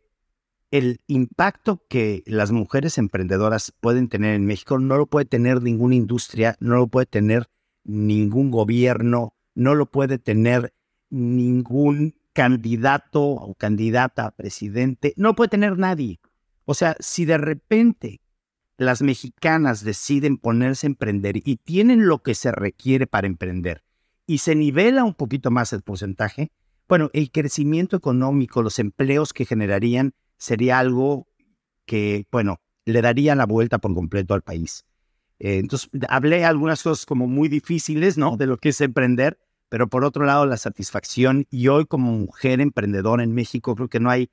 el 0.70 1.00
impacto 1.06 1.82
que 1.88 2.22
las 2.26 2.52
mujeres 2.52 2.98
emprendedoras 2.98 3.72
pueden 3.80 4.08
tener 4.08 4.34
en 4.34 4.46
México 4.46 4.78
no 4.78 4.96
lo 4.96 5.06
puede 5.06 5.26
tener 5.26 5.62
ninguna 5.62 5.94
industria, 5.96 6.56
no 6.60 6.76
lo 6.76 6.86
puede 6.86 7.06
tener 7.06 7.48
ningún 7.84 8.50
gobierno, 8.50 9.34
no 9.54 9.74
lo 9.74 9.86
puede 9.86 10.18
tener 10.18 10.74
ningún 11.10 12.14
candidato 12.32 13.22
o 13.22 13.54
candidata 13.54 14.26
a 14.26 14.30
presidente, 14.30 15.14
no 15.16 15.34
puede 15.34 15.48
tener 15.48 15.78
nadie. 15.78 16.20
O 16.64 16.74
sea, 16.74 16.96
si 17.00 17.24
de 17.24 17.38
repente 17.38 18.20
las 18.78 19.02
mexicanas 19.02 19.84
deciden 19.84 20.36
ponerse 20.36 20.86
a 20.86 20.90
emprender 20.90 21.36
y 21.36 21.56
tienen 21.56 22.06
lo 22.06 22.22
que 22.22 22.34
se 22.34 22.52
requiere 22.52 23.06
para 23.06 23.26
emprender 23.26 23.82
y 24.26 24.38
se 24.38 24.54
nivela 24.54 25.04
un 25.04 25.14
poquito 25.14 25.50
más 25.50 25.72
el 25.72 25.82
porcentaje, 25.82 26.50
bueno, 26.88 27.10
el 27.12 27.30
crecimiento 27.30 27.96
económico, 27.96 28.62
los 28.62 28.78
empleos 28.78 29.32
que 29.32 29.44
generarían 29.44 30.14
sería 30.36 30.78
algo 30.78 31.28
que, 31.84 32.26
bueno, 32.30 32.60
le 32.84 33.02
daría 33.02 33.34
la 33.34 33.46
vuelta 33.46 33.78
por 33.78 33.94
completo 33.94 34.34
al 34.34 34.42
país. 34.42 34.84
Eh, 35.38 35.58
entonces, 35.58 35.90
hablé 36.08 36.44
algunas 36.44 36.82
cosas 36.82 37.06
como 37.06 37.26
muy 37.26 37.48
difíciles, 37.48 38.18
¿no? 38.18 38.36
De 38.36 38.46
lo 38.46 38.58
que 38.58 38.70
es 38.70 38.80
emprender, 38.80 39.38
pero 39.68 39.88
por 39.88 40.04
otro 40.04 40.24
lado, 40.24 40.46
la 40.46 40.56
satisfacción. 40.56 41.46
Y 41.50 41.68
hoy, 41.68 41.86
como 41.86 42.12
mujer 42.12 42.60
emprendedora 42.60 43.22
en 43.22 43.34
México, 43.34 43.74
creo 43.74 43.88
que 43.88 44.00
no 44.00 44.10
hay, 44.10 44.30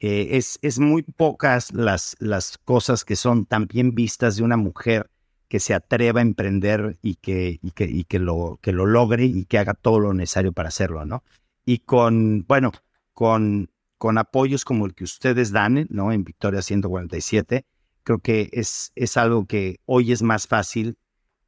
eh, 0.00 0.28
es, 0.32 0.58
es 0.62 0.78
muy 0.78 1.02
pocas 1.02 1.72
las, 1.72 2.16
las 2.18 2.58
cosas 2.58 3.04
que 3.04 3.16
son 3.16 3.46
tan 3.46 3.66
bien 3.66 3.94
vistas 3.94 4.36
de 4.36 4.42
una 4.42 4.56
mujer 4.56 5.10
que 5.48 5.60
se 5.60 5.74
atreva 5.74 6.20
a 6.20 6.22
emprender 6.22 6.98
y 7.02 7.16
que, 7.16 7.60
y 7.62 7.70
que, 7.70 7.84
y 7.84 8.04
que, 8.04 8.18
lo, 8.18 8.58
que 8.62 8.72
lo 8.72 8.86
logre 8.86 9.24
y 9.24 9.44
que 9.44 9.58
haga 9.58 9.74
todo 9.74 10.00
lo 10.00 10.14
necesario 10.14 10.52
para 10.52 10.68
hacerlo, 10.68 11.04
¿no? 11.04 11.22
Y 11.64 11.78
con, 11.78 12.44
bueno, 12.46 12.72
con 13.12 13.70
con 13.98 14.18
apoyos 14.18 14.64
como 14.64 14.86
el 14.86 14.94
que 14.94 15.04
ustedes 15.04 15.52
dan, 15.52 15.86
¿no? 15.90 16.12
En 16.12 16.24
Victoria 16.24 16.62
147, 16.62 17.66
creo 18.02 18.18
que 18.18 18.50
es, 18.52 18.92
es 18.94 19.16
algo 19.16 19.46
que 19.46 19.80
hoy 19.86 20.12
es 20.12 20.22
más 20.22 20.46
fácil 20.46 20.96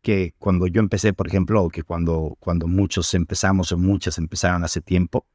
que 0.03 0.35
cuando 0.39 0.67
yo 0.67 0.81
empecé, 0.81 1.13
por 1.13 1.27
ejemplo, 1.27 1.63
o 1.63 1.69
que 1.69 1.83
cuando, 1.83 2.37
cuando 2.41 2.67
muchos 2.67 3.13
empezamos 3.15 3.73
o 3.73 3.79
muchas 3.79 4.19
empezaron 4.19 4.65
hace 4.65 4.81
tiempo, 4.81 5.27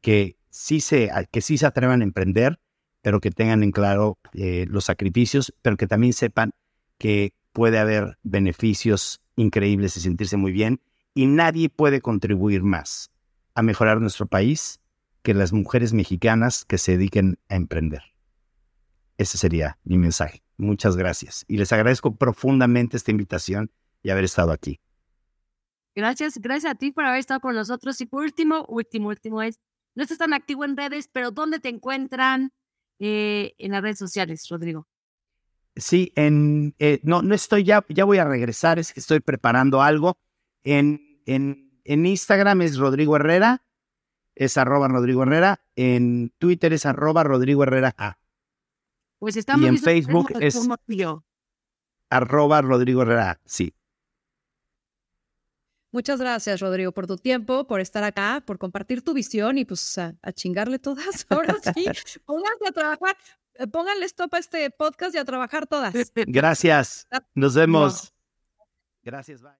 que 0.00 0.36
sí 0.56 0.80
se, 0.80 1.10
que 1.30 1.42
sí 1.42 1.58
se 1.58 1.66
atrevan 1.66 2.00
a 2.00 2.04
emprender, 2.04 2.58
pero 3.02 3.20
que 3.20 3.30
tengan 3.30 3.62
en 3.62 3.72
claro 3.72 4.18
eh, 4.32 4.64
los 4.68 4.86
sacrificios, 4.86 5.54
pero 5.60 5.76
que 5.76 5.86
también 5.86 6.14
sepan 6.14 6.52
que 6.96 7.34
puede 7.52 7.78
haber 7.78 8.18
beneficios 8.22 9.20
increíbles 9.36 9.96
y 9.98 10.00
sentirse 10.00 10.38
muy 10.38 10.52
bien, 10.52 10.80
y 11.12 11.26
nadie 11.26 11.68
puede 11.68 12.00
contribuir 12.00 12.62
más 12.62 13.10
a 13.54 13.62
mejorar 13.62 14.00
nuestro 14.00 14.26
país 14.26 14.80
que 15.22 15.34
las 15.34 15.52
mujeres 15.52 15.92
mexicanas 15.92 16.64
que 16.64 16.78
se 16.78 16.92
dediquen 16.92 17.38
a 17.50 17.56
emprender. 17.56 18.02
Ese 19.18 19.36
sería 19.36 19.78
mi 19.84 19.98
mensaje. 19.98 20.42
Muchas 20.56 20.96
gracias. 20.96 21.44
Y 21.48 21.58
les 21.58 21.72
agradezco 21.72 22.16
profundamente 22.16 22.96
esta 22.96 23.10
invitación 23.10 23.70
y 24.02 24.08
haber 24.08 24.24
estado 24.24 24.52
aquí. 24.52 24.80
Gracias, 25.94 26.38
gracias 26.38 26.72
a 26.72 26.74
ti 26.74 26.92
por 26.92 27.04
haber 27.04 27.20
estado 27.20 27.40
con 27.40 27.54
nosotros. 27.54 28.00
Y 28.00 28.06
por 28.06 28.22
último, 28.24 28.64
último, 28.68 29.08
último 29.08 29.42
es, 29.42 29.58
no 29.96 30.04
estás 30.04 30.18
tan 30.18 30.32
activo 30.32 30.64
en 30.64 30.76
redes, 30.76 31.08
pero 31.12 31.32
¿dónde 31.32 31.58
te 31.58 31.68
encuentran 31.68 32.52
eh, 33.00 33.54
en 33.58 33.72
las 33.72 33.82
redes 33.82 33.98
sociales, 33.98 34.46
Rodrigo? 34.48 34.86
Sí, 35.74 36.12
en, 36.14 36.76
eh, 36.78 37.00
no, 37.02 37.22
no 37.22 37.34
estoy 37.34 37.64
ya, 37.64 37.84
ya 37.88 38.04
voy 38.04 38.18
a 38.18 38.24
regresar, 38.24 38.78
es 38.78 38.92
que 38.92 39.00
estoy 39.00 39.18
preparando 39.18 39.82
algo. 39.82 40.16
En, 40.62 41.20
en, 41.26 41.80
en 41.82 42.06
Instagram 42.06 42.62
es 42.62 42.78
Rodrigo 42.78 43.16
Herrera 43.16 43.66
es 44.36 44.58
arroba 44.58 44.86
Rodrigo 44.86 45.22
Herrera, 45.22 45.64
en 45.74 46.32
Twitter 46.38 46.72
es 46.74 46.86
arroba 46.86 47.24
Rodrigo 47.24 47.62
Herrera 47.64 47.94
A. 47.96 48.18
Pues 49.18 49.36
estamos 49.36 49.64
y 49.64 49.68
en 49.68 49.78
Facebook 49.78 50.30
es 50.38 50.68
arroba 52.10 52.60
Rodrigo 52.60 53.02
Herrera 53.02 53.30
A, 53.32 53.40
sí. 53.46 53.74
Muchas 55.92 56.20
gracias, 56.20 56.60
Rodrigo, 56.60 56.92
por 56.92 57.06
tu 57.06 57.16
tiempo, 57.16 57.66
por 57.66 57.80
estar 57.80 58.04
acá, 58.04 58.42
por 58.44 58.58
compartir 58.58 59.02
tu 59.02 59.14
visión 59.14 59.56
y 59.58 59.64
pues 59.64 59.98
a, 59.98 60.14
chingarle 60.32 60.78
todas. 60.78 61.26
Ahora 61.30 61.56
sí, 61.74 61.86
pónganse 62.24 62.68
a 62.68 62.72
trabajar, 62.72 63.16
eh, 63.54 63.66
pónganle 63.66 64.06
stop 64.06 64.34
a 64.34 64.38
este 64.38 64.70
podcast 64.70 65.14
y 65.14 65.18
a 65.18 65.24
trabajar 65.24 65.66
todas. 65.66 65.94
Gracias. 66.26 67.06
Nos 67.34 67.54
vemos. 67.54 68.12
Gracias, 69.02 69.42
bye. 69.42 69.52